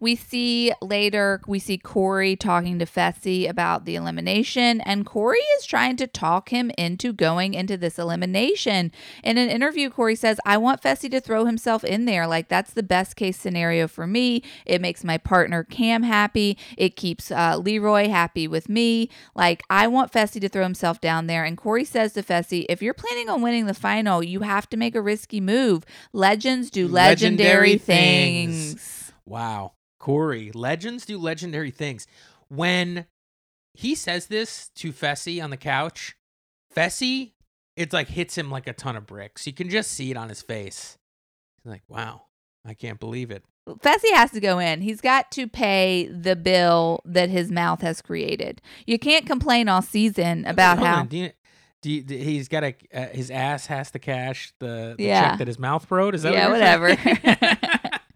We 0.00 0.16
see 0.16 0.72
later, 0.82 1.40
we 1.46 1.58
see 1.58 1.78
Corey 1.78 2.36
talking 2.36 2.78
to 2.78 2.86
Fessy 2.86 3.48
about 3.48 3.84
the 3.84 3.94
elimination, 3.94 4.80
and 4.80 5.06
Corey 5.06 5.38
is 5.58 5.64
trying 5.64 5.96
to 5.96 6.06
talk 6.06 6.48
him 6.48 6.70
into 6.76 7.12
going 7.12 7.54
into 7.54 7.76
this 7.76 7.98
elimination. 7.98 8.92
In 9.22 9.38
an 9.38 9.48
interview, 9.48 9.88
Corey 9.88 10.16
says, 10.16 10.40
I 10.44 10.56
want 10.58 10.82
Fessy 10.82 11.10
to 11.12 11.20
throw 11.20 11.44
himself 11.44 11.84
in 11.84 12.06
there. 12.06 12.26
Like, 12.26 12.48
that's 12.48 12.72
the 12.72 12.82
best 12.82 13.16
case 13.16 13.38
scenario 13.38 13.86
for 13.88 14.06
me. 14.06 14.42
It 14.66 14.80
makes 14.80 15.04
my 15.04 15.16
partner 15.16 15.64
Cam 15.64 16.02
happy. 16.02 16.58
It 16.76 16.96
keeps 16.96 17.30
uh, 17.30 17.56
Leroy 17.56 18.08
happy 18.08 18.48
with 18.48 18.68
me. 18.68 19.10
Like, 19.34 19.62
I 19.70 19.86
want 19.86 20.12
Fessy 20.12 20.40
to 20.40 20.48
throw 20.48 20.64
himself 20.64 21.00
down 21.00 21.28
there. 21.28 21.44
And 21.44 21.56
Corey 21.56 21.84
says 21.84 22.12
to 22.14 22.22
Fessy, 22.22 22.66
if 22.68 22.82
you're 22.82 22.94
planning 22.94 23.28
on 23.28 23.42
winning 23.42 23.66
the 23.66 23.74
final, 23.74 24.22
you 24.22 24.40
have 24.40 24.68
to 24.70 24.76
make 24.76 24.94
a 24.94 25.02
risky 25.02 25.40
move. 25.42 25.84
Legends 26.12 26.70
do 26.70 26.88
legendary, 26.88 27.72
Legendary 27.72 27.78
things. 27.78 28.66
things. 28.74 29.12
Wow. 29.26 29.72
Corey, 29.98 30.50
legends 30.54 31.06
do 31.06 31.18
legendary 31.18 31.70
things. 31.70 32.06
When 32.48 33.06
he 33.74 33.94
says 33.94 34.26
this 34.26 34.70
to 34.76 34.92
Fessy 34.92 35.42
on 35.42 35.50
the 35.50 35.56
couch, 35.56 36.16
Fessy, 36.74 37.32
it's 37.76 37.92
like 37.92 38.08
hits 38.08 38.36
him 38.36 38.50
like 38.50 38.66
a 38.66 38.72
ton 38.72 38.96
of 38.96 39.06
bricks. 39.06 39.46
You 39.46 39.52
can 39.52 39.70
just 39.70 39.92
see 39.92 40.10
it 40.10 40.16
on 40.16 40.28
his 40.28 40.42
face. 40.42 40.98
He's 41.62 41.70
like, 41.70 41.82
wow, 41.88 42.22
I 42.66 42.74
can't 42.74 42.98
believe 42.98 43.30
it. 43.30 43.44
Fessy 43.68 44.12
has 44.12 44.32
to 44.32 44.40
go 44.40 44.58
in. 44.58 44.80
He's 44.80 45.00
got 45.00 45.30
to 45.32 45.46
pay 45.46 46.08
the 46.08 46.34
bill 46.34 47.00
that 47.04 47.30
his 47.30 47.50
mouth 47.52 47.80
has 47.82 48.02
created. 48.02 48.60
You 48.86 48.98
can't 48.98 49.24
complain 49.24 49.68
all 49.68 49.82
season 49.82 50.44
about 50.46 50.78
Hold 50.78 50.88
how. 50.88 50.96
on, 51.00 51.06
do 51.06 51.16
you, 51.16 51.28
do 51.28 51.32
you, 51.90 52.04
he's 52.06 52.48
got 52.48 52.64
a 52.64 52.74
uh, 52.94 53.06
his 53.08 53.30
ass 53.30 53.66
has 53.66 53.90
to 53.92 53.98
cash 53.98 54.52
the, 54.58 54.94
the 54.96 55.04
Yeah. 55.04 55.30
check 55.30 55.38
that 55.38 55.46
his 55.48 55.58
mouth 55.58 55.90
wrote. 55.90 56.14
Is 56.14 56.22
that 56.22 56.32
Yeah, 56.32 56.48
what 56.48 56.54
whatever. 56.54 56.88
oh, 56.90 56.96
yeah. 57.24 57.46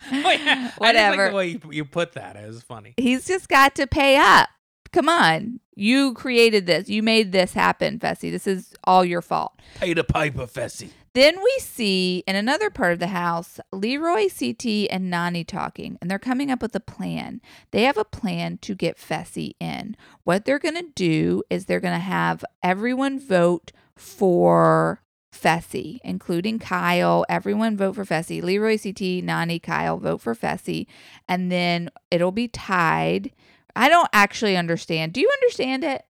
I 0.08 0.14
just 0.14 0.24
like 0.44 0.78
Whatever. 0.78 1.30
the 1.30 1.36
way 1.36 1.46
you, 1.48 1.60
you 1.70 1.84
put 1.84 2.12
that. 2.12 2.36
It 2.36 2.46
was 2.46 2.62
funny. 2.62 2.94
He's 2.96 3.26
just 3.26 3.48
got 3.48 3.74
to 3.76 3.86
pay 3.86 4.16
up. 4.16 4.48
Come 4.92 5.08
on. 5.08 5.60
You 5.74 6.14
created 6.14 6.66
this. 6.66 6.88
You 6.88 7.02
made 7.02 7.32
this 7.32 7.52
happen, 7.52 7.98
Fessy. 7.98 8.30
This 8.30 8.46
is 8.46 8.74
all 8.84 9.04
your 9.04 9.20
fault. 9.20 9.52
Pay 9.74 9.92
the 9.94 10.04
piper, 10.04 10.46
Fessy. 10.46 10.90
Then 11.16 11.42
we 11.42 11.56
see 11.60 12.22
in 12.26 12.36
another 12.36 12.68
part 12.68 12.92
of 12.92 12.98
the 12.98 13.06
house 13.06 13.58
Leroy, 13.72 14.28
CT, 14.28 14.66
and 14.90 15.10
Nany 15.10 15.46
talking, 15.46 15.96
and 15.98 16.10
they're 16.10 16.18
coming 16.18 16.50
up 16.50 16.60
with 16.60 16.76
a 16.76 16.80
plan. 16.80 17.40
They 17.70 17.84
have 17.84 17.96
a 17.96 18.04
plan 18.04 18.58
to 18.58 18.74
get 18.74 18.98
Fessy 18.98 19.52
in. 19.58 19.96
What 20.24 20.44
they're 20.44 20.58
going 20.58 20.74
to 20.74 20.92
do 20.94 21.42
is 21.48 21.64
they're 21.64 21.80
going 21.80 21.94
to 21.94 22.00
have 22.00 22.44
everyone 22.62 23.18
vote 23.18 23.72
for 23.96 25.00
Fessy, 25.34 26.00
including 26.04 26.58
Kyle. 26.58 27.24
Everyone 27.30 27.78
vote 27.78 27.94
for 27.94 28.04
Fessy. 28.04 28.42
Leroy, 28.42 28.76
CT, 28.76 29.24
Nany, 29.24 29.62
Kyle 29.62 29.96
vote 29.96 30.20
for 30.20 30.34
Fessy, 30.34 30.86
and 31.26 31.50
then 31.50 31.88
it'll 32.10 32.30
be 32.30 32.46
tied. 32.46 33.32
I 33.74 33.88
don't 33.88 34.10
actually 34.12 34.54
understand. 34.54 35.14
Do 35.14 35.22
you 35.22 35.30
understand 35.32 35.82
it? 35.82 36.04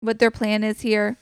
What 0.00 0.18
their 0.18 0.32
plan 0.32 0.64
is 0.64 0.80
here? 0.80 1.16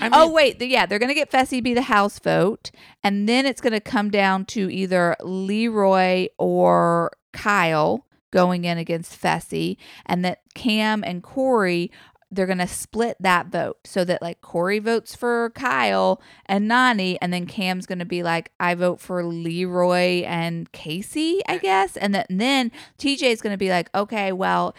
I 0.00 0.10
oh 0.12 0.30
wait, 0.30 0.58
th- 0.58 0.70
yeah, 0.70 0.86
they're 0.86 0.98
gonna 0.98 1.14
get 1.14 1.30
Fessy 1.30 1.62
be 1.62 1.74
the 1.74 1.82
house 1.82 2.18
vote, 2.18 2.70
and 3.02 3.28
then 3.28 3.46
it's 3.46 3.60
gonna 3.60 3.80
come 3.80 4.10
down 4.10 4.44
to 4.46 4.70
either 4.70 5.16
Leroy 5.22 6.28
or 6.38 7.12
Kyle 7.32 8.06
going 8.30 8.64
in 8.64 8.78
against 8.78 9.20
Fessy, 9.20 9.76
and 10.06 10.24
that 10.24 10.40
Cam 10.54 11.02
and 11.04 11.22
Corey 11.22 11.90
they're 12.30 12.46
gonna 12.46 12.68
split 12.68 13.16
that 13.20 13.46
vote 13.46 13.78
so 13.84 14.04
that 14.04 14.20
like 14.20 14.42
Corey 14.42 14.78
votes 14.78 15.14
for 15.14 15.50
Kyle 15.54 16.20
and 16.46 16.70
Nany, 16.70 17.16
and 17.22 17.32
then 17.32 17.46
Cam's 17.46 17.86
gonna 17.86 18.04
be 18.04 18.22
like, 18.22 18.52
I 18.60 18.74
vote 18.74 19.00
for 19.00 19.24
Leroy 19.24 20.24
and 20.26 20.70
Kaycee, 20.72 21.40
I 21.48 21.58
guess, 21.58 21.96
and, 21.96 22.14
that, 22.14 22.26
and 22.28 22.40
then 22.40 22.70
TJ's 22.98 23.40
gonna 23.40 23.56
be 23.58 23.70
like, 23.70 23.90
okay, 23.94 24.32
well. 24.32 24.74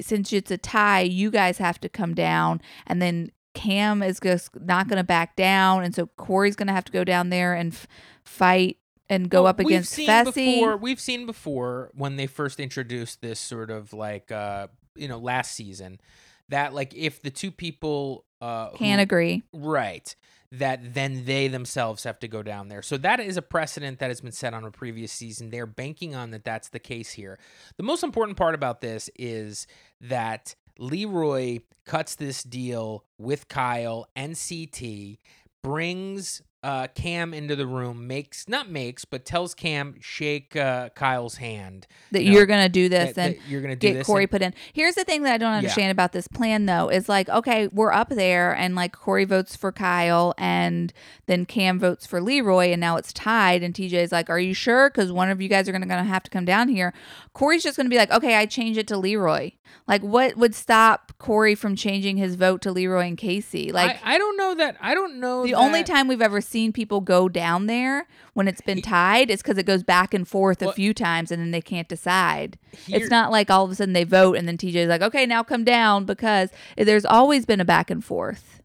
Since 0.00 0.32
it's 0.32 0.52
a 0.52 0.56
tie, 0.56 1.00
you 1.00 1.32
guys 1.32 1.58
have 1.58 1.80
to 1.80 1.88
come 1.88 2.14
down, 2.14 2.62
and 2.86 3.02
then 3.02 3.32
Cam 3.54 4.02
is 4.02 4.20
just 4.20 4.50
not 4.60 4.88
going 4.88 4.98
to 4.98 5.04
back 5.04 5.36
down, 5.36 5.84
and 5.84 5.94
so 5.94 6.06
Corey's 6.06 6.56
going 6.56 6.68
to 6.68 6.72
have 6.72 6.84
to 6.84 6.92
go 6.92 7.04
down 7.04 7.30
there 7.30 7.54
and 7.54 7.72
f- 7.72 7.86
fight 8.24 8.76
and 9.08 9.28
go 9.28 9.42
Well, 9.42 9.50
up 9.50 9.60
against 9.60 9.98
we've 9.98 10.08
Fessy. 10.08 10.56
Before, 10.56 10.76
we've 10.76 11.00
seen 11.00 11.26
before 11.26 11.90
when 11.94 12.16
they 12.16 12.26
first 12.26 12.60
introduced 12.60 13.20
this 13.20 13.40
sort 13.40 13.70
of 13.70 13.92
like 13.92 14.30
uh 14.30 14.68
you 14.94 15.08
know 15.08 15.18
last 15.18 15.52
season 15.52 16.00
that 16.48 16.72
like 16.74 16.94
if 16.94 17.20
the 17.20 17.30
two 17.30 17.50
people 17.50 18.24
uh 18.40 18.70
Can't 18.70 19.00
agree. 19.00 19.42
right 19.52 20.14
that 20.52 20.94
then 20.94 21.24
they 21.26 21.46
themselves 21.46 22.02
have 22.02 22.18
to 22.18 22.26
go 22.26 22.42
down 22.42 22.68
there. 22.68 22.82
So 22.82 22.96
that 22.98 23.20
is 23.20 23.36
a 23.36 23.42
precedent 23.42 24.00
that 24.00 24.10
has 24.10 24.20
been 24.20 24.32
set 24.32 24.52
on 24.52 24.64
a 24.64 24.70
previous 24.72 25.12
season. 25.12 25.50
They're 25.50 25.64
banking 25.66 26.16
on 26.16 26.32
that 26.32 26.44
that's 26.44 26.70
the 26.70 26.80
case 26.80 27.12
here. 27.12 27.38
The 27.76 27.84
most 27.84 28.02
important 28.02 28.36
part 28.36 28.56
about 28.56 28.80
this 28.80 29.08
is 29.16 29.68
that 30.00 30.56
Leroy 30.80 31.58
cuts 31.84 32.14
this 32.14 32.42
deal 32.42 33.04
with 33.18 33.48
Kyle 33.48 34.08
and 34.16 34.34
CT, 34.34 35.18
brings 35.62 36.40
uh, 36.62 36.86
Cam 36.94 37.32
into 37.32 37.56
the 37.56 37.66
room, 37.66 38.06
makes 38.06 38.46
not 38.48 38.68
makes, 38.68 39.04
but 39.06 39.24
tells 39.24 39.54
Cam 39.54 39.94
shake 40.00 40.54
uh, 40.56 40.90
Kyle's 40.90 41.36
hand. 41.36 41.86
That 42.12 42.22
you're 42.24 42.44
going 42.46 42.62
to 42.62 42.68
do 42.68 42.88
this 42.90 43.14
that- 43.14 43.30
and 43.30 43.34
that 43.40 43.48
you're 43.48 43.62
gonna 43.62 43.76
do 43.76 43.88
get 43.88 43.94
this. 43.94 44.06
Corey 44.06 44.24
and- 44.24 44.30
put 44.30 44.42
in. 44.42 44.52
Here's 44.72 44.94
the 44.94 45.04
thing 45.04 45.22
that 45.22 45.32
I 45.32 45.38
don't 45.38 45.52
Yeah. 45.52 45.58
understand 45.58 45.90
about 45.90 46.12
this 46.12 46.28
plan 46.28 46.66
though 46.66 46.88
is 46.90 47.08
like, 47.08 47.28
okay, 47.30 47.68
we're 47.68 47.92
up 47.92 48.10
there 48.10 48.54
and 48.54 48.74
like 48.74 48.92
Corey 48.92 49.24
votes 49.24 49.56
for 49.56 49.72
Kyle 49.72 50.34
and 50.36 50.92
then 51.26 51.46
Cam 51.46 51.78
votes 51.78 52.06
for 52.06 52.20
Leroy 52.20 52.66
and 52.72 52.80
now 52.80 52.96
it's 52.96 53.12
tied 53.12 53.62
and 53.62 53.72
TJ's 53.74 54.12
like, 54.12 54.28
Are 54.28 54.38
you 54.40 54.52
sure? 54.52 54.90
Because 54.90 55.10
one 55.12 55.30
of 55.30 55.40
you 55.40 55.48
guys 55.48 55.68
are 55.68 55.72
gonna, 55.72 55.86
gonna 55.86 56.04
have 56.04 56.22
to 56.24 56.30
come 56.30 56.44
down 56.44 56.68
here. 56.68 56.92
Corey's 57.32 57.62
just 57.62 57.76
gonna 57.78 57.88
be 57.88 57.96
like, 57.96 58.10
Okay, 58.10 58.36
I 58.36 58.44
change 58.44 58.76
it 58.76 58.86
to 58.88 58.98
Leroy. 58.98 59.52
Like 59.86 60.02
what 60.02 60.36
would 60.36 60.54
stop 60.54 61.12
Corey 61.18 61.54
from 61.54 61.74
changing 61.76 62.16
his 62.16 62.34
vote 62.34 62.60
to 62.62 62.72
Leroy 62.72 63.06
and 63.06 63.16
Kaycee? 63.16 63.72
Like 63.72 64.00
I, 64.04 64.14
I 64.16 64.18
don't 64.18 64.36
know 64.36 64.54
that. 64.56 64.76
I 64.80 64.94
don't 64.94 65.20
know. 65.20 65.44
the 65.44 65.54
only 65.54 65.84
time 65.84 66.06
we've 66.08 66.20
ever 66.20 66.40
seen 66.50 66.72
people 66.72 67.00
go 67.00 67.28
down 67.28 67.66
there 67.66 68.06
when 68.34 68.48
it's 68.48 68.60
been 68.60 68.82
tied 68.82 69.30
is 69.30 69.40
because 69.42 69.56
it 69.58 69.66
goes 69.66 69.82
back 69.82 70.12
and 70.12 70.26
forth 70.26 70.60
a 70.62 70.72
few 70.72 70.92
times 70.92 71.30
and 71.30 71.40
then 71.40 71.50
they 71.50 71.60
can't 71.62 71.88
decide. 71.88 72.58
Here- 72.86 72.98
it's 72.98 73.10
not 73.10 73.30
like 73.30 73.50
all 73.50 73.64
of 73.64 73.70
a 73.70 73.74
sudden 73.74 73.92
they 73.94 74.04
vote 74.04 74.36
and 74.36 74.46
then 74.48 74.58
TJ's 74.58 74.88
like, 74.88 75.02
okay, 75.02 75.24
now 75.26 75.42
come 75.42 75.64
down 75.64 76.04
because 76.04 76.50
there's 76.76 77.04
always 77.04 77.46
been 77.46 77.60
a 77.60 77.64
back 77.64 77.90
and 77.90 78.04
forth. 78.04 78.60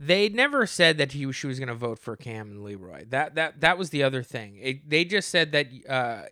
They 0.00 0.28
never 0.28 0.66
said 0.66 0.98
that 0.98 1.12
he, 1.12 1.30
she 1.30 1.46
was 1.46 1.60
going 1.60 1.68
to 1.68 1.74
vote 1.76 1.98
for 2.00 2.16
Cam 2.16 2.50
and 2.50 2.64
Leroy. 2.64 3.04
That 3.08 3.36
that 3.36 3.60
that 3.60 3.78
was 3.78 3.90
the 3.90 4.02
other 4.02 4.24
thing. 4.24 4.58
It, 4.60 4.90
they 4.90 5.04
just 5.04 5.28
said 5.28 5.52
that 5.52 5.68
uh, 5.88 6.22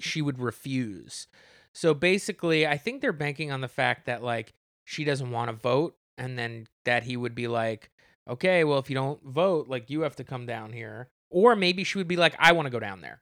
she 0.00 0.20
would 0.20 0.40
refuse. 0.40 1.28
So 1.72 1.94
basically, 1.94 2.66
I 2.66 2.76
think 2.76 3.00
they're 3.00 3.12
banking 3.12 3.52
on 3.52 3.60
the 3.60 3.68
fact 3.68 4.06
that 4.06 4.24
like 4.24 4.52
she 4.84 5.04
doesn't 5.04 5.30
want 5.30 5.48
to 5.48 5.56
vote, 5.56 5.94
and 6.18 6.36
then 6.36 6.66
that 6.84 7.04
he 7.04 7.16
would 7.16 7.36
be 7.36 7.46
like, 7.46 7.92
okay, 8.30 8.64
well 8.64 8.78
if 8.78 8.88
you 8.90 8.94
don't 8.94 9.22
vote, 9.24 9.68
like 9.68 9.90
you 9.90 10.00
have 10.02 10.16
to 10.16 10.24
come 10.24 10.46
down 10.46 10.72
here. 10.72 11.08
Or 11.32 11.54
maybe 11.54 11.84
she 11.84 11.96
would 11.96 12.08
be 12.08 12.16
like, 12.16 12.34
I 12.40 12.50
want 12.50 12.66
to 12.66 12.70
go 12.70 12.80
down 12.80 13.02
there. 13.02 13.20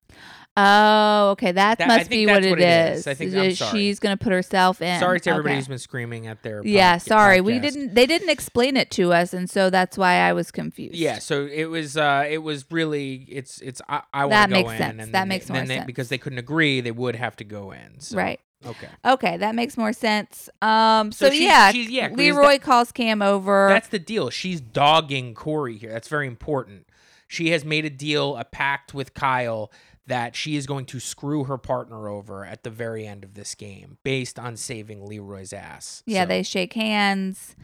Oh, 0.56 1.30
okay. 1.32 1.52
That, 1.52 1.76
That- 1.78 1.84
I 1.90 1.96
must 1.98 2.08
think 2.08 2.10
be 2.10 2.24
that's 2.24 2.46
what 2.46 2.58
it 2.58 2.92
is. 2.94 3.00
is. 3.00 3.06
I 3.06 3.12
think- 3.14 3.34
I'm 3.34 3.54
sorry. 3.54 3.78
She's 3.78 4.00
going 4.00 4.16
to 4.16 4.22
put 4.22 4.32
herself 4.32 4.80
in. 4.80 4.98
Sorry 4.98 5.20
to 5.20 5.30
everybody 5.30 5.52
Okay. 5.52 5.56
who's 5.58 5.68
been 5.68 5.78
screaming 5.78 6.26
at 6.26 6.42
their 6.42 6.62
Yeah, 6.64 6.96
podca- 6.96 7.02
sorry. 7.02 7.40
We 7.42 7.58
podcast. 7.58 7.62
didn't 7.62 7.94
they 7.94 8.06
didn't 8.06 8.30
explain 8.30 8.76
it 8.78 8.90
to 8.92 9.12
us 9.12 9.34
and 9.34 9.48
so 9.48 9.70
that's 9.70 9.96
why 9.98 10.14
I 10.14 10.32
was 10.32 10.50
confused. 10.50 10.94
Yeah, 10.96 11.18
so 11.18 11.46
it 11.46 11.66
was 11.66 11.96
uh 11.98 12.24
it 12.28 12.38
was 12.38 12.64
really 12.70 13.26
it's 13.28 13.60
it's 13.60 13.80
I, 13.88 14.02
I 14.12 14.24
want 14.24 14.30
That 14.32 14.46
to 14.46 14.50
go 14.50 14.56
makes 14.56 14.72
in 14.72 14.78
sense. 14.78 14.90
and 14.90 15.00
That 15.00 15.12
then 15.20 15.28
makes 15.28 15.46
they, 15.46 15.52
more 15.52 15.60
then 15.60 15.68
they, 15.68 15.74
sense. 15.76 15.86
because 15.86 16.08
they 16.08 16.18
couldn't 16.18 16.38
agree 16.38 16.80
they 16.80 16.90
would 16.92 17.14
have 17.16 17.36
to 17.36 17.44
go 17.44 17.72
in. 17.72 18.00
So, 18.00 18.16
Right. 18.16 18.40
Okay. 18.66 18.88
Okay, 19.04 19.36
that 19.36 19.54
makes 19.54 19.76
more 19.76 19.92
sense. 19.92 20.48
Um 20.62 21.12
so, 21.12 21.26
So 21.26 21.32
she's- 21.32 21.42
yeah, 21.44 21.70
she's- 21.72 21.88
yeah, 21.90 22.08
Leroy 22.12 22.52
that- 22.52 22.62
calls 22.62 22.90
Cam 22.92 23.22
over. 23.22 23.68
That's 23.68 23.88
the 23.88 23.98
deal. 24.00 24.30
She's 24.30 24.60
dogging 24.60 25.34
Corey 25.34 25.76
here. 25.78 25.92
That's 25.92 26.08
very 26.08 26.26
important. 26.26 26.86
She 27.28 27.50
has 27.50 27.64
made 27.64 27.84
a 27.84 27.90
deal, 27.90 28.36
a 28.36 28.44
pact 28.44 28.94
with 28.94 29.14
Kyle 29.14 29.70
that 30.06 30.34
she 30.34 30.56
is 30.56 30.66
going 30.66 30.86
to 30.86 30.98
screw 30.98 31.44
her 31.44 31.58
partner 31.58 32.08
over 32.08 32.42
at 32.44 32.62
the 32.62 32.70
very 32.70 33.06
end 33.06 33.22
of 33.24 33.34
this 33.34 33.54
game 33.54 33.98
based 34.02 34.38
on 34.38 34.56
saving 34.56 35.04
Leroy's 35.06 35.52
ass. 35.52 36.02
Yeah, 36.06 36.22
So- 36.22 36.28
they 36.28 36.42
shake 36.42 36.72
hands. 36.72 37.54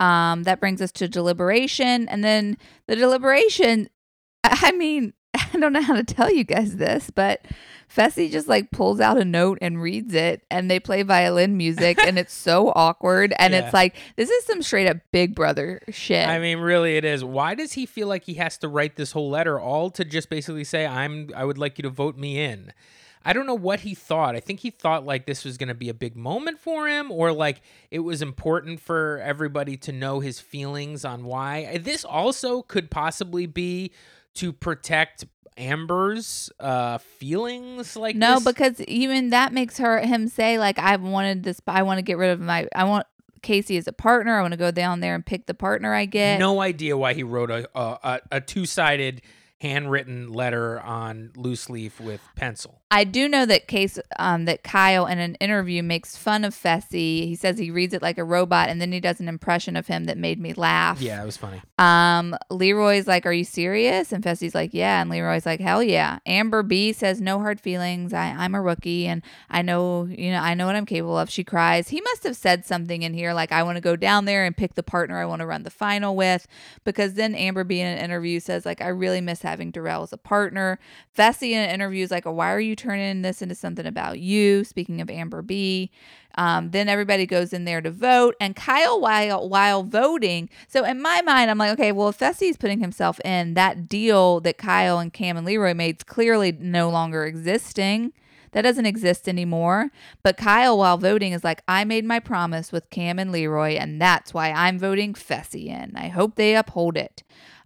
Um, 0.00 0.42
that 0.42 0.58
brings 0.58 0.82
us 0.82 0.90
to 0.92 1.06
deliberation, 1.08 2.08
and 2.08 2.24
then 2.24 2.58
the 2.88 2.96
deliberation. 2.96 3.88
I 4.44 4.72
mean, 4.72 5.12
I 5.54 5.58
don't 5.58 5.72
know 5.72 5.82
how 5.82 5.94
to 5.94 6.04
tell 6.04 6.30
you 6.32 6.44
guys 6.44 6.76
this, 6.76 7.10
but 7.10 7.44
Fessy 7.94 8.30
just 8.30 8.48
like 8.48 8.70
pulls 8.70 9.00
out 9.00 9.18
a 9.18 9.24
note 9.24 9.58
and 9.60 9.80
reads 9.80 10.14
it, 10.14 10.42
and 10.50 10.70
they 10.70 10.80
play 10.80 11.02
violin 11.02 11.56
music, 11.56 11.98
and 12.04 12.18
it's 12.18 12.32
so 12.34 12.72
awkward, 12.76 13.34
and 13.38 13.52
Yeah. 13.52 13.60
it's 13.60 13.74
like 13.74 13.96
this 14.16 14.30
is 14.30 14.44
some 14.44 14.62
straight 14.62 14.88
up 14.88 14.98
Big 15.10 15.34
Brother 15.34 15.80
shit. 15.90 16.26
I 16.26 16.38
mean, 16.38 16.58
really, 16.58 16.96
it 16.96 17.04
is. 17.04 17.22
Why 17.24 17.54
does 17.54 17.72
he 17.72 17.86
feel 17.86 18.08
like 18.08 18.24
he 18.24 18.34
has 18.34 18.56
to 18.58 18.68
write 18.68 18.96
this 18.96 19.12
whole 19.12 19.30
letter 19.30 19.58
all 19.60 19.90
to 19.90 20.04
just 20.04 20.28
basically 20.30 20.64
say, 20.64 20.86
"I'm, 20.86 21.30
I 21.36 21.44
would 21.44 21.58
like 21.58 21.78
you 21.78 21.82
to 21.82 21.90
vote 21.90 22.16
me 22.16 22.38
in"? 22.42 22.72
I 23.24 23.32
don't 23.32 23.46
know 23.46 23.54
what 23.54 23.80
he 23.80 23.94
thought. 23.94 24.34
I 24.34 24.40
think 24.40 24.60
he 24.60 24.70
thought 24.70 25.06
like 25.06 25.26
this 25.26 25.44
was 25.44 25.56
going 25.56 25.68
to 25.68 25.74
be 25.76 25.88
a 25.88 25.94
big 25.94 26.16
moment 26.16 26.58
for 26.58 26.88
him, 26.88 27.12
or 27.12 27.30
like 27.32 27.60
it 27.90 28.00
was 28.00 28.20
important 28.20 28.80
for 28.80 29.20
everybody 29.22 29.76
to 29.76 29.92
know 29.92 30.18
his 30.20 30.40
feelings 30.40 31.04
on 31.04 31.24
why. 31.24 31.78
This 31.78 32.04
also 32.04 32.62
could 32.62 32.90
possibly 32.90 33.46
be 33.46 33.92
to 34.34 34.52
protect 34.52 35.24
Amber's 35.58 36.50
uh 36.60 36.98
feelings 36.98 37.94
like 37.94 38.16
no, 38.16 38.36
this. 38.36 38.44
because 38.44 38.80
even 38.82 39.30
that 39.30 39.52
makes 39.52 39.78
her 39.78 40.00
him 40.00 40.28
say 40.28 40.58
like 40.58 40.78
I've 40.78 41.02
wanted 41.02 41.42
this. 41.42 41.60
I 41.66 41.82
want 41.82 41.98
to 41.98 42.02
get 42.02 42.16
rid 42.16 42.30
of 42.30 42.40
my. 42.40 42.68
I 42.74 42.84
want 42.84 43.06
Kaycee 43.42 43.76
as 43.76 43.86
a 43.86 43.92
partner. 43.92 44.38
I 44.38 44.42
want 44.42 44.52
to 44.52 44.58
go 44.58 44.70
down 44.70 45.00
there 45.00 45.14
and 45.14 45.24
pick 45.24 45.46
the 45.46 45.54
partner 45.54 45.92
I 45.92 46.06
get. 46.06 46.38
no 46.38 46.60
idea 46.60 46.96
why 46.96 47.12
he 47.14 47.22
wrote 47.22 47.50
a 47.50 47.68
a, 47.74 47.98
a, 48.02 48.20
a 48.32 48.40
two 48.40 48.64
sided 48.66 49.20
handwritten 49.60 50.32
letter 50.32 50.80
on 50.80 51.30
loose 51.36 51.70
leaf 51.70 52.00
with 52.00 52.20
pencil. 52.34 52.81
I 52.92 53.04
do 53.04 53.26
know 53.26 53.46
that 53.46 53.68
case 53.68 53.98
um, 54.18 54.44
that 54.44 54.62
Kyle 54.62 55.06
in 55.06 55.18
an 55.18 55.34
interview 55.36 55.82
makes 55.82 56.14
fun 56.14 56.44
of 56.44 56.54
Fessy. 56.54 57.26
He 57.26 57.34
says 57.34 57.56
he 57.56 57.70
reads 57.70 57.94
it 57.94 58.02
like 58.02 58.18
a 58.18 58.24
robot, 58.24 58.68
and 58.68 58.82
then 58.82 58.92
he 58.92 59.00
does 59.00 59.18
an 59.18 59.28
impression 59.28 59.76
of 59.76 59.86
him 59.86 60.04
that 60.04 60.18
made 60.18 60.38
me 60.38 60.52
laugh. 60.52 61.00
Yeah, 61.00 61.22
it 61.22 61.24
was 61.24 61.38
funny. 61.38 61.62
Um, 61.78 62.36
Leroy's 62.50 63.08
like, 63.08 63.24
"Are 63.24 63.32
you 63.32 63.44
serious?" 63.44 64.12
And 64.12 64.22
Fessy's 64.22 64.54
like, 64.54 64.74
"Yeah." 64.74 65.00
And 65.00 65.08
Leroy's 65.08 65.46
like, 65.46 65.58
"Hell 65.58 65.82
yeah." 65.82 66.18
Amber 66.26 66.62
B 66.62 66.92
says, 66.92 67.18
"No 67.18 67.38
hard 67.38 67.62
feelings. 67.62 68.12
I, 68.12 68.26
I'm 68.26 68.54
a 68.54 68.60
rookie, 68.60 69.06
and 69.06 69.22
I 69.48 69.62
know, 69.62 70.04
you 70.04 70.30
know, 70.30 70.40
I 70.40 70.52
know 70.52 70.66
what 70.66 70.76
I'm 70.76 70.84
capable 70.84 71.16
of." 71.16 71.30
She 71.30 71.44
cries. 71.44 71.88
He 71.88 72.02
must 72.02 72.24
have 72.24 72.36
said 72.36 72.66
something 72.66 73.00
in 73.00 73.14
here 73.14 73.32
like, 73.32 73.52
"I 73.52 73.62
want 73.62 73.76
to 73.76 73.82
go 73.82 73.96
down 73.96 74.26
there 74.26 74.44
and 74.44 74.54
pick 74.54 74.74
the 74.74 74.82
partner 74.82 75.16
I 75.18 75.24
want 75.24 75.40
to 75.40 75.46
run 75.46 75.62
the 75.62 75.70
final 75.70 76.14
with," 76.14 76.46
because 76.84 77.14
then 77.14 77.34
Amber 77.34 77.64
B 77.64 77.80
in 77.80 77.86
an 77.86 78.04
interview 78.04 78.38
says 78.38 78.66
like, 78.66 78.82
"I 78.82 78.88
really 78.88 79.22
miss 79.22 79.40
having 79.40 79.70
Darrell 79.70 80.02
as 80.02 80.12
a 80.12 80.18
partner." 80.18 80.78
Fessy 81.16 81.52
in 81.52 81.60
an 81.60 81.70
interview 81.70 82.04
is 82.04 82.10
like, 82.10 82.26
"Why 82.26 82.52
are 82.52 82.60
you 82.60 82.76
turning 82.82 83.22
this 83.22 83.40
into 83.42 83.54
something 83.54 83.86
about 83.86 84.18
you?" 84.18 84.64
Speaking 84.64 85.00
of 85.00 85.08
Amber 85.08 85.42
B. 85.42 85.90
Um, 86.34 86.70
then 86.70 86.88
everybody 86.88 87.26
goes 87.26 87.52
in 87.52 87.66
there 87.66 87.82
to 87.82 87.90
vote, 87.90 88.36
and 88.40 88.56
Kyle, 88.56 88.98
while 88.98 89.48
while 89.50 89.82
voting, 89.82 90.48
so 90.66 90.82
in 90.82 91.02
my 91.02 91.20
mind, 91.20 91.50
I'm 91.50 91.58
like, 91.58 91.72
okay, 91.72 91.92
well, 91.92 92.08
if 92.08 92.18
Fessy's 92.18 92.56
putting 92.56 92.80
himself 92.80 93.20
in, 93.20 93.52
that 93.52 93.86
deal 93.86 94.40
that 94.40 94.56
Kyle 94.56 94.98
and 94.98 95.12
Cam 95.12 95.36
and 95.36 95.46
Leroy 95.46 95.74
made 95.74 95.96
is 95.96 96.04
clearly 96.04 96.52
no 96.52 96.88
longer 96.88 97.26
existing. 97.26 98.14
That 98.52 98.62
doesn't 98.62 98.86
exist 98.86 99.28
anymore. 99.28 99.90
But 100.22 100.36
Kyle, 100.36 100.78
while 100.78 100.98
voting, 100.98 101.32
is 101.32 101.44
like, 101.44 101.62
I 101.68 101.84
made 101.84 102.04
my 102.04 102.18
promise 102.18 102.72
with 102.72 102.88
Cam 102.90 103.18
and 103.18 103.32
Leroy, 103.32 103.76
and 103.76 104.00
that's 104.00 104.32
why 104.32 104.52
I'm 104.52 104.78
voting 104.78 105.14
Fessy 105.14 105.66
in. 105.66 105.92
I 105.96 106.08
hope 106.08 106.36
they 106.36 106.54
uphold 106.54 106.96
it. 106.96 107.22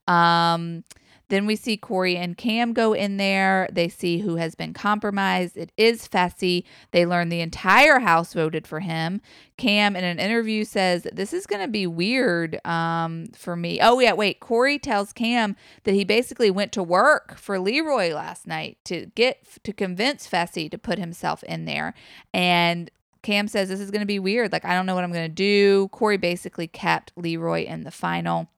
Um, 0.09 0.85
then 1.29 1.47
we 1.47 1.57
see 1.57 1.77
Corey 1.77 2.17
and 2.17 2.37
Cam 2.37 2.73
go 2.73 2.93
in 2.93 3.17
there. 3.17 3.69
They 3.73 3.89
see 3.89 4.19
who 4.19 4.37
has 4.37 4.55
been 4.55 4.73
compromised. 4.73 5.57
It 5.57 5.73
is 5.77 6.07
Fessy. 6.07 6.65
They 6.93 7.05
learn 7.05 7.29
the 7.29 7.41
entire 7.41 7.99
house 7.99 8.33
voted 8.33 8.67
for 8.67 8.81
him. 8.81 9.21
Cam, 9.57 9.97
in 9.97 10.05
an 10.05 10.19
interview, 10.19 10.65
says 10.65 11.07
this 11.13 11.33
is 11.33 11.47
going 11.47 11.63
to 11.63 11.69
be 11.69 11.87
weird 11.87 12.65
um, 12.65 13.27
for 13.35 13.57
me. 13.57 13.81
Oh 13.81 13.99
yeah, 13.99 14.13
wait. 14.13 14.39
Corey 14.39 14.79
tells 14.79 15.13
Cam 15.13 15.57
that 15.85 15.95
he 15.95 16.05
basically 16.05 16.51
went 16.51 16.73
to 16.73 16.83
work 16.83 17.37
for 17.37 17.59
Leroy 17.59 18.15
last 18.15 18.47
night 18.47 18.79
to 18.85 19.07
get 19.15 19.43
to 19.65 19.73
convince 19.73 20.29
Fessy 20.29 20.71
to 20.71 20.79
put 20.79 20.99
himself 20.99 21.43
in 21.45 21.65
there, 21.65 21.95
and 22.33 22.91
Cam 23.23 23.49
says 23.49 23.69
this 23.69 23.81
is 23.81 23.91
going 23.91 24.01
to 24.01 24.07
be 24.07 24.21
weird. 24.21 24.53
Like 24.53 24.65
I 24.65 24.75
don't 24.75 24.87
know 24.87 24.95
what 24.95 25.03
I'm 25.03 25.13
going 25.13 25.29
to 25.29 25.35
do. 25.35 25.89
Corey 25.89 26.19
basically 26.19 26.69
kept 26.69 27.13
Leroy 27.17 27.65
in 27.65 27.83
the 27.83 27.91
final. 27.91 28.49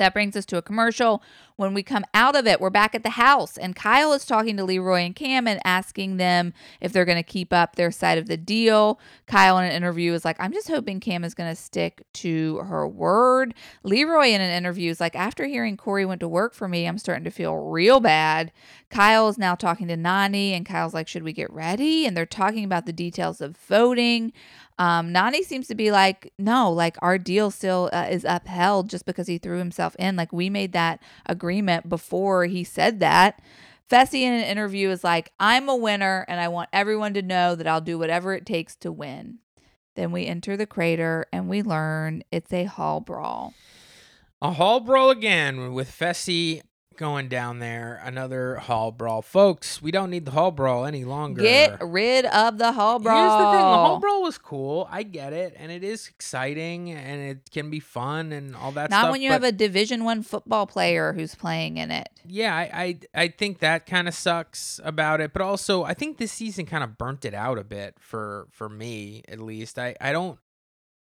That 0.00 0.14
brings 0.14 0.34
us 0.34 0.46
to 0.46 0.56
a 0.56 0.62
commercial. 0.62 1.22
When 1.56 1.74
we 1.74 1.82
come 1.82 2.06
out 2.14 2.34
of 2.34 2.46
it, 2.46 2.58
we're 2.58 2.70
back 2.70 2.94
at 2.94 3.02
the 3.02 3.10
house, 3.10 3.58
and 3.58 3.76
Kyle 3.76 4.14
is 4.14 4.24
talking 4.24 4.56
to 4.56 4.64
Leroy 4.64 5.00
and 5.00 5.14
Cam 5.14 5.46
and 5.46 5.60
asking 5.62 6.16
them 6.16 6.54
if 6.80 6.90
they're 6.90 7.04
going 7.04 7.18
to 7.18 7.22
keep 7.22 7.52
up 7.52 7.76
their 7.76 7.90
side 7.90 8.16
of 8.16 8.26
the 8.26 8.38
deal. 8.38 8.98
Kyle, 9.26 9.58
in 9.58 9.66
an 9.66 9.72
interview, 9.72 10.14
is 10.14 10.24
like, 10.24 10.38
I'm 10.40 10.54
just 10.54 10.68
hoping 10.68 11.00
Cam 11.00 11.22
is 11.22 11.34
going 11.34 11.50
to 11.50 11.54
stick 11.54 12.02
to 12.14 12.60
her 12.60 12.88
word. 12.88 13.52
Leroy, 13.82 14.28
in 14.28 14.40
an 14.40 14.50
interview, 14.50 14.90
is 14.90 15.00
like, 15.00 15.14
After 15.14 15.44
hearing 15.44 15.76
Corey 15.76 16.06
went 16.06 16.20
to 16.20 16.28
work 16.28 16.54
for 16.54 16.66
me, 16.66 16.86
I'm 16.86 16.96
starting 16.96 17.24
to 17.24 17.30
feel 17.30 17.54
real 17.56 18.00
bad. 18.00 18.52
Kyle 18.90 19.28
is 19.28 19.38
now 19.38 19.54
talking 19.54 19.86
to 19.88 19.96
Nany, 19.96 20.50
and 20.50 20.66
Kyle's 20.66 20.92
like, 20.92 21.08
Should 21.08 21.22
we 21.22 21.32
get 21.32 21.52
ready? 21.52 22.06
And 22.06 22.16
they're 22.16 22.26
talking 22.26 22.64
about 22.64 22.86
the 22.86 22.92
details 22.92 23.40
of 23.40 23.56
voting. 23.56 24.32
Um, 24.80 25.12
Nany 25.12 25.42
seems 25.42 25.68
to 25.68 25.74
be 25.74 25.90
like, 25.90 26.32
no, 26.38 26.72
like 26.72 26.96
our 27.02 27.18
deal 27.18 27.50
still 27.50 27.90
uh, 27.92 28.06
is 28.10 28.24
upheld 28.26 28.88
just 28.88 29.04
because 29.04 29.26
he 29.26 29.36
threw 29.36 29.58
himself 29.58 29.94
in. 29.98 30.16
Like 30.16 30.32
we 30.32 30.48
made 30.48 30.72
that 30.72 31.02
agreement 31.26 31.90
before 31.90 32.46
he 32.46 32.64
said 32.64 32.98
that. 33.00 33.42
Fessy 33.90 34.22
in 34.22 34.32
an 34.32 34.44
interview 34.44 34.88
is 34.88 35.04
like, 35.04 35.32
I'm 35.38 35.68
a 35.68 35.76
winner 35.76 36.24
and 36.28 36.40
I 36.40 36.48
want 36.48 36.70
everyone 36.72 37.12
to 37.12 37.20
know 37.20 37.54
that 37.56 37.66
I'll 37.66 37.82
do 37.82 37.98
whatever 37.98 38.32
it 38.32 38.46
takes 38.46 38.74
to 38.76 38.90
win. 38.90 39.40
Then 39.96 40.12
we 40.12 40.24
enter 40.24 40.56
the 40.56 40.66
crater 40.66 41.26
and 41.30 41.50
we 41.50 41.62
learn 41.62 42.22
it's 42.32 42.52
a 42.52 42.64
hall 42.64 43.00
brawl. 43.00 43.52
A 44.40 44.52
hall 44.52 44.80
brawl 44.80 45.10
again 45.10 45.74
with 45.74 45.90
Fessy 45.90 46.62
going 47.00 47.28
down 47.28 47.60
there. 47.60 48.00
Another 48.04 48.56
hall 48.56 48.92
brawl. 48.92 49.22
Folks, 49.22 49.80
we 49.80 49.90
don't 49.90 50.10
need 50.10 50.26
the 50.26 50.30
hall 50.32 50.50
brawl 50.50 50.84
any 50.84 51.04
longer. 51.04 51.40
Get 51.42 51.78
rid 51.80 52.26
of 52.26 52.58
the 52.58 52.72
hall 52.72 52.98
brawl. 52.98 53.16
Here's 53.16 53.32
the 53.32 53.50
thing: 53.50 53.70
the 53.70 53.76
hall 53.76 53.98
brawl 53.98 54.22
was 54.22 54.36
cool. 54.36 54.86
I 54.90 55.02
get 55.02 55.32
it, 55.32 55.54
and 55.56 55.72
it 55.72 55.82
is 55.82 56.06
exciting, 56.08 56.90
and 56.90 57.22
it 57.22 57.50
can 57.50 57.70
be 57.70 57.80
fun, 57.80 58.32
and 58.32 58.54
all 58.54 58.70
that. 58.72 58.90
Not 58.90 59.00
stuff, 59.00 59.12
when 59.12 59.22
you 59.22 59.30
have 59.30 59.42
a 59.42 59.50
Division 59.50 60.04
One 60.04 60.22
football 60.22 60.66
player 60.66 61.14
who's 61.14 61.34
playing 61.34 61.78
in 61.78 61.90
it. 61.90 62.10
yeah, 62.26 62.54
I 62.54 62.70
I, 63.14 63.22
I 63.22 63.28
think 63.28 63.60
that 63.60 63.86
kind 63.86 64.06
of 64.06 64.14
sucks 64.14 64.78
about 64.84 65.22
it, 65.22 65.32
but 65.32 65.40
also 65.40 65.82
I 65.84 65.94
think 65.94 66.18
this 66.18 66.32
season 66.32 66.66
kind 66.66 66.84
of 66.84 66.98
burnt 66.98 67.24
it 67.24 67.32
out 67.34 67.58
a 67.58 67.64
bit 67.64 67.96
for 67.98 68.46
for 68.50 68.68
me 68.68 69.22
at 69.26 69.40
least. 69.40 69.78
I 69.78 69.96
I 70.00 70.12
don't. 70.12 70.38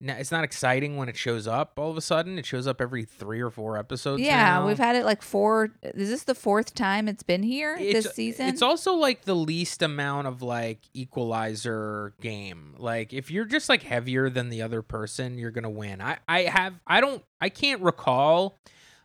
No, 0.01 0.14
It's 0.14 0.30
not 0.30 0.44
exciting 0.44 0.96
when 0.96 1.09
it 1.09 1.16
shows 1.16 1.49
up 1.49 1.72
all 1.76 1.90
of 1.90 1.96
a 1.96 2.01
sudden. 2.01 2.38
It 2.38 2.46
shows 2.46 2.68
up 2.68 2.80
every 2.80 3.05
three 3.05 3.40
or 3.40 3.51
four 3.51 3.76
episodes. 3.76 4.22
yeah, 4.22 4.59
now. 4.59 4.66
we've 4.66 4.78
had 4.78 4.94
it 4.94 5.05
like 5.05 5.22
four. 5.22 5.70
Is 5.82 6.09
this 6.09 6.22
the 6.22 6.36
fourth 6.36 6.74
time 6.74 7.09
it's 7.09 7.24
been 7.24 7.42
here 7.42 7.76
it's, 7.78 8.05
this 8.05 8.14
season? 8.14 8.49
It's 8.49 8.62
also 8.62 8.94
like 8.94 9.24
the 9.24 9.34
least 9.34 9.82
amount 9.82 10.28
of 10.28 10.40
like 10.40 10.78
equalizer 10.94 12.14
game. 12.20 12.76
Like 12.78 13.12
if 13.12 13.30
you're 13.30 13.44
just 13.44 13.68
like 13.68 13.82
heavier 13.82 14.30
than 14.30 14.51
the 14.51 14.62
other 14.62 14.82
person, 14.82 15.36
you're 15.36 15.51
gonna 15.51 15.68
win. 15.68 16.01
I 16.01 16.18
I 16.28 16.42
have 16.42 16.74
I 16.86 17.01
don't 17.01 17.24
I 17.40 17.49
can't 17.49 17.82
recall 17.82 18.57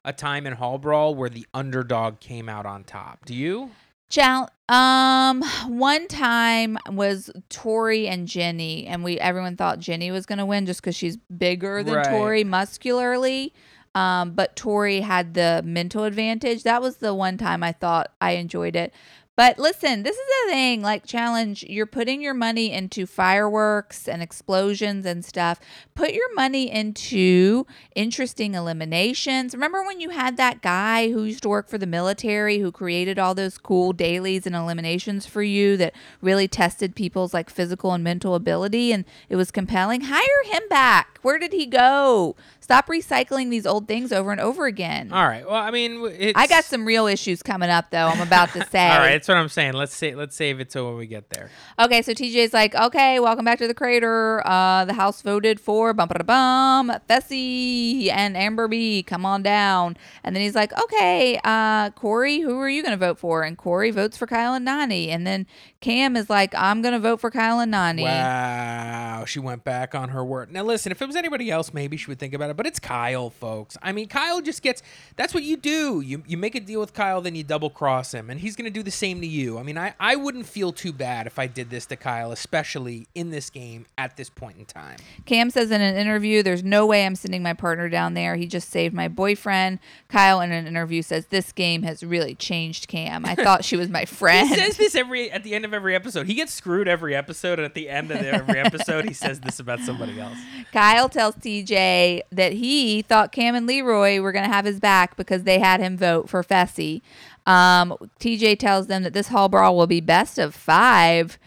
a 0.05 0.13
time 0.13 0.45
in 0.45 0.53
Hall 0.53 0.77
Brawl 0.77 1.15
where 1.15 1.29
the 1.29 1.47
underdog 1.53 2.19
came 2.19 2.47
out 2.47 2.65
on 2.65 2.83
top. 2.83 3.25
Do 3.25 3.33
you? 3.33 3.71
Chal- 4.14 4.51
um, 4.70 5.43
one 5.68 6.07
time 6.07 6.78
was 6.91 7.32
Tori 7.49 8.07
and 8.07 8.28
Jenny, 8.28 8.86
and 8.86 9.03
we 9.03 9.18
everyone 9.20 9.57
thought 9.57 9.80
Jenny 9.80 10.11
was 10.11 10.28
gonna 10.28 10.45
win 10.45 10.68
just 10.68 10.82
because 10.82 10.95
she's 10.95 11.18
bigger 11.18 11.82
than 11.82 11.95
Right. 11.95 12.05
Tori 12.05 12.43
muscularly. 12.43 13.53
Um, 13.95 14.32
but 14.32 14.55
Tori 14.55 15.01
had 15.01 15.34
the 15.34 15.61
mental 15.66 16.03
advantage. 16.03 16.61
That 16.61 16.82
was 16.82 16.97
the 16.97 17.14
one 17.16 17.38
time 17.38 17.64
I 17.64 17.72
thought 17.72 18.11
I 18.22 18.32
enjoyed 18.32 18.76
it. 18.76 18.93
But 19.36 19.57
listen, 19.57 20.03
this 20.03 20.15
is 20.15 20.27
the 20.27 20.51
thing 20.51 20.84
like 20.84 21.07
challenge, 21.07 21.63
you're 21.63 21.88
putting 21.88 22.21
your 22.21 22.36
money 22.36 22.71
into 22.71 23.07
fireworks 23.07 24.07
and 24.07 24.21
explosions 24.21 25.07
and 25.07 25.25
stuff. 25.25 25.59
Put 25.95 26.13
your 26.13 26.31
money 26.36 26.69
into 26.69 27.65
interesting 27.95 28.53
eliminations. 28.53 29.55
Remember 29.55 29.84
when 29.84 29.99
you 29.99 30.11
had 30.11 30.38
that 30.38 30.61
guy 30.61 31.11
who 31.11 31.23
used 31.23 31.41
to 31.43 31.49
work 31.49 31.67
for 31.67 31.79
the 31.79 31.88
military 31.88 32.59
who 32.59 32.71
created 32.71 33.17
all 33.17 33.34
those 33.34 33.57
cool 33.57 33.91
dailies 33.91 34.45
and 34.45 34.55
eliminations 34.55 35.25
for 35.25 35.41
you 35.41 35.77
that 35.77 35.95
really 36.21 36.47
tested 36.47 36.95
people's 36.95 37.34
like 37.34 37.49
physical 37.49 37.91
and 37.93 38.03
mental 38.03 38.36
ability 38.36 38.91
and 38.91 39.03
it 39.29 39.36
was 39.36 39.49
compelling? 39.49 40.01
Hire 40.01 40.43
him 40.45 40.61
back. 40.69 41.17
Where 41.23 41.39
did 41.39 41.53
he 41.53 41.65
go? 41.65 42.36
Stop 42.64 42.88
recycling 42.88 43.49
these 43.49 43.66
old 43.66 43.89
things 43.89 44.14
over 44.14 44.32
and 44.32 44.39
over 44.39 44.68
again. 44.68 45.11
All 45.11 45.28
right. 45.28 45.45
Well, 45.45 45.53
I 45.53 45.70
mean, 45.70 46.01
it's, 46.18 46.39
I 46.39 46.47
got 46.47 46.64
some 46.64 46.86
real 46.86 47.07
issues 47.07 47.43
coming 47.43 47.70
up 47.70 47.91
though. 47.91 48.07
I'm 48.07 48.22
about 48.22 48.53
to 48.53 48.66
say. 48.72 48.88
All 48.88 48.99
right, 48.99 49.11
that's 49.11 49.28
what 49.28 49.36
I'm 49.36 49.49
saying. 49.49 49.74
Let's 49.74 49.93
say 49.93 50.16
let's 50.16 50.34
save 50.34 50.61
it 50.61 50.70
till 50.70 50.86
when 50.88 50.95
we 50.95 51.05
get 51.05 51.30
there. 51.30 51.49
Okay, 51.78 52.01
so 52.01 52.14
TJ's 52.14 52.53
like, 52.53 52.74
okay, 52.74 53.20
welcome 53.20 53.43
back 53.43 53.59
to 53.59 53.68
the 53.68 53.74
crater. 53.74 54.41
Uh, 54.47 54.86
the 54.86 54.93
House 54.93 55.22
voted 55.22 55.59
for 55.59 55.93
bum 55.93 56.07
ba 56.07 56.24
bum 56.24 56.89
Fessy 57.09 58.09
and 58.09 58.38
Amber 58.38 58.70
B. 58.70 59.03
Come 59.03 59.26
on 59.26 59.43
down. 59.43 59.97
And 60.24 60.34
then 60.34 60.41
he's 60.41 60.55
like, 60.55 60.72
okay, 60.84 61.38
uh, 61.43 61.89
Corey, 61.89 62.39
who 62.39 62.57
are 62.61 62.70
you 62.70 62.82
gonna 62.82 62.95
vote 62.95 63.20
for? 63.20 63.43
And 63.43 63.57
Corey 63.57 63.91
votes 63.91 64.16
for 64.16 64.26
Kyle 64.26 64.53
and 64.53 64.66
Nany. 64.66 65.09
And 65.09 65.28
then 65.28 65.47
Cam 65.82 66.16
is 66.16 66.30
like, 66.30 66.55
I'm 66.55 66.82
gonna 66.82 67.01
vote 67.01 67.20
for 67.20 67.30
Kyle 67.30 67.59
and 67.59 67.74
Nany. 67.74 68.03
Wow, 68.03 69.26
she 69.26 69.39
went 69.39 69.66
back 69.66 69.93
on 69.93 70.09
her 70.09 70.24
word. 70.24 70.49
Now, 70.49 70.64
listen, 70.64 70.93
if 70.93 71.01
it 71.01 71.05
was 71.07 71.18
anybody 71.18 71.51
else, 71.51 71.74
maybe 71.74 71.97
she 71.97 72.09
would 72.09 72.20
think 72.20 72.34
about 72.34 72.49
it, 72.49 72.53
but 72.54 72.66
it's 72.66 72.80
Kyle, 72.80 73.30
folks. 73.30 73.78
I 73.82 73.91
mean, 73.91 74.08
Kyle 74.08 74.41
just 74.41 74.62
gets 74.62 74.82
that's 75.16 75.34
what 75.34 75.43
you 75.43 75.58
do. 75.58 76.01
You 76.01 76.24
you 76.28 76.38
make 76.38 76.56
a 76.56 76.60
deal 76.60 76.80
with 76.80 76.93
Kyle, 76.93 77.22
then 77.22 77.36
you 77.36 77.43
double 77.43 77.70
cross 77.70 78.14
him, 78.14 78.30
and 78.30 78.39
he's 78.39 78.56
going 78.56 78.66
to 78.66 78.72
do 78.72 78.84
the 78.84 78.91
same 78.91 79.22
to 79.22 79.28
you. 79.28 79.58
I 79.58 79.64
mean, 79.64 79.78
I, 79.78 79.93
I 79.99 80.16
wouldn't 80.16 80.45
feel 80.45 80.72
too 80.72 80.93
bad 80.93 81.28
if 81.28 81.39
I 81.39 81.47
did 81.47 81.70
this 81.70 81.86
to 81.88 81.95
Kyle, 81.95 82.32
especially 82.32 83.08
in 83.16 83.30
this 83.30 83.49
game 83.49 83.86
at 83.97 84.18
this 84.18 84.30
point 84.30 84.58
in 84.58 84.66
time. 84.66 84.97
Cam 85.26 85.49
says 85.49 85.72
in 85.72 85.82
an 85.82 85.95
interview, 85.95 86.43
there's 86.43 86.64
no 86.64 86.86
way 86.86 87.06
I'm 87.06 87.16
sending 87.16 87.43
my 87.43 87.54
partner 87.54 87.89
down 87.89 88.14
there. 88.14 88.36
He 88.36 88.47
just 88.47 88.70
saved 88.70 88.93
my 88.93 89.08
boyfriend. 89.08 89.80
Kyle 90.10 90.41
in 90.41 90.51
an 90.51 90.68
interview 90.68 91.01
says, 91.01 91.28
this 91.28 91.51
game 91.51 91.84
has 91.84 92.04
really 92.04 92.36
changed 92.36 92.88
Cam. 92.88 93.26
I 93.26 93.36
thought 93.36 93.64
she 93.64 93.78
was 93.78 93.89
my 93.89 94.06
friend. 94.14 94.49
He 94.49 94.56
says 94.56 94.78
this 94.78 94.95
every 94.95 95.32
at 95.32 95.43
the 95.43 95.56
end 95.56 95.66
of 95.66 95.74
every 95.74 95.95
episode. 95.95 96.28
He 96.28 96.34
gets 96.34 96.54
screwed 96.54 96.88
every 96.88 97.16
episode, 97.16 97.60
and 97.60 97.66
at 97.66 97.74
the 97.74 97.89
end 97.89 98.12
of 98.12 98.18
every 98.18 98.60
episode, 98.60 99.06
he 99.06 99.14
says 99.14 99.39
this 99.39 99.60
about 99.60 99.80
somebody 99.80 100.20
else. 100.20 100.38
Kyle 100.74 101.10
tells 101.10 101.36
TJ 101.36 102.22
that 102.32 102.42
he 102.51 103.01
thought 103.01 103.31
Cam 103.31 103.55
and 103.55 103.65
Leroy 103.65 104.19
were 104.19 104.33
going 104.33 104.43
to 104.45 104.53
have 104.53 104.65
his 104.65 104.81
back 104.81 105.15
because 105.15 105.43
they 105.43 105.59
had 105.59 105.79
him 105.79 105.97
vote 105.97 106.29
for 106.29 106.43
Fessy. 106.43 107.01
Um, 107.45 107.95
TJ 108.19 108.59
tells 108.59 108.87
them 108.87 109.03
that 109.03 109.13
this 109.13 109.29
hall 109.29 109.47
brawl 109.47 109.77
will 109.77 109.87
be 109.87 110.01
best 110.01 110.37
of 110.37 110.53
five. 110.53 111.37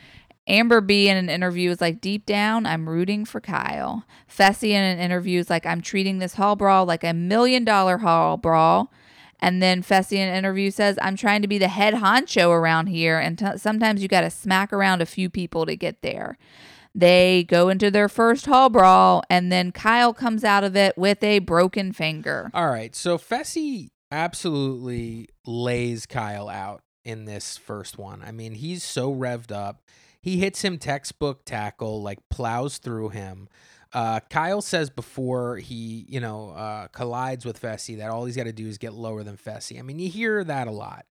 Amber 0.48 0.80
B 0.80 1.08
in 1.08 1.16
an 1.16 1.28
interview 1.28 1.70
is 1.70 1.80
like, 1.80 2.00
deep 2.00 2.24
down, 2.24 2.66
I'm 2.66 2.88
rooting 2.88 3.24
for 3.24 3.40
Kyle. 3.40 4.04
Fessy 4.30 4.70
in 4.70 4.82
an 4.82 4.98
interview 4.98 5.40
is 5.40 5.50
like, 5.50 5.66
I'm 5.66 5.80
treating 5.80 6.18
this 6.18 6.34
hall 6.34 6.56
brawl 6.56 6.86
like 6.86 7.04
a 7.04 7.12
million 7.12 7.64
dollar 7.64 7.98
hall 7.98 8.36
brawl. 8.36 8.92
And 9.40 9.62
then 9.62 9.82
Fessy 9.82 10.16
in 10.16 10.28
an 10.28 10.34
interview 10.34 10.70
says, 10.70 10.98
I'm 11.02 11.16
trying 11.16 11.42
to 11.42 11.48
be 11.48 11.58
the 11.58 11.68
head 11.68 11.94
honcho 11.94 12.48
around 12.50 12.86
here. 12.86 13.18
And 13.18 13.38
t- 13.38 13.58
sometimes 13.58 14.02
you 14.02 14.08
got 14.08 14.22
to 14.22 14.30
smack 14.30 14.72
around 14.72 15.02
a 15.02 15.06
few 15.06 15.28
people 15.28 15.66
to 15.66 15.76
get 15.76 16.00
there. 16.02 16.38
They 16.98 17.44
go 17.44 17.68
into 17.68 17.90
their 17.90 18.08
first 18.08 18.46
hall 18.46 18.70
brawl, 18.70 19.22
and 19.28 19.52
then 19.52 19.70
Kyle 19.70 20.14
comes 20.14 20.44
out 20.44 20.64
of 20.64 20.74
it 20.74 20.96
with 20.96 21.22
a 21.22 21.40
broken 21.40 21.92
finger. 21.92 22.50
All 22.54 22.70
right, 22.70 22.96
so 22.96 23.18
Fessy 23.18 23.90
absolutely 24.10 25.28
lays 25.44 26.06
Kyle 26.06 26.48
out 26.48 26.80
in 27.04 27.26
this 27.26 27.58
first 27.58 27.98
one. 27.98 28.22
I 28.26 28.32
mean, 28.32 28.54
he's 28.54 28.82
so 28.82 29.14
revved 29.14 29.52
up. 29.52 29.82
He 30.22 30.38
hits 30.38 30.62
him 30.62 30.78
textbook 30.78 31.44
tackle, 31.44 32.02
like 32.02 32.18
plows 32.30 32.78
through 32.78 33.10
him. 33.10 33.48
Uh, 33.92 34.20
Kyle 34.30 34.62
says 34.62 34.88
before 34.88 35.58
he, 35.58 36.06
you 36.08 36.20
know, 36.20 36.50
uh, 36.50 36.88
collides 36.88 37.44
with 37.44 37.60
Fessy 37.60 37.98
that 37.98 38.10
all 38.10 38.24
he's 38.24 38.36
got 38.36 38.44
to 38.44 38.52
do 38.52 38.66
is 38.66 38.78
get 38.78 38.94
lower 38.94 39.22
than 39.22 39.36
Fessy. 39.36 39.78
I 39.78 39.82
mean, 39.82 39.98
you 39.98 40.08
hear 40.08 40.42
that 40.44 40.66
a 40.66 40.72
lot. 40.72 41.04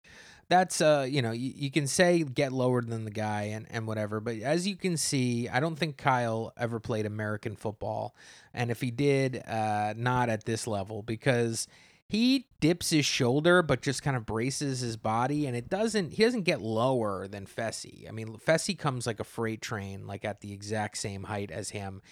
That's 0.53 0.81
uh, 0.81 1.07
you 1.09 1.23
know, 1.23 1.31
you, 1.31 1.51
you 1.55 1.71
can 1.71 1.87
say 1.87 2.21
get 2.21 2.53
lower 2.53 2.83
than 2.83 3.05
the 3.05 3.11
guy 3.11 3.53
and, 3.53 3.65
and 3.71 3.87
whatever, 3.87 4.19
but 4.19 4.37
as 4.37 4.67
you 4.67 4.75
can 4.75 4.97
see, 4.97 5.49
I 5.49 5.59
don't 5.59 5.75
think 5.75 5.97
Kyle 5.97 6.53
ever 6.55 6.79
played 6.79 7.07
American 7.07 7.55
football, 7.55 8.15
and 8.53 8.69
if 8.69 8.79
he 8.79 8.91
did, 8.91 9.41
uh, 9.47 9.95
not 9.97 10.29
at 10.29 10.45
this 10.45 10.67
level 10.67 11.01
because 11.01 11.67
he 12.07 12.45
dips 12.59 12.91
his 12.91 13.03
shoulder 13.03 13.63
but 13.63 13.81
just 13.81 14.03
kind 14.03 14.15
of 14.15 14.27
braces 14.27 14.81
his 14.81 14.95
body 14.95 15.47
and 15.47 15.57
it 15.57 15.71
doesn't 15.71 16.13
he 16.13 16.21
doesn't 16.21 16.43
get 16.43 16.61
lower 16.61 17.27
than 17.27 17.47
Fessy. 17.47 18.07
I 18.07 18.11
mean 18.11 18.37
Fessy 18.37 18.77
comes 18.77 19.07
like 19.07 19.19
a 19.19 19.23
freight 19.23 19.59
train 19.59 20.05
like 20.05 20.23
at 20.23 20.41
the 20.41 20.53
exact 20.53 20.99
same 20.99 21.23
height 21.23 21.49
as 21.49 21.71
him 21.71 22.03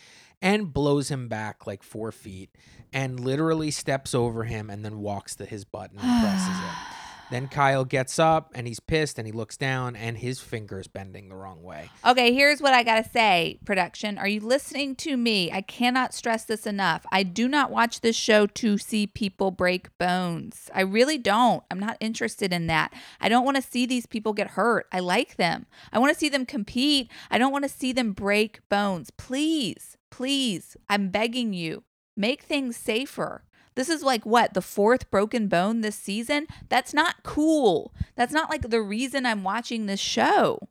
and 0.42 0.74
blows 0.74 1.10
him 1.12 1.28
back 1.28 1.68
like 1.68 1.84
4 1.84 2.12
feet 2.12 2.50
and 2.92 3.20
literally 3.20 3.70
steps 3.70 4.16
over 4.16 4.46
him 4.46 4.72
and 4.72 4.84
then 4.84 4.98
walks 4.98 5.36
to 5.36 5.46
his 5.46 5.66
butt 5.66 5.92
and 5.92 6.00
presses 6.22 6.58
it. 6.58 7.01
Then 7.32 7.48
Kyle 7.48 7.86
gets 7.86 8.20
up 8.20 8.52
and 8.54 8.68
he's 8.68 8.82
pissed 8.82 9.18
and 9.18 9.26
he 9.26 9.32
looks 9.32 9.56
down 9.56 9.96
and 9.96 10.18
his 10.18 10.42
finger's 10.42 10.88
bending 10.88 11.30
the 11.30 11.36
wrong 11.36 11.64
way. 11.64 11.90
Okay, 12.06 12.34
here's 12.34 12.62
what 12.62 12.74
I 12.74 12.84
got 12.84 13.02
to 13.02 13.10
say, 13.10 13.58
production. 13.64 14.18
Are 14.18 14.28
you 14.28 14.42
listening 14.42 14.96
to 14.98 15.16
me? 15.16 15.50
I 15.50 15.62
cannot 15.62 16.14
stress 16.14 16.44
this 16.44 16.68
enough. 16.68 17.06
I 17.10 17.24
do 17.24 17.48
not 17.48 17.72
watch 17.72 18.02
this 18.02 18.18
show 18.18 18.48
to 18.48 18.78
see 18.78 19.08
people 19.08 19.50
break 19.50 19.98
bones. 19.98 20.70
I 20.76 20.82
really 20.82 21.18
don't. 21.18 21.64
I'm 21.72 21.80
not 21.80 21.96
interested 22.02 22.52
in 22.52 22.68
that. 22.68 22.94
I 23.22 23.30
don't 23.30 23.46
want 23.46 23.56
to 23.56 23.64
see 23.64 23.86
these 23.86 24.06
people 24.06 24.34
get 24.34 24.52
hurt. 24.52 24.88
I 24.92 25.00
like 25.00 25.38
them. 25.38 25.68
I 25.94 26.00
want 26.00 26.12
to 26.12 26.20
see 26.20 26.28
them 26.28 26.46
compete. 26.46 27.10
I 27.30 27.38
don't 27.38 27.54
want 27.54 27.64
to 27.64 27.70
see 27.70 27.94
them 27.94 28.12
break 28.12 28.60
bones. 28.68 29.10
Please, 29.10 29.96
please, 30.10 30.76
I'm 30.90 31.08
begging 31.08 31.54
you, 31.54 31.84
make 32.18 32.44
things 32.44 32.76
safer. 32.76 33.46
This 33.76 33.90
is 33.90 34.04
like 34.04 34.26
what, 34.26 34.54
the 34.54 34.62
fourth 34.62 35.10
broken 35.12 35.48
bone 35.48 35.82
this 35.82 35.96
season? 35.96 36.48
That's 36.70 36.94
not 36.94 37.24
cool. 37.24 37.94
That's 38.16 38.34
not 38.34 38.50
like 38.50 38.70
the 38.70 38.82
reason 38.82 39.26
I'm 39.26 39.44
watching 39.44 39.86
this 39.86 40.00
show. 40.00 40.68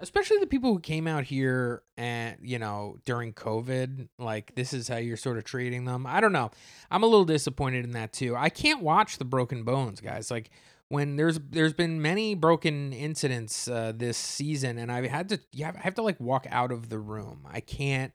especially 0.00 0.38
the 0.38 0.46
people 0.46 0.72
who 0.72 0.78
came 0.80 1.06
out 1.08 1.24
here 1.24 1.82
and 1.96 2.36
you 2.40 2.58
know 2.58 2.96
during 3.04 3.32
covid 3.32 4.08
like 4.18 4.54
this 4.54 4.72
is 4.72 4.86
how 4.86 4.96
you're 4.96 5.16
sort 5.16 5.36
of 5.36 5.42
treating 5.44 5.84
them 5.86 6.06
i 6.06 6.20
don't 6.20 6.32
know 6.32 6.50
i'm 6.90 7.02
a 7.02 7.06
little 7.06 7.24
disappointed 7.24 7.84
in 7.84 7.90
that 7.92 8.12
too 8.12 8.36
i 8.36 8.48
can't 8.48 8.80
watch 8.80 9.18
the 9.18 9.24
broken 9.24 9.64
bones 9.64 10.00
guys 10.00 10.30
like 10.30 10.50
when 10.88 11.16
there's 11.16 11.40
there's 11.50 11.72
been 11.74 12.00
many 12.00 12.34
broken 12.36 12.92
incidents 12.92 13.66
uh, 13.66 13.92
this 13.94 14.16
season 14.16 14.78
and 14.78 14.92
i've 14.92 15.04
had 15.04 15.28
to 15.28 15.40
yeah 15.50 15.72
i 15.74 15.80
have 15.80 15.94
to 15.94 16.02
like 16.02 16.18
walk 16.20 16.46
out 16.50 16.70
of 16.70 16.88
the 16.90 16.98
room 17.00 17.44
i 17.50 17.58
can't 17.58 18.12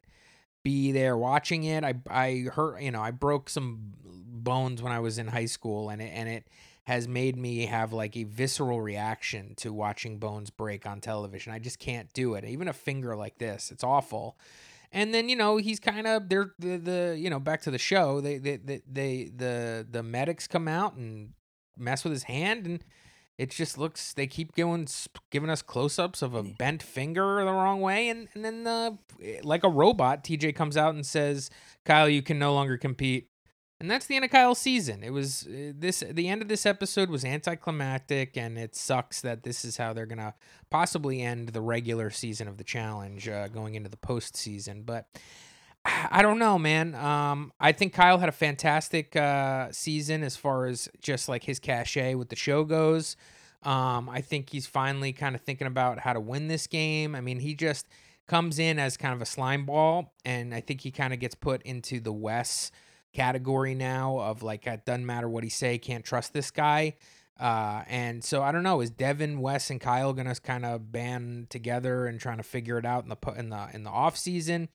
be 0.64 0.92
there 0.92 1.18
watching 1.18 1.64
it. 1.64 1.84
I 1.84 1.96
I 2.10 2.46
hurt, 2.54 2.82
you 2.82 2.92
know, 2.92 3.02
I 3.02 3.12
broke 3.12 3.50
some 3.50 3.94
bones 4.06 4.82
when 4.82 4.92
I 4.92 5.00
was 5.00 5.18
in 5.18 5.28
high 5.28 5.46
school, 5.46 5.90
and 5.90 6.02
it 6.02 6.12
and 6.14 6.30
it 6.30 6.48
has 6.86 7.08
made 7.08 7.38
me 7.38 7.66
have 7.66 7.94
like 7.94 8.18
a 8.18 8.24
visceral 8.24 8.82
reaction 8.82 9.56
to 9.56 9.72
watching 9.72 10.20
bones 10.20 10.50
break 10.50 10.86
on 10.86 11.00
television. 11.00 11.54
I 11.54 11.60
just 11.60 11.80
can't 11.80 12.12
do 12.14 12.36
it. 12.36 12.44
Even 12.44 12.68
a 12.68 12.74
finger 12.74 13.16
like 13.16 13.38
this, 13.38 13.72
it's 13.72 13.84
awful. 13.84 14.38
And 14.92 15.14
then 15.14 15.30
you 15.30 15.36
know 15.36 15.58
he's 15.58 15.80
kind 15.80 16.08
of 16.08 16.30
they're 16.30 16.54
the, 16.60 16.78
the 16.78 17.16
you 17.18 17.30
know 17.30 17.40
back 17.40 17.62
to 17.64 17.72
the 17.72 17.78
show. 17.78 18.22
They 18.22 18.38
they, 18.38 18.58
they 18.58 18.82
they 18.92 19.32
the 19.36 19.88
the 19.90 20.04
medics 20.04 20.48
come 20.48 20.68
out 20.68 20.96
and 20.96 21.34
mess 21.78 22.04
with 22.04 22.14
his 22.14 22.24
hand 22.24 22.66
and 22.66 22.84
it 23.38 23.50
just 23.50 23.78
looks 23.78 24.14
they 24.14 24.28
keep 24.28 24.56
going 24.56 24.88
giving 25.32 25.50
us 25.50 25.62
close-ups 25.62 26.22
of 26.22 26.34
a 26.34 26.44
bent 26.44 26.84
finger 26.84 27.44
the 27.44 27.52
wrong 27.52 27.82
way 27.82 28.10
and 28.10 28.28
and 28.34 28.46
then 28.46 28.68
uh, 28.68 28.92
like 29.44 29.64
a 29.64 29.70
robot 29.70 30.24
TJ 30.24 30.56
comes 30.56 30.78
out 30.78 30.94
and 30.94 31.06
says 31.06 31.50
Kyle 31.86 32.10
you 32.10 32.22
can 32.22 32.38
no 32.40 32.54
longer 32.54 32.78
compete 32.78 33.30
and 33.84 33.92
that's 33.92 34.06
the 34.06 34.16
end 34.16 34.24
of 34.24 34.32
Kyle's 34.32 34.60
season. 34.60 35.04
It 35.04 35.10
was 35.10 35.46
uh, 35.46 35.74
this 35.76 36.06
the 36.10 36.30
end 36.30 36.42
of 36.42 36.48
this 36.48 36.66
episode 36.66 37.10
was 37.10 37.26
anticlimactic, 37.26 38.38
and 38.38 38.58
it 38.58 38.78
sucks 38.78 39.20
that 39.20 39.44
this 39.44 39.66
is 39.66 39.76
how 39.76 39.92
they're 39.92 40.06
gonna 40.06 40.36
possibly 40.70 41.22
end 41.22 41.50
the 41.50 41.60
regular 41.60 42.10
season 42.10 42.48
of 42.48 42.58
the 42.58 42.64
challenge, 42.64 43.28
uh, 43.28 43.50
going 43.50 43.76
into 43.76 43.90
the 43.90 43.98
postseason. 43.98 44.86
But 44.86 45.08
I 45.86 46.22
don't 46.22 46.40
know, 46.40 46.58
man. 46.58 46.96
Um, 46.96 47.52
I 47.60 47.72
think 47.74 47.94
Kyle 47.94 48.18
had 48.18 48.30
a 48.30 48.34
fantastic 48.34 49.16
uh, 49.16 49.72
season 49.72 50.24
as 50.24 50.36
far 50.38 50.66
as 50.66 50.88
just 51.02 51.28
like 51.28 51.44
his 51.44 51.60
cachet 51.60 52.16
with 52.16 52.30
the 52.30 52.36
show 52.36 52.64
goes. 52.64 53.18
Um, 53.64 54.10
I 54.10 54.22
think 54.22 54.50
he's 54.50 54.68
finally 54.68 55.14
kind 55.14 55.36
of 55.36 55.42
thinking 55.42 55.68
about 55.68 56.00
how 56.00 56.14
to 56.14 56.20
win 56.20 56.48
this 56.48 56.68
game. 56.68 57.16
I 57.16 57.22
mean, 57.22 57.40
he 57.40 57.54
just 57.54 57.88
comes 58.28 58.60
in 58.60 58.80
as 58.80 58.98
kind 58.98 59.14
of 59.14 59.22
a 59.22 59.26
slime 59.26 59.66
ball, 59.66 60.14
and 60.24 60.54
I 60.54 60.62
think 60.62 60.82
he 60.82 60.92
kind 60.92 61.14
of 61.14 61.20
gets 61.20 61.36
put 61.36 61.62
into 61.64 62.00
the 62.00 62.14
Wes 62.14 62.72
category 63.14 63.76
now 63.76 64.20
of 64.20 64.42
like 64.42 64.66
it 64.68 64.86
doesn't 64.86 65.06
matter 65.06 65.30
what 65.30 65.44
he 65.44 65.50
say, 65.50 65.78
can't 65.78 66.04
trust 66.04 66.34
this 66.34 66.52
guy. 66.52 66.96
Uh, 67.40 67.84
and 67.88 68.24
so 68.24 68.44
I 68.44 68.52
don't 68.52 68.64
know, 68.64 68.82
is 68.82 68.90
Devin, 68.92 69.40
Wes, 69.40 69.70
and 69.70 69.82
Kyle 69.82 70.14
gonna 70.14 70.36
kind 70.36 70.66
of 70.66 70.92
band 70.92 71.50
together 71.50 72.06
and 72.06 72.20
trying 72.20 72.38
to 72.38 72.44
figure 72.44 72.78
it 72.78 72.86
out 72.86 73.04
in 73.04 73.10
the 73.10 73.34
in 73.38 73.50
the 73.50 73.68
in 73.74 73.84
the 73.84 73.90
off 73.90 74.18
season? 74.18 74.70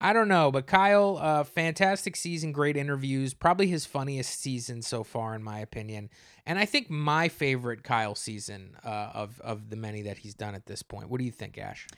I 0.00 0.12
don't 0.12 0.28
know, 0.28 0.52
but 0.52 0.66
Kyle, 0.66 1.18
uh, 1.20 1.42
fantastic 1.42 2.14
season, 2.14 2.52
great 2.52 2.76
interviews, 2.76 3.34
probably 3.34 3.66
his 3.66 3.84
funniest 3.84 4.40
season 4.40 4.80
so 4.80 5.02
far, 5.02 5.34
in 5.34 5.42
my 5.42 5.58
opinion, 5.58 6.08
and 6.46 6.56
I 6.56 6.66
think 6.66 6.88
my 6.88 7.28
favorite 7.28 7.82
Kyle 7.82 8.14
season 8.14 8.76
uh, 8.84 9.10
of 9.12 9.40
of 9.40 9.70
the 9.70 9.76
many 9.76 10.02
that 10.02 10.18
he's 10.18 10.34
done 10.34 10.54
at 10.54 10.66
this 10.66 10.82
point. 10.82 11.08
What 11.08 11.18
do 11.18 11.24
you 11.24 11.32
think, 11.32 11.58
Ash? 11.58 11.88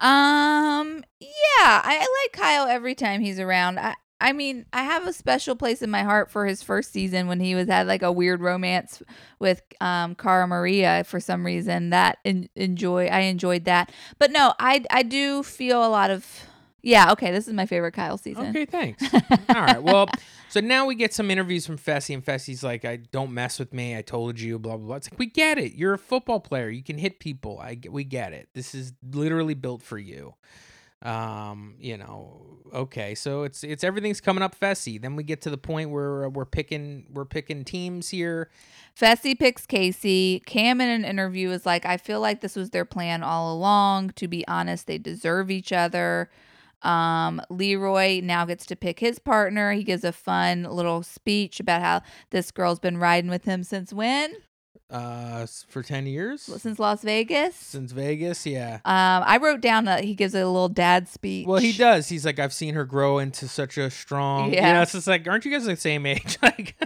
Um, 0.00 1.02
yeah, 1.18 1.30
I, 1.58 1.96
I 1.96 2.24
like 2.24 2.32
Kyle 2.32 2.66
every 2.66 2.94
time 2.94 3.22
he's 3.22 3.40
around. 3.40 3.78
I, 3.78 3.94
I 4.20 4.32
mean, 4.32 4.66
I 4.72 4.82
have 4.82 5.06
a 5.06 5.12
special 5.12 5.56
place 5.56 5.80
in 5.80 5.90
my 5.90 6.02
heart 6.02 6.30
for 6.30 6.46
his 6.46 6.62
first 6.62 6.92
season 6.92 7.26
when 7.26 7.40
he 7.40 7.54
was 7.54 7.68
had 7.68 7.86
like 7.86 8.02
a 8.02 8.12
weird 8.12 8.40
romance 8.42 9.02
with 9.38 9.62
um 9.80 10.14
Cara 10.14 10.46
Maria 10.46 11.04
for 11.04 11.20
some 11.20 11.44
reason. 11.44 11.88
That 11.88 12.18
in, 12.22 12.50
enjoy 12.54 13.06
I 13.06 13.20
enjoyed 13.20 13.64
that. 13.64 13.92
But 14.18 14.30
no, 14.30 14.52
I 14.58 14.84
I 14.90 15.02
do 15.02 15.42
feel 15.42 15.82
a 15.84 15.88
lot 15.88 16.10
of 16.10 16.26
yeah, 16.86 17.10
okay, 17.10 17.32
this 17.32 17.48
is 17.48 17.52
my 17.52 17.66
favorite 17.66 17.92
Kyle 17.92 18.16
season. 18.16 18.46
Okay, 18.50 18.64
thanks. 18.64 19.02
All 19.48 19.60
right. 19.60 19.82
Well, 19.82 20.08
so 20.48 20.60
now 20.60 20.86
we 20.86 20.94
get 20.94 21.12
some 21.12 21.32
interviews 21.32 21.66
from 21.66 21.78
Fessy, 21.78 22.14
and 22.14 22.24
Fessy's 22.24 22.62
like, 22.62 22.84
I 22.84 22.96
don't 22.96 23.32
mess 23.32 23.58
with 23.58 23.74
me. 23.74 23.96
I 23.96 24.02
told 24.02 24.38
you, 24.38 24.56
blah, 24.60 24.76
blah, 24.76 24.86
blah. 24.86 24.96
It's 24.96 25.10
like, 25.10 25.18
we 25.18 25.26
get 25.26 25.58
it. 25.58 25.74
You're 25.74 25.94
a 25.94 25.98
football 25.98 26.38
player. 26.38 26.70
You 26.70 26.84
can 26.84 26.96
hit 26.96 27.18
people. 27.18 27.58
I, 27.58 27.80
we 27.90 28.04
get 28.04 28.32
it. 28.32 28.50
This 28.54 28.72
is 28.72 28.92
literally 29.02 29.54
built 29.54 29.82
for 29.82 29.98
you 29.98 30.34
um 31.02 31.74
you 31.78 31.94
know 31.94 32.40
okay 32.72 33.14
so 33.14 33.42
it's 33.42 33.62
it's 33.62 33.84
everything's 33.84 34.18
coming 34.20 34.42
up 34.42 34.58
fessy 34.58 34.98
then 35.00 35.14
we 35.14 35.22
get 35.22 35.42
to 35.42 35.50
the 35.50 35.58
point 35.58 35.90
where 35.90 36.24
uh, 36.24 36.28
we're 36.30 36.46
picking 36.46 37.06
we're 37.12 37.26
picking 37.26 37.64
teams 37.64 38.08
here 38.08 38.48
fessy 38.98 39.38
picks 39.38 39.66
kaycee 39.66 40.44
cam 40.46 40.80
in 40.80 40.88
an 40.88 41.04
interview 41.04 41.50
is 41.50 41.66
like 41.66 41.84
i 41.84 41.98
feel 41.98 42.18
like 42.18 42.40
this 42.40 42.56
was 42.56 42.70
their 42.70 42.86
plan 42.86 43.22
all 43.22 43.54
along 43.54 44.08
to 44.08 44.26
be 44.26 44.42
honest 44.48 44.86
they 44.86 44.96
deserve 44.96 45.50
each 45.50 45.70
other 45.70 46.30
um, 46.82 47.40
Leroy 47.50 48.20
now 48.22 48.44
gets 48.44 48.66
to 48.66 48.76
pick 48.76 49.00
his 49.00 49.18
partner. 49.18 49.72
He 49.72 49.84
gives 49.84 50.04
a 50.04 50.12
fun 50.12 50.64
little 50.64 51.02
speech 51.02 51.60
about 51.60 51.82
how 51.82 52.02
this 52.30 52.50
girl's 52.50 52.78
been 52.78 52.98
riding 52.98 53.30
with 53.30 53.44
him 53.44 53.62
since 53.62 53.92
when? 53.92 54.34
Uh, 54.88 55.46
for 55.68 55.82
ten 55.82 56.06
years 56.06 56.42
since 56.42 56.78
Las 56.78 57.02
Vegas. 57.02 57.56
Since 57.56 57.90
Vegas, 57.90 58.46
yeah. 58.46 58.74
Um, 58.84 59.24
I 59.26 59.38
wrote 59.38 59.60
down 59.60 59.84
that 59.86 60.04
he 60.04 60.14
gives 60.14 60.34
a 60.34 60.46
little 60.46 60.68
dad 60.68 61.08
speech. 61.08 61.46
Well, 61.46 61.60
he 61.60 61.72
does. 61.72 62.08
He's 62.08 62.24
like, 62.24 62.38
I've 62.38 62.52
seen 62.52 62.74
her 62.74 62.84
grow 62.84 63.18
into 63.18 63.48
such 63.48 63.78
a 63.78 63.90
strong. 63.90 64.52
Yeah, 64.52 64.68
you 64.68 64.74
know, 64.74 64.82
it's 64.82 64.92
just 64.92 65.08
like, 65.08 65.26
aren't 65.26 65.44
you 65.44 65.50
guys 65.50 65.64
the 65.64 65.76
same 65.76 66.06
age? 66.06 66.38
like, 66.42 66.76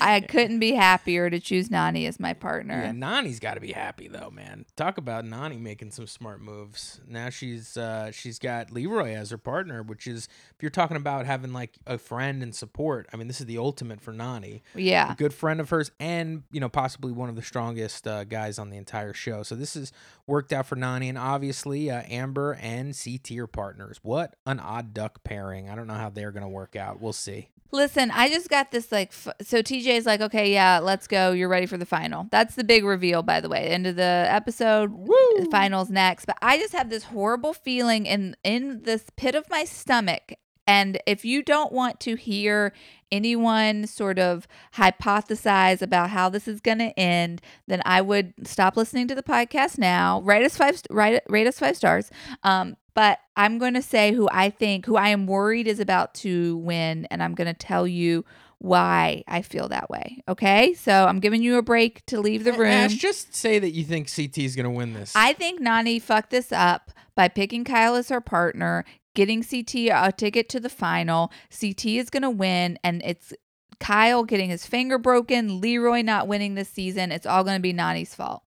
I 0.00 0.20
couldn't 0.28 0.58
be 0.58 0.72
happier 0.72 1.30
to 1.30 1.40
choose 1.40 1.68
nany 1.68 2.06
as 2.06 2.20
my 2.20 2.34
partner. 2.34 2.82
Yeah, 2.84 2.92
Nany's 2.92 3.40
got 3.40 3.54
to 3.54 3.60
be 3.60 3.72
happy 3.72 4.08
though, 4.08 4.30
man. 4.30 4.66
Talk 4.76 4.98
about 4.98 5.24
nany 5.24 5.58
making 5.58 5.90
some 5.90 6.06
smart 6.06 6.40
moves. 6.40 7.00
Now 7.08 7.30
she's 7.30 7.76
uh 7.76 8.10
she's 8.12 8.38
got 8.38 8.70
Leroy 8.70 9.14
as 9.14 9.30
her 9.30 9.38
partner, 9.38 9.82
which 9.82 10.06
is 10.06 10.28
if 10.54 10.62
you're 10.62 10.70
talking 10.70 10.96
about 10.96 11.26
having 11.26 11.52
like 11.52 11.78
a 11.86 11.98
friend 11.98 12.42
and 12.42 12.54
support. 12.54 13.08
I 13.12 13.16
mean, 13.16 13.26
this 13.26 13.40
is 13.40 13.46
the 13.46 13.58
ultimate 13.58 14.00
for 14.00 14.12
nany 14.12 14.62
Yeah, 14.74 15.12
a 15.12 15.16
good 15.16 15.34
friend 15.34 15.60
of 15.60 15.70
hers, 15.70 15.90
and 15.98 16.42
you 16.52 16.60
know, 16.60 16.68
possibly 16.68 17.12
one 17.12 17.28
of 17.28 17.36
the 17.36 17.39
the 17.40 17.46
strongest 17.46 18.06
uh, 18.06 18.24
guys 18.24 18.58
on 18.58 18.70
the 18.70 18.76
entire 18.76 19.12
show. 19.12 19.42
So 19.42 19.54
this 19.54 19.74
has 19.74 19.92
worked 20.26 20.52
out 20.52 20.66
for 20.66 20.76
Nany, 20.76 21.08
and 21.08 21.18
obviously 21.18 21.90
uh, 21.90 22.02
Amber 22.08 22.54
and 22.60 22.94
CT 22.96 23.38
are 23.38 23.46
partners. 23.46 23.98
What 24.02 24.36
an 24.46 24.60
odd 24.60 24.94
duck 24.94 25.24
pairing! 25.24 25.68
I 25.68 25.74
don't 25.74 25.86
know 25.86 25.94
how 25.94 26.10
they're 26.10 26.32
gonna 26.32 26.48
work 26.48 26.76
out. 26.76 27.00
We'll 27.00 27.12
see. 27.12 27.48
Listen, 27.72 28.10
I 28.10 28.28
just 28.28 28.48
got 28.48 28.72
this 28.72 28.90
like 28.90 29.10
f- 29.10 29.34
so 29.42 29.62
TJ's 29.62 30.04
like, 30.04 30.20
"Okay, 30.20 30.52
yeah, 30.52 30.80
let's 30.80 31.06
go. 31.06 31.32
You're 31.32 31.48
ready 31.48 31.66
for 31.66 31.78
the 31.78 31.86
final." 31.86 32.26
That's 32.30 32.56
the 32.56 32.64
big 32.64 32.84
reveal 32.84 33.22
by 33.22 33.40
the 33.40 33.48
way. 33.48 33.68
End 33.68 33.86
of 33.86 33.96
the 33.96 34.26
episode. 34.28 34.90
Woo! 34.92 35.50
Finals 35.50 35.88
next. 35.88 36.26
But 36.26 36.36
I 36.42 36.58
just 36.58 36.72
have 36.72 36.90
this 36.90 37.04
horrible 37.04 37.54
feeling 37.54 38.06
in 38.06 38.36
in 38.44 38.82
this 38.82 39.04
pit 39.16 39.34
of 39.34 39.48
my 39.48 39.64
stomach. 39.64 40.34
And 40.66 41.00
if 41.06 41.24
you 41.24 41.42
don't 41.42 41.72
want 41.72 42.00
to 42.00 42.16
hear 42.16 42.72
anyone 43.10 43.86
sort 43.86 44.18
of 44.18 44.46
hypothesize 44.74 45.82
about 45.82 46.10
how 46.10 46.28
this 46.28 46.46
is 46.46 46.60
going 46.60 46.78
to 46.78 46.98
end, 46.98 47.42
then 47.66 47.82
I 47.84 48.00
would 48.00 48.34
stop 48.44 48.76
listening 48.76 49.08
to 49.08 49.14
the 49.14 49.22
podcast 49.22 49.78
now. 49.78 50.20
Rate 50.20 50.44
us 50.44 50.56
five, 50.56 50.80
rate, 50.90 51.22
rate 51.28 51.46
us 51.46 51.58
five 51.58 51.76
stars. 51.76 52.10
Um, 52.42 52.76
but 52.94 53.18
I'm 53.36 53.58
going 53.58 53.74
to 53.74 53.82
say 53.82 54.12
who 54.12 54.28
I 54.32 54.50
think, 54.50 54.86
who 54.86 54.96
I 54.96 55.08
am 55.08 55.26
worried 55.26 55.66
is 55.66 55.80
about 55.80 56.14
to 56.16 56.56
win, 56.58 57.06
and 57.10 57.22
I'm 57.22 57.34
going 57.34 57.46
to 57.46 57.54
tell 57.54 57.86
you 57.86 58.24
why 58.58 59.24
I 59.26 59.40
feel 59.40 59.68
that 59.68 59.88
way. 59.88 60.22
Okay, 60.28 60.74
so 60.74 61.06
I'm 61.06 61.18
giving 61.18 61.42
you 61.42 61.56
a 61.56 61.62
break 61.62 62.04
to 62.06 62.20
leave 62.20 62.44
the 62.44 62.52
room. 62.52 62.68
Ash, 62.68 62.94
just 62.94 63.34
say 63.34 63.58
that 63.58 63.70
you 63.70 63.84
think 63.84 64.14
CT 64.14 64.38
is 64.38 64.54
going 64.54 64.64
to 64.64 64.70
win 64.70 64.92
this. 64.92 65.14
I 65.16 65.32
think 65.32 65.60
Nany 65.60 66.00
fucked 66.00 66.30
this 66.30 66.52
up 66.52 66.90
by 67.14 67.28
picking 67.28 67.64
Kyle 67.64 67.94
as 67.94 68.10
her 68.10 68.20
partner, 68.20 68.84
getting 69.14 69.42
CT 69.42 69.90
a 69.92 70.12
ticket 70.16 70.48
to 70.50 70.60
the 70.60 70.68
final. 70.68 71.32
CT 71.58 71.86
is 71.86 72.10
going 72.10 72.22
to 72.22 72.30
win, 72.30 72.78
and 72.84 73.02
it's 73.04 73.32
Kyle 73.80 74.24
getting 74.24 74.50
his 74.50 74.66
finger 74.66 74.98
broken, 74.98 75.60
Leroy 75.60 76.02
not 76.02 76.28
winning 76.28 76.54
this 76.54 76.68
season. 76.68 77.10
It's 77.10 77.26
all 77.26 77.42
going 77.42 77.56
to 77.56 77.62
be 77.62 77.72
Nany's 77.72 78.14
fault. 78.14 78.42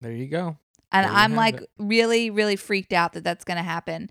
There 0.00 0.12
you 0.12 0.26
go. 0.26 0.58
And 0.92 1.06
I'm 1.06 1.34
like 1.34 1.62
it. 1.62 1.70
really, 1.78 2.30
really 2.30 2.56
freaked 2.56 2.92
out 2.92 3.14
that 3.14 3.24
that's 3.24 3.44
going 3.44 3.56
to 3.56 3.64
happen. 3.64 4.10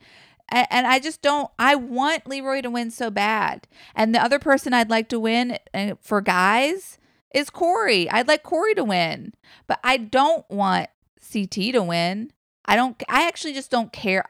And, 0.50 0.68
and 0.70 0.88
I 0.88 1.00
just 1.00 1.22
don't, 1.22 1.50
I 1.58 1.76
want 1.76 2.28
Leroy 2.28 2.62
to 2.62 2.70
win 2.70 2.92
so 2.92 3.10
bad. 3.10 3.68
And 3.96 4.14
the 4.14 4.22
other 4.24 4.40
person 4.40 4.74
I'd 4.74 4.90
like 4.90 5.08
to 5.10 5.20
win 5.20 5.58
uh, 5.74 5.94
for 6.02 6.20
guys 6.20 6.98
is 7.34 7.50
Corey. 7.50 8.10
I'd 8.10 8.28
like 8.28 8.44
Corey 8.44 8.76
to 8.76 8.84
win, 8.84 9.34
but 9.68 9.80
I 9.84 9.98
don't 9.98 10.50
want 10.50 10.90
CT 11.32 11.74
to 11.74 11.80
win. 11.80 12.32
I 12.66 12.76
don't, 12.76 13.02
I 13.08 13.28
actually 13.28 13.54
just 13.54 13.72
don't 13.72 13.94
care 13.94 14.26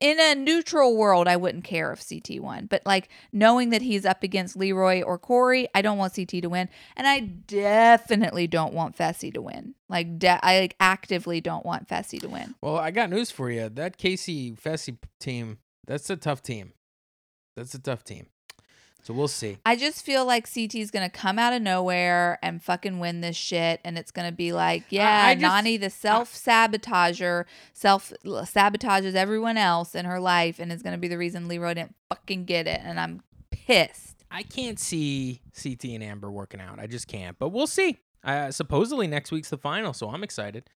in 0.00 0.20
a 0.20 0.34
neutral 0.34 0.96
world, 0.96 1.28
I 1.28 1.36
wouldn't 1.36 1.64
care 1.64 1.92
if 1.92 2.06
CT 2.08 2.40
won. 2.40 2.66
But 2.66 2.82
like 2.84 3.08
knowing 3.32 3.70
that 3.70 3.82
he's 3.82 4.04
up 4.04 4.22
against 4.22 4.56
Leroy 4.56 5.02
or 5.02 5.18
Corey, 5.18 5.68
I 5.74 5.82
don't 5.82 5.98
want 5.98 6.14
CT 6.14 6.42
to 6.42 6.46
win, 6.46 6.68
and 6.96 7.06
I 7.06 7.20
definitely 7.20 8.46
don't 8.46 8.74
want 8.74 8.96
Fessy 8.96 9.32
to 9.34 9.42
win. 9.42 9.74
Like 9.88 10.18
de- 10.18 10.44
I 10.44 10.60
like 10.60 10.76
actively 10.80 11.40
don't 11.40 11.64
want 11.64 11.88
Fessy 11.88 12.20
to 12.20 12.28
win. 12.28 12.54
Well, 12.62 12.76
I 12.76 12.90
got 12.90 13.10
news 13.10 13.30
for 13.30 13.50
you. 13.50 13.68
That 13.68 13.98
Kaycee 13.98 14.58
Fessy 14.60 14.96
team, 15.20 15.58
that's 15.86 16.10
a 16.10 16.16
tough 16.16 16.42
team. 16.42 16.72
That's 17.56 17.74
a 17.74 17.78
tough 17.80 18.04
team. 18.04 18.26
So 19.04 19.12
we'll 19.12 19.28
see. 19.28 19.58
I 19.66 19.76
just 19.76 20.02
feel 20.02 20.24
like 20.24 20.52
CT 20.52 20.76
is 20.76 20.90
gonna 20.90 21.10
come 21.10 21.38
out 21.38 21.52
of 21.52 21.60
nowhere 21.60 22.38
and 22.42 22.62
fucking 22.62 23.00
win 23.00 23.20
this 23.20 23.36
shit, 23.36 23.80
and 23.84 23.98
it's 23.98 24.10
gonna 24.10 24.32
be 24.32 24.54
like, 24.54 24.84
yeah, 24.88 25.26
I, 25.26 25.34
just, 25.34 25.54
Nany, 25.54 25.78
the 25.78 25.90
self 25.90 26.32
sabotager, 26.32 27.44
self 27.74 28.14
sabotages 28.24 29.14
everyone 29.14 29.58
else 29.58 29.94
in 29.94 30.06
her 30.06 30.18
life, 30.18 30.58
and 30.58 30.72
is 30.72 30.82
gonna 30.82 30.96
be 30.96 31.08
the 31.08 31.18
reason 31.18 31.48
Leroy 31.48 31.74
didn't 31.74 31.94
fucking 32.08 32.46
get 32.46 32.66
it, 32.66 32.80
and 32.82 32.98
I'm 32.98 33.22
pissed. 33.50 34.24
I 34.30 34.42
can't 34.42 34.80
see 34.80 35.42
CT 35.62 35.84
and 35.84 36.02
Amber 36.02 36.30
working 36.30 36.62
out. 36.62 36.80
I 36.80 36.86
just 36.86 37.06
can't, 37.06 37.38
but 37.38 37.50
we'll 37.50 37.66
see. 37.66 37.98
Uh, 38.24 38.50
supposedly 38.50 39.06
next 39.06 39.30
week's 39.30 39.50
the 39.50 39.58
final, 39.58 39.92
so 39.92 40.08
I'm 40.08 40.24
excited. 40.24 40.70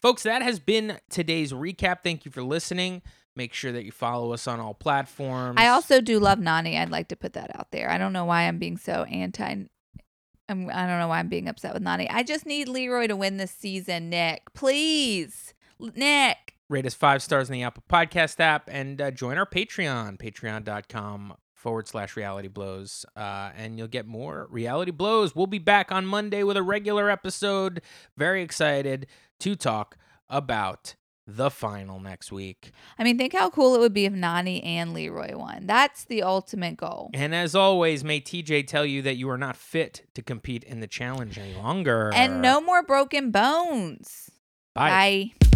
Folks, 0.00 0.22
that 0.22 0.40
has 0.40 0.58
been 0.58 0.98
today's 1.10 1.52
recap. 1.52 1.98
Thank 2.02 2.24
you 2.24 2.30
for 2.30 2.42
listening. 2.42 3.02
Make 3.38 3.54
sure 3.54 3.70
that 3.70 3.84
you 3.84 3.92
follow 3.92 4.32
us 4.32 4.48
on 4.48 4.58
all 4.58 4.74
platforms. 4.74 5.54
I 5.60 5.68
also 5.68 6.00
do 6.00 6.18
love 6.18 6.40
Nany. 6.40 6.76
I'd 6.76 6.90
like 6.90 7.06
to 7.08 7.16
put 7.16 7.34
that 7.34 7.54
out 7.54 7.70
there. 7.70 7.88
I 7.88 7.96
don't 7.96 8.12
know 8.12 8.24
why 8.24 8.42
I'm 8.48 8.58
being 8.58 8.76
so 8.76 9.04
anti. 9.04 9.44
I'm, 10.48 10.70
I 10.72 10.86
don't 10.88 10.98
know 10.98 11.06
why 11.06 11.20
I'm 11.20 11.28
being 11.28 11.46
upset 11.46 11.72
with 11.72 11.84
Nany. 11.84 12.08
I 12.10 12.24
just 12.24 12.46
need 12.46 12.68
Leroy 12.68 13.06
to 13.06 13.14
win 13.14 13.36
this 13.36 13.52
season, 13.52 14.10
Nick. 14.10 14.52
Please, 14.54 15.54
Nick. 15.78 16.56
rate 16.68 16.84
us 16.84 16.94
five 16.94 17.22
stars 17.22 17.48
in 17.48 17.52
the 17.52 17.62
Apple 17.62 17.84
Podcast 17.88 18.40
app 18.40 18.68
and 18.72 19.00
uh, 19.00 19.12
join 19.12 19.38
our 19.38 19.46
Patreon, 19.46 20.18
patreon.com 20.18 21.34
forward 21.54 21.86
slash 21.86 22.16
reality 22.16 22.48
blows. 22.48 23.06
Uh, 23.14 23.50
and 23.56 23.78
you'll 23.78 23.86
get 23.86 24.04
more 24.04 24.48
reality 24.50 24.90
blows. 24.90 25.36
We'll 25.36 25.46
be 25.46 25.60
back 25.60 25.92
on 25.92 26.06
Monday 26.06 26.42
with 26.42 26.56
a 26.56 26.62
regular 26.64 27.08
episode. 27.08 27.82
Very 28.16 28.42
excited 28.42 29.06
to 29.38 29.54
talk 29.54 29.96
about 30.28 30.96
the 31.28 31.50
final 31.50 32.00
next 32.00 32.32
week. 32.32 32.72
I 32.98 33.04
mean, 33.04 33.18
think 33.18 33.34
how 33.34 33.50
cool 33.50 33.74
it 33.74 33.80
would 33.80 33.92
be 33.92 34.06
if 34.06 34.12
Nany 34.14 34.64
and 34.64 34.94
Leroy 34.94 35.36
won. 35.36 35.66
That's 35.66 36.04
the 36.04 36.22
ultimate 36.22 36.78
goal. 36.78 37.10
And 37.12 37.34
as 37.34 37.54
always, 37.54 38.02
may 38.02 38.20
TJ 38.20 38.66
tell 38.66 38.86
you 38.86 39.02
that 39.02 39.16
you 39.16 39.28
are 39.28 39.38
not 39.38 39.56
fit 39.56 40.06
to 40.14 40.22
compete 40.22 40.64
in 40.64 40.80
the 40.80 40.86
challenge 40.86 41.38
any 41.38 41.54
longer. 41.54 42.10
And 42.14 42.40
no 42.40 42.62
more 42.62 42.82
broken 42.82 43.30
bones. 43.30 44.30
Bye. 44.74 45.32
Bye. 45.40 45.47